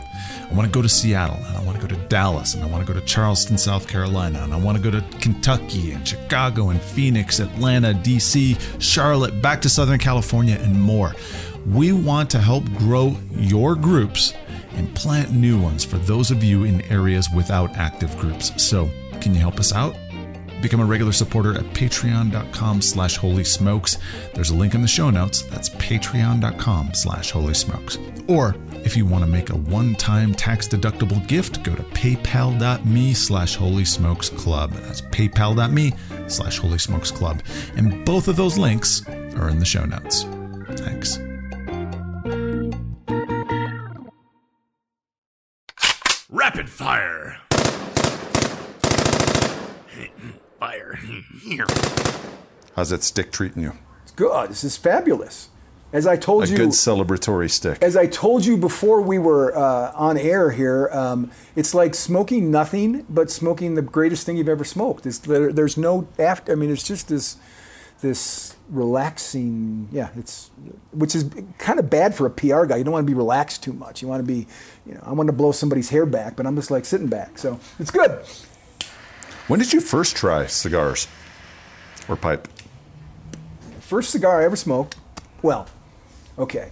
[0.50, 2.68] I want to go to Seattle, and I want to go to Dallas, and I
[2.68, 6.06] want to go to Charleston, South Carolina, and I want to go to Kentucky, and
[6.06, 11.16] Chicago, and Phoenix, Atlanta, DC, Charlotte, back to Southern California, and more.
[11.66, 14.34] We want to help grow your groups
[14.74, 18.52] and plant new ones for those of you in areas without active groups.
[18.62, 18.90] So,
[19.22, 19.96] can you help us out?
[20.62, 23.98] Become a regular supporter at patreon.com slash holy smokes.
[24.34, 25.44] There's a link in the show notes.
[25.44, 27.98] That's patreon.com slash holy smokes.
[28.28, 33.86] Or if you want to make a one-time tax-deductible gift, go to paypal.me slash holy
[33.86, 34.72] smokes club.
[34.72, 35.94] That's paypal.me
[36.28, 37.42] slash holy smokes club.
[37.76, 40.26] And both of those links are in the show notes.
[40.72, 41.20] Thanks.
[46.30, 47.47] Rapid fire.
[50.60, 50.96] Fire.
[51.44, 51.66] Here.
[52.76, 53.74] How's that stick treating you?
[54.04, 54.50] It's good.
[54.50, 55.50] This is fabulous.
[55.94, 57.78] As I told A you, a good celebratory stick.
[57.82, 62.52] as I told you before we were uh, on air here, um, it's like smoking
[62.52, 65.06] nothing, but smoking the greatest thing you've ever smoked.
[65.06, 66.52] It's, there, there's no after.
[66.52, 67.38] I mean, it's just this
[68.02, 69.88] this relaxing.
[69.92, 70.52] Yeah, it's
[70.92, 72.76] which is kind of bad for a PR guy.
[72.76, 74.02] You don't want to be relaxed too much.
[74.02, 74.46] You want to be,
[74.86, 77.38] you know, I want to blow somebody's hair back, but I'm just like sitting back.
[77.38, 78.20] So it's good.
[79.48, 81.08] When did you first try cigars
[82.08, 82.48] or pipe?
[83.80, 84.98] First cigar I ever smoked.
[85.42, 85.68] Well,
[86.38, 86.72] okay.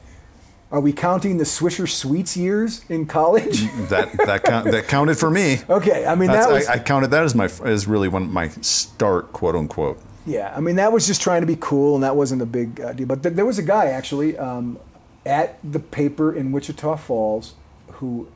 [0.72, 3.62] Are we counting the Swisher Sweets years in college?
[3.90, 5.60] That that count, that counted for me.
[5.70, 8.30] Okay, I mean That's- that was I, I counted that as my as really one
[8.32, 10.02] my start quote unquote.
[10.26, 12.82] Yeah, I mean that was just trying to be cool, and that wasn't a big
[12.82, 13.06] uh, deal.
[13.08, 14.80] But th- there was a guy actually um,
[15.26, 17.54] at the paper in Wichita Falls
[17.94, 18.28] who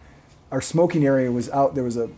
[0.52, 1.74] our smoking area was out.
[1.76, 2.10] There was a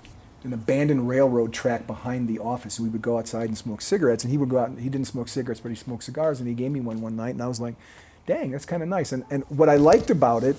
[0.44, 2.80] an abandoned railroad track behind the office.
[2.80, 4.70] We would go outside and smoke cigarettes, and he would go out.
[4.70, 7.16] and He didn't smoke cigarettes, but he smoked cigars, and he gave me one one
[7.16, 7.76] night, and I was like,
[8.26, 10.56] "Dang, that's kind of nice." And and what I liked about it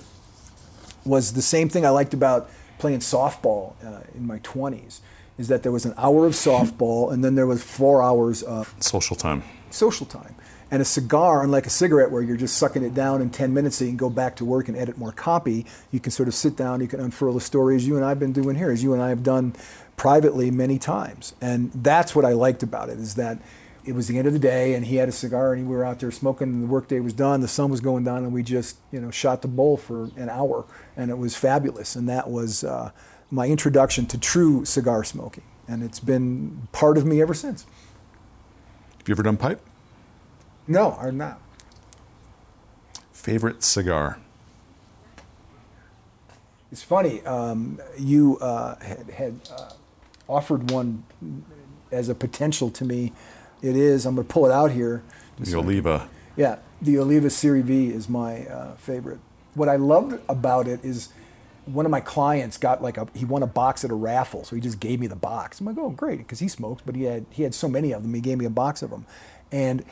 [1.05, 2.49] was the same thing I liked about
[2.79, 4.99] playing softball uh, in my 20s
[5.37, 8.73] is that there was an hour of softball and then there was four hours of
[8.79, 9.43] Social time.
[9.69, 10.35] social time.
[10.73, 13.75] And a cigar, unlike a cigarette where you're just sucking it down in 10 minutes
[13.75, 16.33] so you can go back to work and edit more copy, you can sort of
[16.33, 18.71] sit down, you can unfurl the story as you and I have been doing here,
[18.71, 19.53] as you and I have done
[19.97, 21.35] privately many times.
[21.39, 23.37] And that's what I liked about it, is that
[23.85, 25.85] it was the end of the day and he had a cigar and we were
[25.85, 28.41] out there smoking and the workday was done, the sun was going down and we
[28.41, 30.65] just, you know, shot the bowl for an hour
[30.97, 31.95] and it was fabulous.
[31.95, 32.89] And that was uh,
[33.29, 35.43] my introduction to true cigar smoking.
[35.67, 37.67] And it's been part of me ever since.
[38.97, 39.61] Have you ever done pipe?
[40.67, 41.39] No, I'm not.
[43.11, 44.19] Favorite cigar?
[46.71, 47.23] It's funny.
[47.25, 49.71] Um, you uh, had, had uh,
[50.27, 51.03] offered one
[51.91, 53.13] as a potential to me.
[53.61, 54.05] It is.
[54.05, 55.03] I'm going to pull it out here.
[55.39, 56.09] The Oliva.
[56.35, 59.19] Yeah, the Oliva Serie V is my uh, favorite.
[59.53, 61.09] What I loved about it is
[61.65, 64.55] one of my clients got like a he won a box at a raffle, so
[64.55, 65.59] he just gave me the box.
[65.59, 68.01] I'm like, oh great, because he smokes, but he had he had so many of
[68.03, 69.05] them, he gave me a box of them,
[69.51, 69.85] and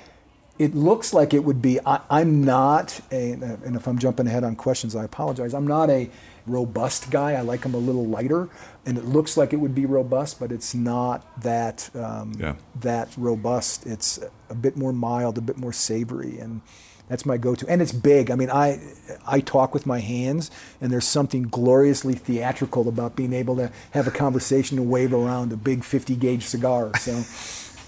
[0.66, 1.80] it looks like it would be.
[1.86, 5.54] I, I'm not a, and if I'm jumping ahead on questions, I apologize.
[5.54, 6.10] I'm not a
[6.46, 7.32] robust guy.
[7.34, 8.50] I like them a little lighter,
[8.86, 12.56] and it looks like it would be robust, but it's not that um, Yeah.
[12.82, 13.86] that robust.
[13.86, 14.20] It's
[14.50, 16.62] a bit more mild, a bit more savory, and
[17.10, 17.68] that's my go-to.
[17.68, 18.32] And it's big.
[18.32, 18.80] I mean, I
[19.28, 24.08] I talk with my hands, and there's something gloriously theatrical about being able to have
[24.08, 26.92] a conversation and wave around a big 50 gauge cigar.
[26.98, 27.14] So,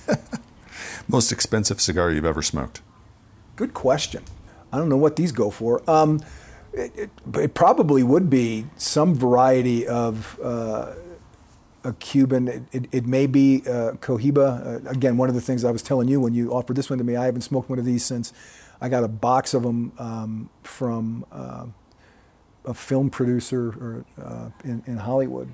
[1.08, 2.82] Most expensive cigar you've ever smoked?
[3.56, 4.24] good question.
[4.72, 5.88] I don't know what these go for.
[5.90, 6.22] Um,
[6.74, 10.40] it, it, it probably would be some variety of.
[10.42, 10.94] Uh,
[11.86, 12.66] a Cuban.
[12.72, 14.86] It, it, may be uh, Cohiba.
[14.86, 16.98] Uh, again, one of the things I was telling you when you offered this one
[16.98, 18.32] to me, I haven't smoked one of these since
[18.80, 21.66] I got a box of them um, from uh,
[22.64, 25.54] a film producer or, uh, in, in Hollywood.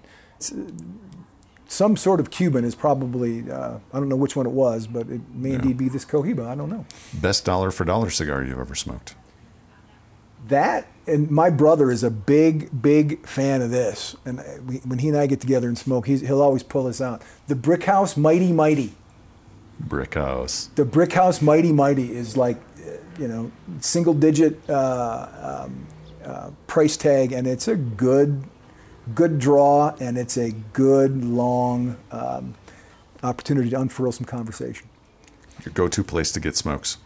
[1.70, 5.08] Some sort of Cuban is probably, uh, I don't know which one it was, but
[5.08, 6.46] it may indeed be this Cohiba.
[6.46, 6.86] I don't know.
[7.14, 9.16] Best dollar for dollar cigar you've ever smoked?
[10.48, 14.16] That and my brother is a big, big fan of this.
[14.26, 17.02] And we, when he and I get together and smoke, he's, he'll always pull this
[17.02, 17.22] out.
[17.48, 18.94] The Brick House Mighty Mighty.
[19.80, 20.70] Brick House.
[20.76, 25.88] The Brick House Mighty Mighty is like, uh, you know, single digit uh, um,
[26.24, 28.44] uh, price tag, and it's a good,
[29.16, 32.56] good draw, and it's a good long um,
[33.24, 34.88] opportunity to unfurl some conversation.
[35.66, 36.98] Your go to place to get smokes.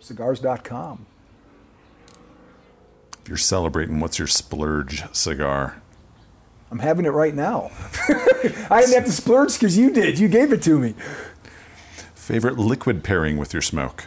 [0.00, 1.06] Cigars.com.
[3.22, 5.80] If you're celebrating, what's your splurge cigar?
[6.70, 7.70] I'm having it right now.
[8.08, 10.18] I didn't have to splurge because you did.
[10.18, 10.94] You gave it to me.
[12.14, 14.04] Favorite liquid pairing with your smoke?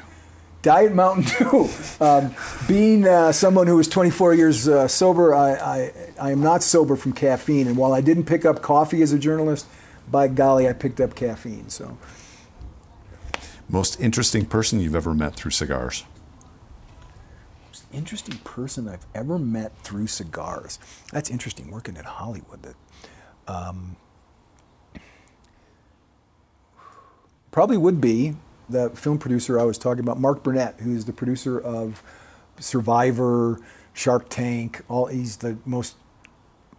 [0.61, 1.69] Diet Mountain Dew.
[2.01, 2.35] Um,
[2.67, 6.95] being uh, someone who is 24 years uh, sober, I, I, I am not sober
[6.95, 7.67] from caffeine.
[7.67, 9.67] And while I didn't pick up coffee as a journalist,
[10.09, 11.69] by golly, I picked up caffeine.
[11.69, 11.97] So,
[13.69, 16.05] Most interesting person you've ever met through cigars?
[17.67, 20.79] Most interesting person I've ever met through cigars.
[21.11, 21.69] That's interesting.
[21.71, 22.75] Working at Hollywood, that
[23.47, 23.95] um,
[27.51, 28.35] probably would be
[28.69, 32.03] the film producer I was talking about, Mark Burnett, who is the producer of
[32.59, 33.59] Survivor,
[33.93, 34.81] Shark Tank.
[34.87, 35.95] All he's the most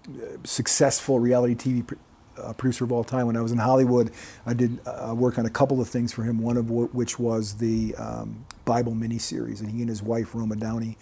[0.09, 1.95] uh, successful reality TV pr-
[2.37, 3.27] uh, producer of all time.
[3.27, 4.13] When I was in Hollywood,
[4.47, 6.39] I did uh, work on a couple of things for him.
[6.41, 10.57] One of w- which was the um, Bible miniseries, and he and his wife Roma
[10.57, 10.97] Downey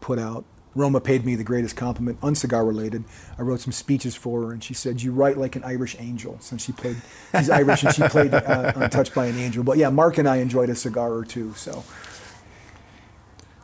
[0.00, 0.44] put out
[0.74, 3.04] Roma paid me the greatest compliment, uncigar related.
[3.38, 6.38] I wrote some speeches for her, and she said, "You write like an Irish angel."
[6.40, 6.96] Since she played,
[7.36, 10.36] she's Irish, and she played uh, "Untouched by an Angel." But yeah, Mark and I
[10.36, 11.52] enjoyed a cigar or two.
[11.54, 11.84] So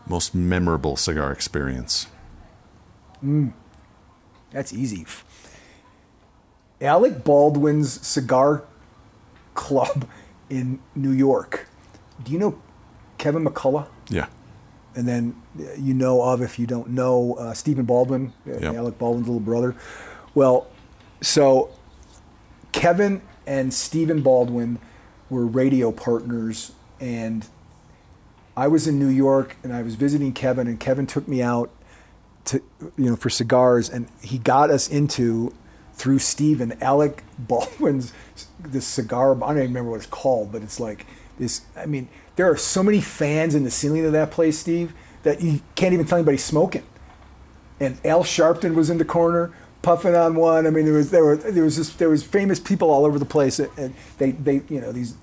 [0.06, 2.08] Most memorable cigar experience.
[4.50, 5.06] that's easy.
[6.80, 8.64] Alec Baldwin's cigar
[9.54, 10.06] club
[10.50, 11.66] in New York.
[12.22, 12.60] Do you know
[13.16, 13.88] Kevin McCullough?
[14.10, 14.26] Yeah.
[14.98, 18.74] And then uh, you know of if you don't know uh, Stephen Baldwin, uh, Yep.
[18.74, 19.76] Alec Baldwin's little brother.
[20.34, 20.66] Well,
[21.20, 21.70] so
[22.72, 24.78] Kevin and Stephen Baldwin
[25.30, 27.46] were radio partners, and
[28.56, 31.70] I was in New York and I was visiting Kevin, and Kevin took me out
[32.46, 32.60] to
[32.96, 35.54] you know for cigars, and he got us into
[35.94, 38.12] through Stephen Alec Baldwin's
[38.58, 39.36] this cigar.
[39.36, 41.06] I don't even remember what it's called, but it's like
[41.38, 41.60] this.
[41.76, 42.08] I mean,
[42.38, 44.94] there are so many fans in the ceiling of that place, Steve,
[45.24, 46.84] that you can't even tell anybody smoking.
[47.80, 49.52] And Al Sharpton was in the corner
[49.82, 50.64] puffing on one.
[50.64, 53.18] I mean, there was there were there was just there was famous people all over
[53.18, 55.16] the place, and they they you know these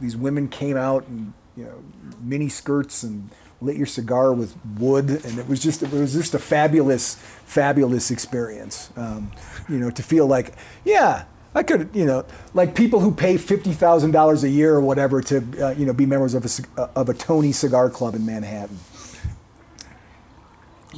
[0.00, 1.84] these women came out and you know
[2.22, 3.30] mini skirts and
[3.60, 8.10] lit your cigar with wood, and it was just it was just a fabulous fabulous
[8.10, 8.90] experience.
[8.96, 9.32] Um,
[9.68, 11.24] you know, to feel like yeah.
[11.54, 15.20] I could, you know, like people who pay fifty thousand dollars a year or whatever
[15.22, 18.26] to, uh, you know, be members of a uh, of a Tony Cigar Club in
[18.26, 18.78] Manhattan.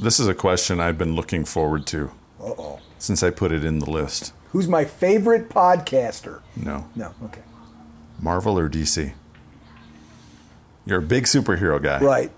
[0.01, 2.79] This is a question I've been looking forward to Uh oh.
[2.99, 4.33] since I put it in the list.
[4.51, 6.41] Who's my favorite podcaster?
[6.55, 6.87] No.
[6.95, 7.41] No, okay.
[8.19, 9.13] Marvel or DC?
[10.85, 11.99] You're a big superhero guy.
[11.99, 12.31] Right.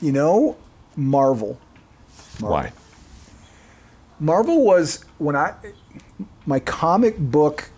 [0.00, 0.56] You know,
[0.96, 1.58] Marvel.
[2.40, 2.72] Why?
[4.18, 5.54] Marvel was when I
[6.50, 7.70] my comic book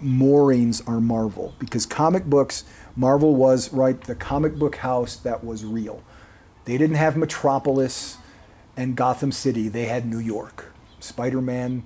[0.00, 2.62] moorings are Marvel because comic books
[2.94, 6.00] Marvel was right the comic book house that was real.
[6.66, 8.18] They didn't have Metropolis
[8.76, 9.68] and Gotham City.
[9.68, 10.72] They had New York.
[11.00, 11.82] Spider-Man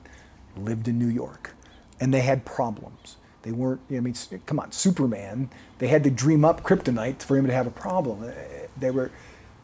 [0.59, 1.53] lived in New York
[1.99, 3.17] and they had problems.
[3.41, 4.15] They weren't I mean
[4.45, 5.49] come on, Superman,
[5.79, 8.25] they had to dream up kryptonite for him to have a problem.
[8.25, 9.11] Eh, They were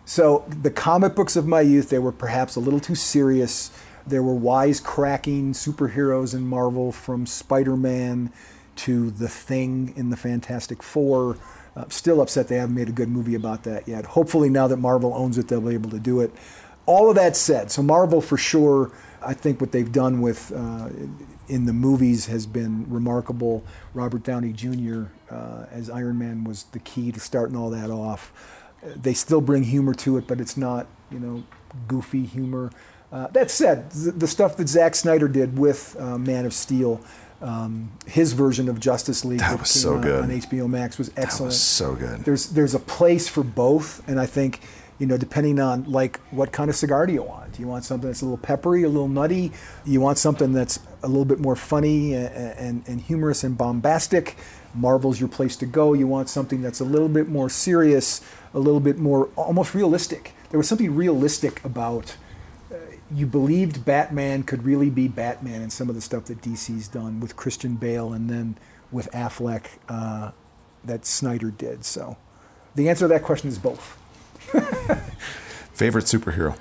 [0.07, 3.71] so the comic books of my youth, they were perhaps a little too serious.
[4.07, 8.33] There were wisecracking superheroes in Marvel, from Spider-Man
[8.77, 11.37] to The Thing in the Fantastic Four.
[11.77, 14.05] Uh, still upset they haven't made a good movie about that yet.
[14.05, 16.33] Hopefully, now that Marvel owns it, they'll be able to do it.
[16.87, 18.91] All of that said, so Marvel for sure.
[19.23, 20.89] I think what they've done with uh,
[21.47, 23.63] in the movies has been remarkable.
[23.93, 25.05] Robert Downey Jr.
[25.31, 28.33] Uh, as Iron Man was the key to starting all that off
[28.83, 31.45] they still bring humor to it, but it's not, you know,
[31.87, 32.71] goofy humor.
[33.13, 37.01] Uh, that said, the, the stuff that Zack Snyder did with uh, Man of Steel,
[37.43, 40.23] um, his version of Justice League That was so good.
[40.25, 41.51] on HBO Max was excellent.
[41.51, 42.21] That was so good.
[42.21, 44.61] There's there's a place for both, and I think
[44.99, 47.53] you know depending on like what kind of cigar do you want?
[47.55, 49.53] Do you want something that's a little peppery, a little nutty?
[49.85, 54.37] You want something that's a little bit more funny and, and, and humorous and bombastic?
[54.75, 55.95] Marvel's your place to go.
[55.95, 58.21] You want something that's a little bit more serious,
[58.55, 60.33] a little bit more almost realistic.
[60.51, 62.17] There was something realistic about
[63.13, 67.21] you believed Batman could really be Batman in some of the stuff that DC's done
[67.21, 68.57] with Christian Bale and then
[68.93, 70.31] with Affleck uh,
[70.85, 71.85] that Snyder did.
[71.85, 72.17] So
[72.75, 73.99] the answer to that question is both.
[75.73, 76.57] Favorite superhero?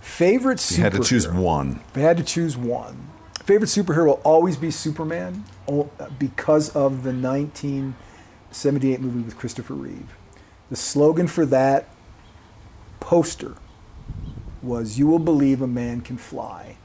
[0.00, 0.76] Favorite superhero.
[0.76, 1.80] You had to choose one.
[1.90, 3.10] If I had to choose one,
[3.44, 5.44] favorite superhero will always be Superman
[6.18, 10.16] because of the 1978 movie with Christopher Reeve.
[10.70, 11.88] The slogan for that
[13.00, 13.56] poster
[14.66, 16.76] was "You will believe a man can fly."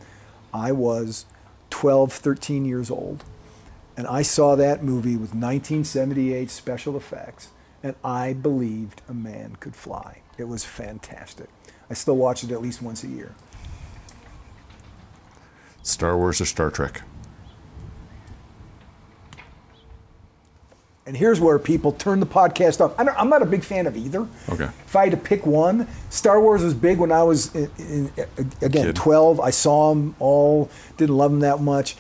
[0.54, 1.26] I was
[1.70, 3.24] 12, 13 years old,
[3.98, 7.50] and I saw that movie with 1978 special effects,
[7.82, 10.22] and I believed a man could fly.
[10.38, 11.50] It was fantastic.
[11.90, 13.34] I still watch it at least once a year.
[15.84, 17.02] Star Wars or Star Trek?
[21.06, 22.94] And here's where people turn the podcast off.
[23.00, 24.28] I don't, I'm not a big fan of either.
[24.50, 24.66] Okay.
[24.66, 28.12] If I had to pick one, Star Wars was big when I was in, in,
[28.62, 28.96] again Kid.
[28.96, 29.40] 12.
[29.40, 30.70] I saw them all.
[30.98, 31.96] Didn't love them that much.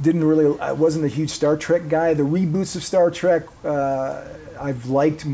[0.00, 0.58] Didn't really.
[0.58, 2.14] I wasn't a huge Star Trek guy.
[2.14, 4.24] The reboots of Star Trek, uh,
[4.58, 5.26] I've liked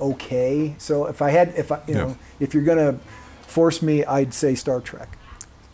[0.00, 0.74] okay.
[0.78, 2.00] So if I had, if I, you Yeah.
[2.00, 2.98] know, if you're gonna
[3.42, 5.16] force me, I'd say Star Trek.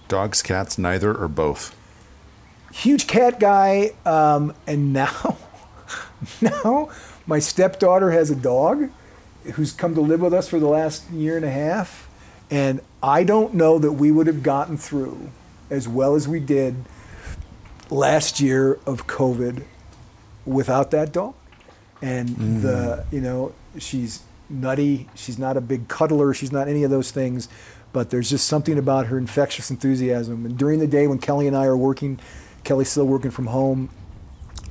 [0.09, 1.74] Dogs, cats, neither or both?
[2.73, 5.36] huge cat guy um, and now
[6.40, 6.90] now
[7.26, 8.90] my stepdaughter has a dog
[9.55, 12.09] who's come to live with us for the last year and a half
[12.51, 15.30] and i don't know that we would have gotten through
[15.70, 16.74] as well as we did
[17.90, 19.64] last year of covid
[20.44, 21.34] without that dog
[22.02, 22.62] and mm.
[22.62, 27.10] the you know she's nutty she's not a big cuddler she's not any of those
[27.10, 27.48] things
[27.97, 30.44] but there's just something about her infectious enthusiasm.
[30.44, 32.20] And during the day when Kelly and I are working,
[32.62, 33.88] Kelly's still working from home.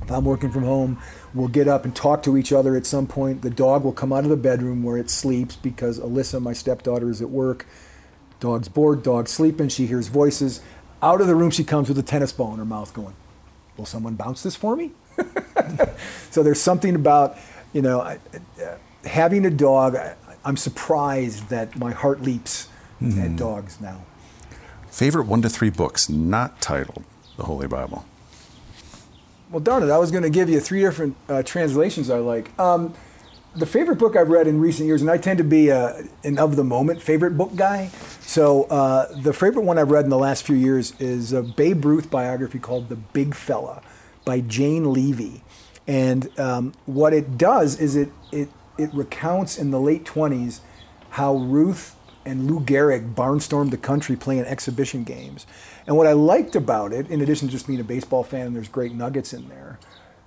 [0.00, 1.02] If I'm working from home,
[1.36, 3.42] we'll get up and talk to each other at some point.
[3.42, 7.10] The dog will come out of the bedroom where it sleeps because Alyssa, my stepdaughter,
[7.10, 7.66] is at work.
[8.40, 10.60] Dog's bored, dog's sleeping, she hears voices.
[11.02, 13.14] Out of the room she comes with a tennis ball in her mouth going,
[13.76, 14.92] Will someone bounce this for me?
[16.30, 17.36] so there's something about,
[17.74, 18.16] you know, uh,
[19.04, 19.96] having a dog.
[20.44, 22.68] I'm surprised that my heart leaps
[23.02, 24.06] at dogs now.
[24.90, 27.04] Favorite one to three books not titled
[27.36, 28.06] the Holy Bible.
[29.50, 32.56] Well, darn it, I was going to give you three different uh, translations I like.
[32.58, 32.94] Um,
[33.54, 36.38] the favorite book I've read in recent years, and I tend to be a, an
[36.38, 37.88] of the moment favorite book guy.
[38.20, 41.84] So uh, the favorite one I've read in the last few years is a Babe
[41.84, 43.82] Ruth biography called The Big Fella
[44.24, 45.42] by Jane Leavy.
[45.86, 50.60] And um, what it does is it, it, it recounts in the late 20s
[51.10, 51.94] how Ruth
[52.26, 55.46] and Lou Gehrig barnstormed the country playing exhibition games.
[55.86, 58.56] And what I liked about it, in addition to just being a baseball fan, and
[58.56, 59.78] there's great nuggets in there,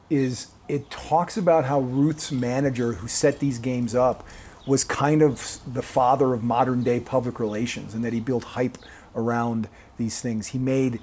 [0.09, 4.25] is it talks about how Ruth's manager, who set these games up,
[4.65, 8.77] was kind of the father of modern day public relations, and that he built hype
[9.15, 9.67] around
[9.97, 10.47] these things.
[10.47, 11.01] He made,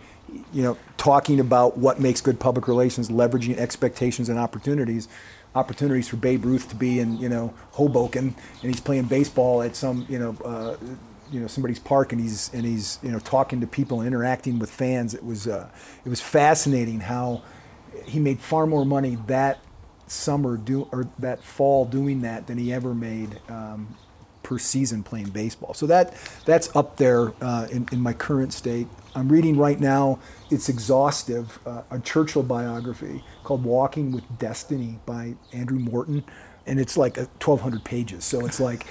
[0.52, 5.08] you know, talking about what makes good public relations, leveraging expectations and opportunities,
[5.54, 9.76] opportunities for Babe Ruth to be in, you know, Hoboken, and he's playing baseball at
[9.76, 10.36] some, you know.
[10.44, 10.76] Uh,
[11.30, 14.70] you know somebody's park and he's and he's you know talking to people interacting with
[14.70, 15.68] fans it was uh,
[16.04, 17.42] it was fascinating how
[18.04, 19.58] he made far more money that
[20.06, 23.96] summer do or that fall doing that than he ever made um,
[24.42, 25.74] per season playing baseball.
[25.74, 28.86] So that that's up there uh, in, in my current state.
[29.14, 30.20] I'm reading right now.
[30.50, 31.58] It's exhaustive.
[31.66, 36.24] Uh, a Churchill biography called "Walking with Destiny" by Andrew Morton.
[36.66, 38.86] And it's like uh, 1,200 pages, so it's like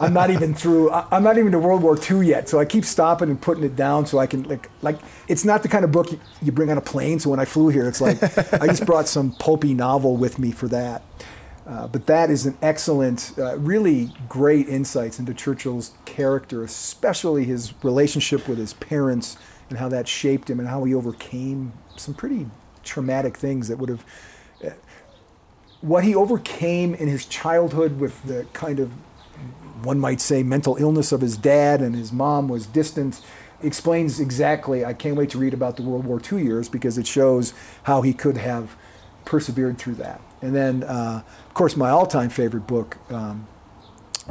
[0.00, 0.90] I'm not even through.
[0.90, 3.76] I'm not even to World War II yet, so I keep stopping and putting it
[3.76, 4.98] down so I can like like.
[5.28, 7.18] It's not the kind of book you, you bring on a plane.
[7.20, 8.22] So when I flew here, it's like
[8.54, 11.02] I just brought some pulpy novel with me for that.
[11.68, 17.74] Uh, but that is an excellent, uh, really great insights into Churchill's character, especially his
[17.84, 19.36] relationship with his parents
[19.68, 22.46] and how that shaped him and how he overcame some pretty
[22.84, 24.02] traumatic things that would have.
[25.80, 28.90] What he overcame in his childhood with the kind of,
[29.82, 33.20] one might say, mental illness of his dad and his mom was distant
[33.62, 34.84] explains exactly.
[34.84, 38.02] I can't wait to read about the World War II years because it shows how
[38.02, 38.76] he could have
[39.24, 40.20] persevered through that.
[40.40, 43.46] And then, uh, of course, my all-time favorite book um,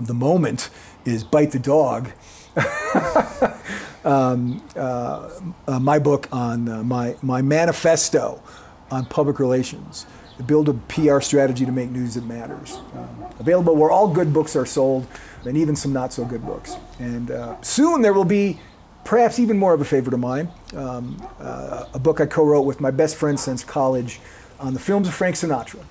[0.02, 0.70] the moment
[1.06, 2.12] is Bite the Dog.
[4.06, 5.30] um, uh,
[5.68, 8.42] uh, my book on uh, my my manifesto
[8.90, 10.06] on public relations.
[10.46, 12.78] Build a PR strategy to make news that matters.
[12.96, 15.08] Um, available where all good books are sold,
[15.46, 16.76] and even some not so good books.
[17.00, 18.60] And uh, soon there will be
[19.04, 22.82] perhaps even more of a favorite of mine, um, uh, a book I co-wrote with
[22.82, 24.20] my best friend since college
[24.60, 25.84] on the films of Frank Sinatra,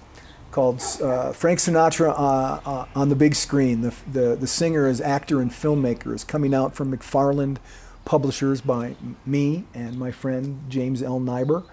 [0.50, 3.80] called uh, Frank Sinatra uh, uh, on the big screen.
[3.80, 7.56] The, the, the singer as actor and filmmaker is coming out from McFarland
[8.04, 8.94] Publishers by
[9.24, 11.18] me and my friend James L.
[11.18, 11.64] Neibaur.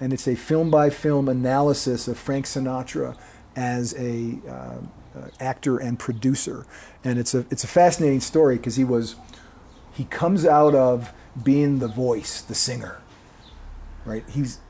[0.00, 3.16] And it's a film by film analysis of Frank Sinatra
[3.54, 4.78] as a uh,
[5.18, 6.66] uh, actor and producer.
[7.04, 9.16] And it's a, it's a fascinating story because he was
[9.92, 11.12] he comes out of
[11.42, 13.00] being the voice, the singer,
[14.04, 14.24] right?
[14.30, 14.60] He's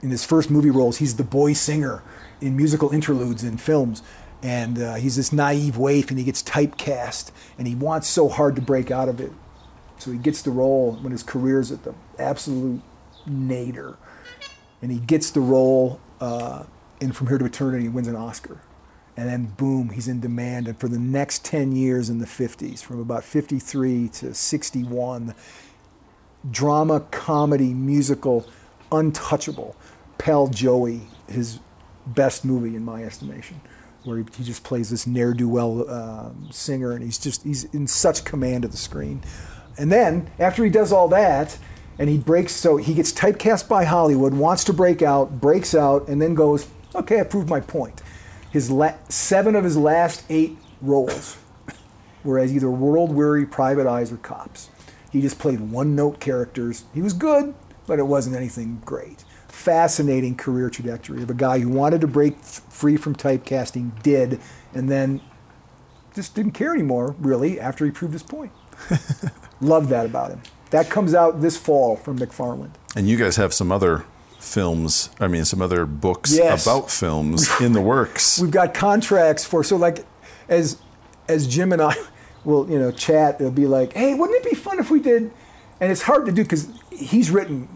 [0.00, 2.02] in his first movie roles, he's the boy singer
[2.40, 4.02] in musical interludes in films.
[4.40, 8.54] And uh, he's this naive waif and he gets typecast and he wants so hard
[8.54, 9.32] to break out of it.
[9.98, 12.80] So he gets the role when his career's at the absolute
[13.26, 13.96] nadir.
[14.82, 16.64] And he gets the role uh,
[17.00, 18.60] in From Here to Eternity and wins an Oscar.
[19.16, 20.68] And then boom, he's in demand.
[20.68, 25.34] And for the next 10 years in the 50s, from about 53 to 61,
[26.50, 28.46] drama, comedy, musical,
[28.92, 29.76] untouchable.
[30.18, 31.60] Pal Joey, his
[32.06, 33.60] best movie in my estimation,
[34.04, 37.64] where he, he just plays this ne'er do well um, singer, and he's just he's
[37.64, 39.22] in such command of the screen.
[39.76, 41.56] And then after he does all that,
[41.98, 46.08] and he breaks, so he gets typecast by Hollywood, wants to break out, breaks out,
[46.08, 48.02] and then goes, okay, I proved my point.
[48.50, 51.36] His la- seven of his last eight roles
[52.24, 54.70] were as either world weary private eyes or cops.
[55.10, 56.84] He just played one note characters.
[56.94, 57.54] He was good,
[57.86, 59.24] but it wasn't anything great.
[59.48, 64.40] Fascinating career trajectory of a guy who wanted to break f- free from typecasting, did,
[64.74, 65.20] and then
[66.14, 68.52] just didn't care anymore, really, after he proved his point.
[69.60, 70.42] Love that about him.
[70.70, 72.70] That comes out this fall from McFarland.
[72.96, 74.04] And you guys have some other
[74.38, 76.66] films, I mean, some other books Yes.
[76.66, 78.38] about films in the works.
[78.42, 80.04] We've got contracts for so like
[80.48, 80.78] as
[81.28, 81.94] as Jim and I
[82.44, 83.36] we'll you know chat.
[83.40, 85.30] It'll be like, hey, wouldn't it be fun if we did?
[85.80, 87.68] And it's hard to do because he's written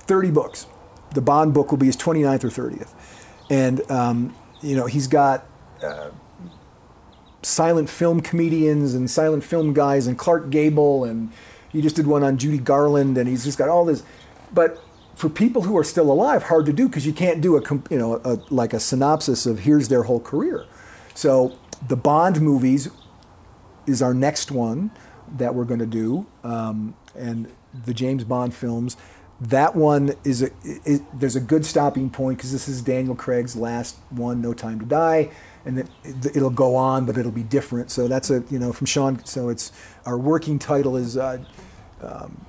[0.00, 0.66] 30 books.
[1.14, 2.92] The Bond book will be his 29th or 30th,
[3.48, 5.46] and um, you know he's got.
[5.82, 6.10] Uh,
[7.42, 11.30] silent film comedians and silent film guys and Clark Gable and
[11.74, 14.02] he just did one on Judy Garland and he's just got all this
[14.52, 14.82] but
[15.14, 17.98] for people who are still alive hard to do because you can't do a you
[17.98, 20.64] know a, like a synopsis of here's their whole career
[21.14, 22.88] so the Bond movies
[23.86, 24.90] is our next one
[25.36, 27.50] that we're going to do um, and
[27.84, 28.96] the James Bond films
[29.40, 33.56] that one is a is, there's a good stopping point because this is Daniel Craig's
[33.56, 35.30] last one No Time to Die
[35.64, 35.88] and then
[36.34, 37.90] it'll go on, but it'll be different.
[37.90, 39.24] So that's a you know from Sean.
[39.24, 39.72] So it's
[40.06, 41.38] our working title is uh,
[42.04, 42.44] um,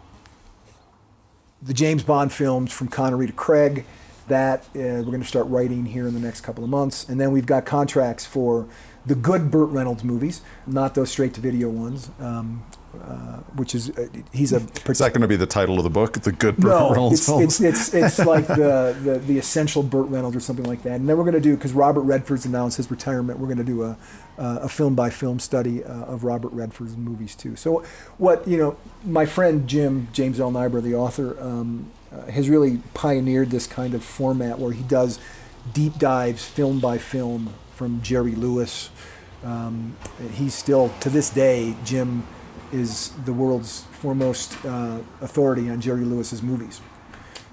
[1.61, 3.86] the James Bond films from Connery to Craig.
[4.27, 7.22] That uh, we're going to start writing here in the next couple of months, and
[7.22, 8.68] then we've got contracts for
[9.06, 12.10] the good Burt Reynolds movies, not those straight to video ones.
[12.19, 12.65] Um,
[13.04, 14.58] uh, which is uh, he's a.
[14.88, 16.14] Is that going to be the title of the book?
[16.22, 17.62] The good Burt no, Reynolds it's, films?
[17.62, 21.00] It's, it's, it's like the, the, the essential Burt Reynolds or something like that.
[21.00, 23.40] And then we're going to do because Robert Redford's announced his retirement.
[23.40, 23.98] We're going to do a
[24.38, 27.56] a film by film study uh, of Robert Redford's movies too.
[27.56, 27.84] So
[28.18, 30.52] what you know, my friend Jim James L.
[30.52, 35.20] Neibaur, the author, um, uh, has really pioneered this kind of format where he does
[35.74, 38.90] deep dives film by film from Jerry Lewis.
[39.44, 39.96] Um,
[40.34, 42.26] he's still to this day Jim
[42.76, 46.81] is the world's foremost uh, authority on Jerry Lewis's movies.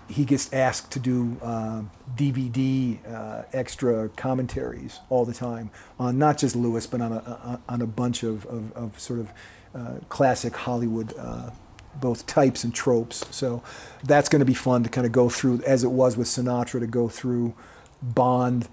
[0.08, 1.82] He gets asked to do uh,
[2.16, 7.80] DVD uh, extra commentaries all the time on not just Lewis, but on a, on
[7.80, 9.32] a bunch of, of, of sort of
[9.74, 11.50] uh, classic Hollywood, uh,
[11.94, 13.24] both types and tropes.
[13.30, 13.62] So
[14.02, 16.80] that's going to be fun to kind of go through, as it was with Sinatra,
[16.80, 17.54] to go through
[18.02, 18.68] Bond,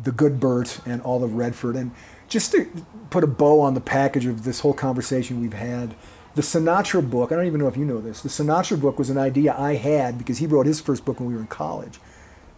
[0.00, 1.76] The Good Burt, and all of Redford.
[1.76, 1.92] And
[2.28, 2.66] just to
[3.10, 5.94] put a bow on the package of this whole conversation we've had,
[6.34, 9.10] the Sinatra book, I don't even know if you know this, the Sinatra book was
[9.10, 11.98] an idea I had because he wrote his first book when we were in college.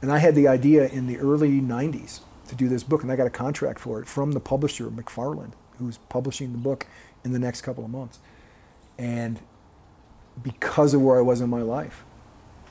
[0.02, 3.16] And I had the idea in the early 90s to do this book, and I
[3.16, 6.86] got a contract for it from the publisher, McFarland, who's publishing the book
[7.24, 8.18] in the next couple of months.
[8.98, 9.38] And
[10.42, 12.04] because of where I was in my life,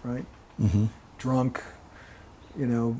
[0.03, 0.25] right?
[0.59, 0.85] Mm-hmm.
[1.17, 1.61] Drunk,
[2.57, 2.99] you know,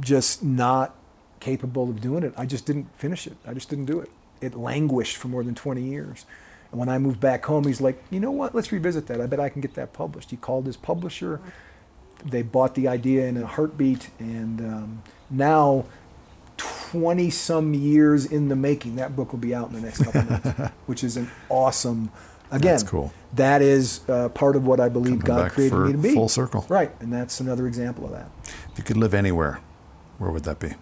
[0.00, 0.94] just not
[1.40, 2.32] capable of doing it.
[2.36, 3.36] I just didn't finish it.
[3.46, 4.10] I just didn't do it.
[4.40, 6.24] It languished for more than 20 years.
[6.70, 8.54] And when I moved back home, he's like, you know what?
[8.54, 9.20] Let's revisit that.
[9.20, 10.30] I bet I can get that published.
[10.30, 11.40] He called his publisher.
[12.24, 14.10] They bought the idea in a heartbeat.
[14.18, 15.86] And um, now,
[16.58, 20.22] 20 some years in the making, that book will be out in the next couple
[20.22, 22.10] months, which is an awesome.
[22.50, 23.12] Again, That's cool.
[23.34, 26.14] that is uh, part of what I believe Coming God created me to be.
[26.14, 26.64] full circle.
[26.68, 26.90] Right.
[27.00, 28.30] And that's another example of that.
[28.72, 29.60] If you could live anywhere,
[30.16, 30.72] where would that be?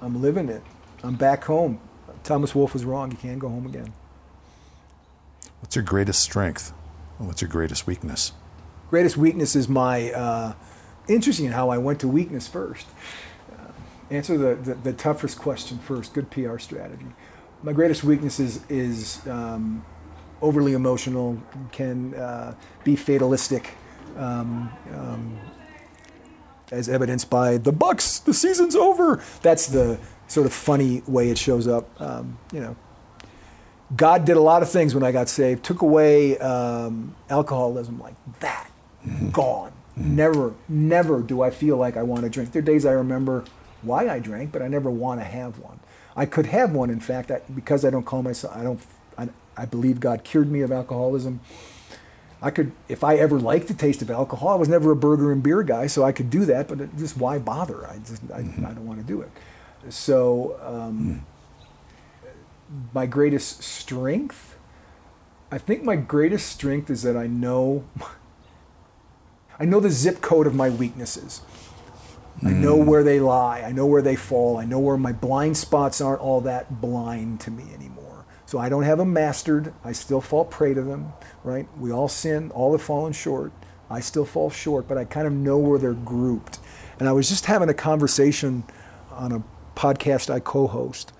[0.00, 0.62] I'm living it.
[1.02, 1.80] I'm back home.
[2.22, 3.10] Thomas Wolfe was wrong.
[3.10, 3.92] You can't go home again.
[5.60, 6.72] What's your greatest strength?
[7.18, 8.32] And what's your greatest weakness?
[8.88, 10.10] Greatest weakness is my.
[10.12, 10.54] Uh,
[11.08, 12.86] interesting how I went to weakness first.
[13.52, 13.72] Uh,
[14.10, 16.14] answer the, the, the, toughest question first.
[16.14, 17.06] Good PR strategy.
[17.62, 19.84] My greatest weakness is, is um,
[20.40, 21.40] overly emotional,
[21.72, 22.54] can uh,
[22.84, 23.70] be fatalistic.
[24.16, 25.38] Um, um,
[26.70, 28.18] as evidenced by the Bucks.
[28.18, 29.22] The season's over.
[29.42, 29.98] That's the
[30.28, 31.88] sort of funny way it shows up.
[32.00, 32.76] Um, you know,
[33.96, 35.64] God did a lot of things when I got saved.
[35.64, 38.70] Took away um, alcoholism like that.
[39.06, 39.30] Mm-hmm.
[39.30, 39.72] Gone.
[39.98, 40.16] Mm-hmm.
[40.16, 42.52] Never, never do I feel like I want to drink.
[42.52, 43.44] There are days I remember
[43.82, 45.80] why I drank, but I never want to have one.
[46.14, 48.56] I could have one, in fact, I, because I don't call myself.
[48.56, 48.80] I don't.
[49.16, 51.40] I, I believe God cured me of alcoholism.
[52.42, 55.30] I could, if I ever liked the taste of alcohol, I was never a burger
[55.30, 56.68] and beer guy, so I could do that.
[56.68, 57.86] But just why bother?
[57.86, 58.64] I just, I, mm-hmm.
[58.64, 59.30] I don't want to do it.
[59.90, 61.24] So, um,
[62.72, 62.84] mm.
[62.94, 64.56] my greatest strength,
[65.50, 67.84] I think my greatest strength is that I know,
[69.58, 71.42] I know the zip code of my weaknesses.
[72.42, 72.48] Mm.
[72.48, 73.60] I know where they lie.
[73.60, 74.56] I know where they fall.
[74.56, 77.99] I know where my blind spots aren't all that blind to me anymore.
[78.50, 79.72] So I don't have them mastered.
[79.84, 81.12] I still fall prey to them,
[81.44, 81.68] right?
[81.78, 83.52] We all sin, all have fallen short.
[83.88, 86.58] I still fall short, but I kind of know where they're grouped.
[86.98, 88.64] And I was just having a conversation
[89.12, 89.44] on a
[89.76, 91.12] podcast I co host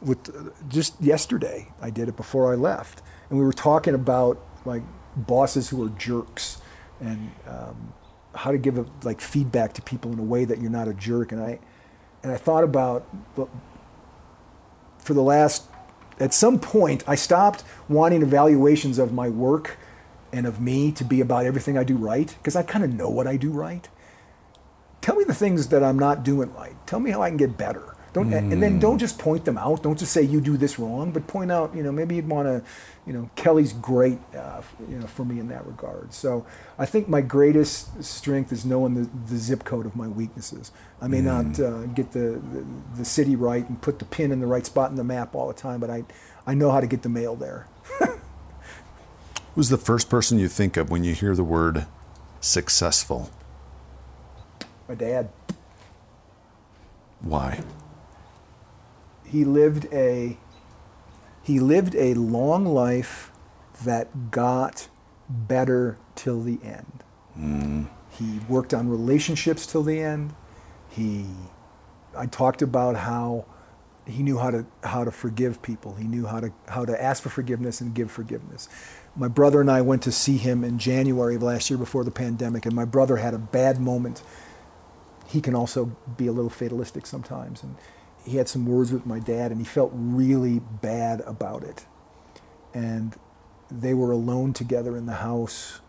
[0.00, 0.32] with
[0.70, 1.68] just yesterday.
[1.82, 3.02] I did it before I left.
[3.28, 4.82] And we were talking about like
[5.14, 6.56] bosses who are jerks
[7.02, 7.92] and um,
[8.34, 10.94] how to give a, like feedback to people in a way that you're not a
[10.94, 11.32] jerk.
[11.32, 11.58] And I,
[12.22, 13.06] and I thought about
[15.00, 15.64] for the last
[16.20, 19.76] at some point, I stopped wanting evaluations of my work
[20.32, 23.08] and of me to be about everything I do right, because I kind of know
[23.08, 23.88] what I do right.
[25.00, 26.74] Tell me the things that I'm not doing right.
[26.86, 27.96] Tell me how I can get better.
[28.24, 29.82] Don't, And then don't just point them out.
[29.82, 32.46] Don't just say you do this wrong, but point out, you know, maybe you'd want
[32.46, 32.62] to,
[33.06, 36.12] you know, Kelly's great, uh, you know, for me in that regard.
[36.12, 36.46] So
[36.78, 40.72] I think my greatest strength is knowing the, the zip code of my weaknesses.
[41.00, 42.66] I may not uh, get the, the,
[42.96, 45.48] the city right and put the pin in the right spot in the map all
[45.48, 46.04] the time, but I,
[46.46, 47.66] I know how to get the mail there.
[49.54, 51.86] Who's the first person you think of when you hear the word
[52.40, 53.30] successful?
[54.88, 55.28] My dad.
[57.20, 57.60] Why?
[59.28, 60.38] He lived a
[61.42, 63.30] he lived a long life
[63.84, 64.88] that got
[65.28, 67.04] better till the end.
[67.38, 67.88] Mm.
[68.10, 70.34] He worked on relationships till the end.
[70.90, 71.26] He
[72.16, 73.46] I talked about how
[74.06, 75.94] he knew how to how to forgive people.
[75.94, 78.68] He knew how to how to ask for forgiveness and give forgiveness.
[79.14, 82.10] My brother and I went to see him in January of last year before the
[82.10, 84.22] pandemic, and my brother had a bad moment.
[85.26, 87.76] He can also be a little fatalistic sometimes, and
[88.24, 91.86] he had some words with my dad, and he felt really bad about it.
[92.74, 93.16] And
[93.70, 95.80] they were alone together in the house,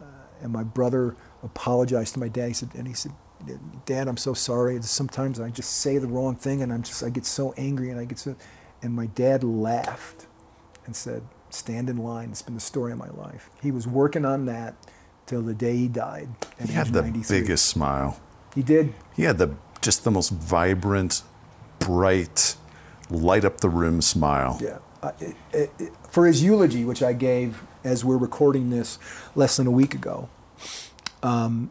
[0.00, 0.04] uh,
[0.42, 2.48] and my brother apologized to my dad.
[2.48, 3.12] He said, and he said,
[3.86, 4.80] "Dad, I'm so sorry.
[4.82, 8.00] Sometimes I just say the wrong thing, and I'm just I get so angry, and
[8.00, 8.36] I get so."
[8.82, 10.26] And my dad laughed
[10.86, 12.30] and said, "Stand in line.
[12.30, 14.74] It's been the story of my life." He was working on that
[15.26, 16.28] till the day he died.
[16.58, 17.40] He had the 93.
[17.40, 18.18] biggest smile.
[18.54, 18.94] He did.
[19.14, 21.22] He had the just the most vibrant,
[21.78, 22.56] bright,
[23.10, 24.58] light up the room smile.
[24.60, 24.78] Yeah.
[25.02, 28.98] Uh, it, it, for his eulogy, which I gave as we're recording this
[29.34, 30.28] less than a week ago,
[31.22, 31.70] um,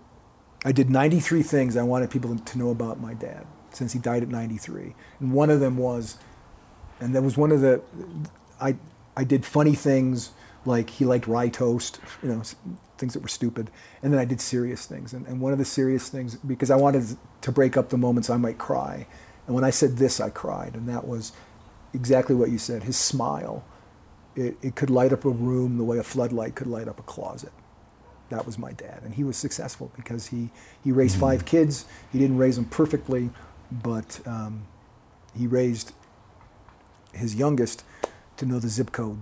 [0.66, 4.24] I did 93 things I wanted people to know about my dad since he died
[4.24, 4.96] at 93.
[5.20, 6.18] And one of them was,
[7.00, 7.82] and that was one of the,
[8.60, 8.76] I,
[9.16, 10.32] I did funny things
[10.66, 12.42] like he liked rye toast, you know,
[12.98, 13.70] things that were stupid.
[14.02, 15.14] And then I did serious things.
[15.14, 18.30] And, and one of the serious things, because I wanted to break up the moments
[18.30, 19.08] I might cry.
[19.48, 20.76] And when I said this, I cried.
[20.76, 21.32] And that was
[21.94, 22.84] exactly what you said.
[22.84, 23.64] His smile,
[24.36, 27.04] it, it could light up a room the way a floodlight could light up a
[27.04, 27.54] closet.
[28.30, 29.02] That was my dad.
[29.04, 30.50] And he was successful because he,
[30.84, 31.22] he raised mm.
[31.22, 31.86] five kids.
[32.12, 33.30] He didn't raise them perfectly,
[33.72, 34.68] but um,
[35.36, 35.94] he raised
[37.14, 37.84] his youngest
[38.36, 39.22] to know the zip code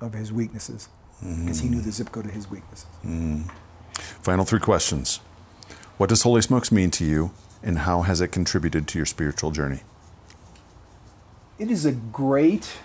[0.00, 0.88] of his weaknesses
[1.20, 1.92] because he knew the mm.
[1.92, 2.86] zip code of his weaknesses.
[3.04, 3.50] Mm.
[3.92, 5.20] Final three questions.
[5.98, 7.30] What does Holy Smokes mean to you,
[7.62, 9.80] and how has it contributed to your spiritual journey?
[11.60, 12.78] it is a great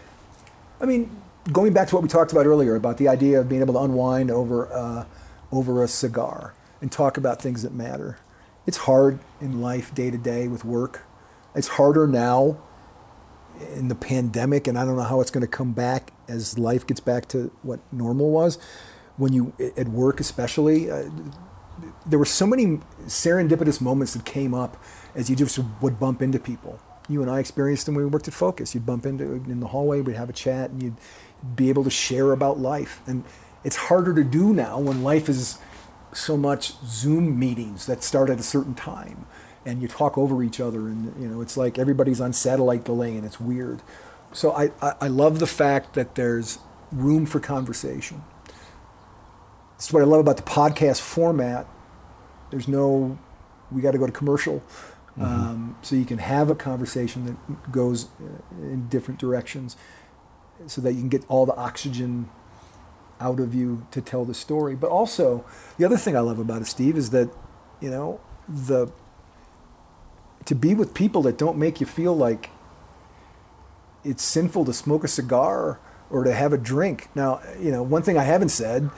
[0.81, 1.10] i mean
[1.52, 3.80] going back to what we talked about earlier about the idea of being able to
[3.80, 5.06] unwind over uh,
[5.52, 8.18] over a cigar and talk about things that matter.
[8.68, 11.03] It's hard in life day to day with work.
[11.56, 12.57] It's harder now
[13.73, 16.85] in the pandemic and i don't know how it's going to come back as life
[16.85, 18.57] gets back to what normal was.
[19.18, 21.10] When you at work especially uh,
[22.06, 24.82] there were so many serendipitous moments that came up
[25.15, 26.80] as you just would bump into people.
[27.07, 28.73] You and I experienced them when we worked at Focus.
[28.73, 30.98] You'd bump into in the hallway, we'd have a chat, and you'd
[31.56, 33.02] be able to share about life.
[33.06, 33.23] And
[33.64, 35.60] it's harder to do now when life is
[36.14, 39.26] so much Zoom meetings that start at a certain time,
[39.65, 43.15] and you talk over each other, and you know it's like everybody's on satellite delay,
[43.15, 43.82] and it's weird.
[44.32, 46.60] So I, I, I love the fact that there's
[46.91, 48.23] room for conversation.
[49.72, 51.68] That's what I love about the podcast format.
[52.51, 53.17] There's no,
[53.72, 54.63] we got to go to commercial.
[55.17, 59.77] Um, so you can have a conversation that goes uh, in different directions
[60.67, 62.30] so that you can get all the oxygen
[63.22, 64.76] out of you to tell the story.
[64.76, 65.45] But also,
[65.77, 67.30] the other thing I love about it, Steve, is that,
[67.80, 68.91] you know, the,
[70.43, 72.49] to be with people that don't make you feel like
[74.03, 77.07] it's sinful to smoke a cigar or to have a drink.
[77.15, 78.89] Now, you know, one thing I haven't said,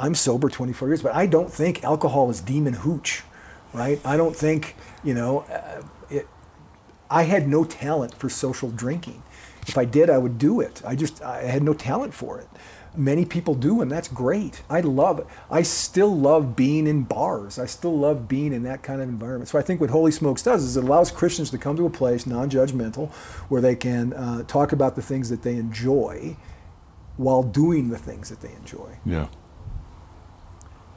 [0.00, 3.22] I'm sober 24 years, but I don't think alcohol is demon hooch,
[3.74, 4.00] right?
[4.04, 4.74] I don't think,
[5.04, 6.26] you know, uh, it,
[7.10, 9.22] I had no talent for social drinking.
[9.66, 10.80] If I did, I would do it.
[10.86, 12.48] I just, I had no talent for it.
[12.96, 14.62] Many people do, and that's great.
[14.70, 15.26] I love it.
[15.50, 17.58] I still love being in bars.
[17.58, 19.48] I still love being in that kind of environment.
[19.48, 21.90] So I think what Holy Smokes does is it allows Christians to come to a
[21.90, 23.12] place, non-judgmental,
[23.48, 26.36] where they can uh, talk about the things that they enjoy
[27.16, 28.96] while doing the things that they enjoy.
[29.04, 29.26] Yeah.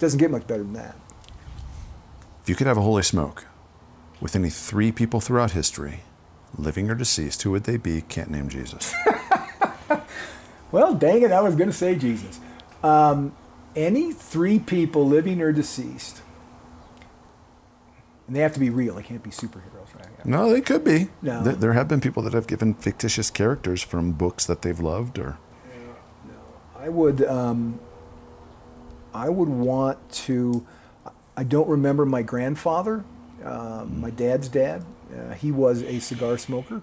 [0.04, 0.98] Doesn't get much better than that.
[2.42, 3.46] If you could have a holy smoke
[4.20, 6.02] with any three people throughout history,
[6.58, 8.02] living or deceased, who would they be?
[8.02, 8.94] Can't name Jesus.
[10.74, 12.40] Well, dang it, I was going to say Jesus.
[12.84, 13.34] Um,
[13.76, 16.24] any three people, living or deceased,
[18.26, 18.96] and they have to be real.
[18.96, 20.26] They can't be superheroes, right?
[20.26, 21.10] no, they could be.
[21.22, 21.44] No.
[21.44, 25.20] There, there have been people that have given fictitious characters from books that they've loved,
[25.20, 25.38] or
[26.78, 27.80] I would, um,
[29.14, 30.66] I would want to.
[31.36, 33.04] I don't remember my grandfather,
[33.44, 34.86] um, my dad's dad.
[35.16, 36.82] Uh, he was a cigar smoker.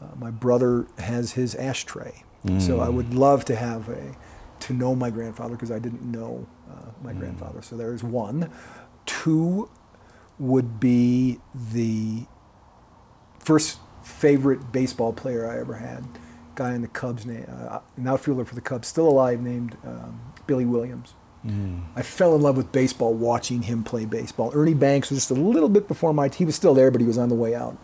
[0.00, 2.24] Uh, my brother has his ashtray.
[2.58, 4.16] So I would love to have a
[4.60, 7.60] to know my grandfather because I didn't know uh, my grandfather.
[7.60, 8.50] So there's one.
[9.04, 9.68] Two
[10.38, 12.24] would be the
[13.38, 16.04] first favorite baseball player I ever had.
[16.54, 20.20] Guy in the Cubs, name, uh, an outfielder for the Cubs, still alive, named um,
[20.46, 21.14] Billy Williams.
[21.96, 24.50] I fell in love with baseball watching him play baseball.
[24.54, 26.28] Ernie Banks was just a little bit before my.
[26.28, 26.36] Time.
[26.38, 27.78] He was still there, but he was on the way out.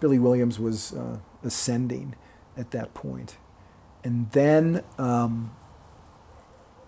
[0.00, 2.16] Billy Williams was uh, ascending
[2.56, 3.36] at that point.
[4.02, 5.52] and then um,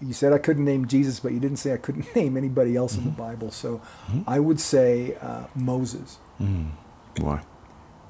[0.00, 2.96] you said I couldn't name Jesus, but you didn't say I couldn't name anybody else
[2.96, 3.50] in the Bible.
[3.50, 3.80] So
[4.26, 6.18] I would say uh, Moses.
[7.20, 7.42] Why?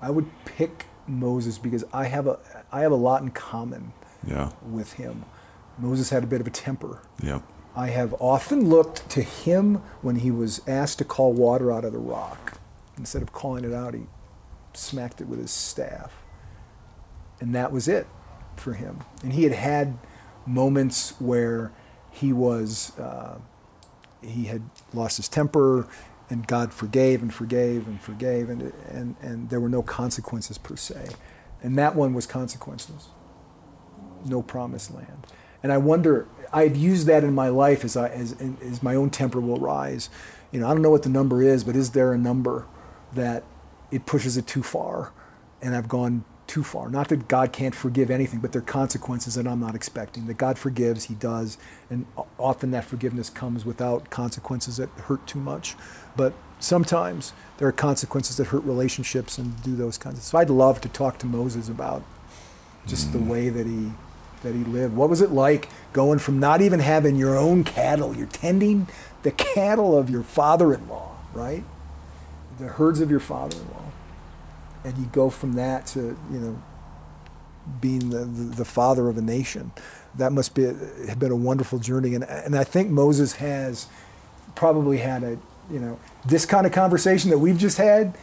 [0.02, 2.38] I would pick Moses because I have a
[2.72, 3.92] I have a lot in common
[4.26, 4.50] Yeah.
[4.66, 5.24] with him.
[5.78, 7.02] Moses had a bit of a temper.
[7.22, 7.40] Yeah.
[7.76, 11.92] I have often looked to him when he was asked to call water out of
[11.92, 12.58] the rock.
[12.96, 14.06] Instead of calling it out, he
[14.72, 16.22] smacked it with his staff.
[17.38, 18.06] And that was it
[18.56, 19.00] for him.
[19.22, 19.98] And he had had
[20.46, 21.70] moments where
[22.10, 23.38] he was, uh,
[24.22, 24.62] he had
[24.94, 25.86] lost his temper,
[26.30, 30.76] and God forgave and forgave and forgave, and, and, and there were no consequences per
[30.76, 31.08] se.
[31.62, 33.08] And that one was consequences
[34.24, 35.26] no promised land.
[35.62, 39.10] And I wonder, I've used that in my life as, I, as, as my own
[39.10, 40.10] temper will rise.
[40.50, 42.66] You know, I don't know what the number is, but is there a number
[43.12, 43.44] that
[43.90, 45.12] it pushes it too far
[45.60, 46.88] and I've gone too far?
[46.88, 50.26] Not that God can't forgive anything, but there are consequences that I'm not expecting.
[50.26, 51.58] That God forgives, He does,
[51.90, 52.06] and
[52.38, 55.74] often that forgiveness comes without consequences that hurt too much.
[56.16, 60.20] But sometimes there are consequences that hurt relationships and do those kinds of.
[60.20, 60.30] Things.
[60.30, 62.02] So I'd love to talk to Moses about
[62.86, 63.26] just the mm.
[63.26, 63.90] way that he
[64.42, 64.94] that he lived.
[64.94, 68.88] What was it like going from not even having your own cattle, you're tending
[69.22, 71.64] the cattle of your father-in-law, right?
[72.58, 73.90] The herds of your father-in-law,
[74.84, 76.62] and you go from that to you know
[77.80, 79.72] being the, the, the father of a nation.
[80.14, 83.88] That must be have been a wonderful journey, and and I think Moses has
[84.54, 85.38] probably had a
[85.70, 88.16] you know this kind of conversation that we've just had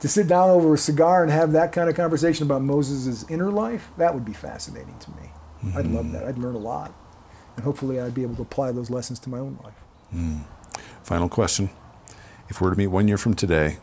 [0.00, 3.50] to sit down over a cigar and have that kind of conversation about Moses' inner
[3.50, 5.30] life, that would be fascinating to me.
[5.74, 6.24] I'd love that.
[6.24, 6.92] I'd learn a lot.
[7.56, 10.82] And hopefully I'd be able to apply those lessons to my own life.
[11.02, 11.70] Final question.
[12.48, 13.78] If we're to meet one year from today,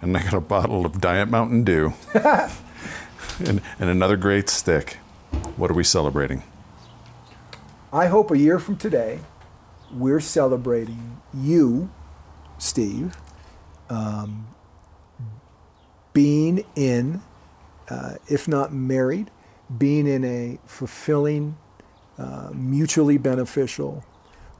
[0.00, 4.94] and I got a bottle of Diet Mountain Dew and, and another great stick,
[5.56, 6.42] what are we celebrating?
[7.92, 9.20] I hope a year from today,
[9.92, 11.90] we're celebrating you,
[12.58, 13.16] Steve,
[13.88, 14.48] um,
[16.12, 17.22] being in,
[17.88, 19.30] uh, if not married,
[19.78, 21.56] being in a fulfilling,
[22.18, 24.04] uh, mutually beneficial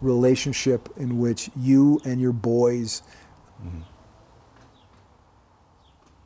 [0.00, 3.02] relationship in which you and your boys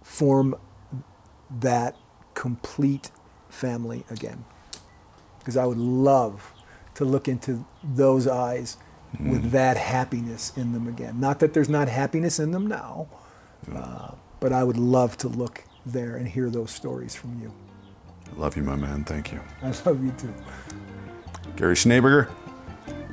[0.02, 0.56] form
[1.60, 1.96] that
[2.34, 3.10] complete
[3.48, 4.44] family again.
[5.38, 6.52] Because I would love
[6.94, 8.78] to look into those eyes
[9.20, 11.20] with that happiness in them again.
[11.20, 13.08] Not that there's not happiness in them now,
[13.72, 17.52] uh, but I would love to look there and hear those stories from you.
[18.34, 19.04] I love you, my man.
[19.04, 19.40] Thank you.
[19.62, 20.32] I love you too.
[21.56, 22.28] Gary Schneeberger,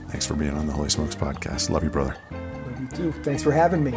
[0.10, 1.70] thanks for being on the Holy Smokes podcast.
[1.70, 2.18] Love you, brother.
[2.32, 3.12] Love you too.
[3.24, 3.92] Thanks for having me.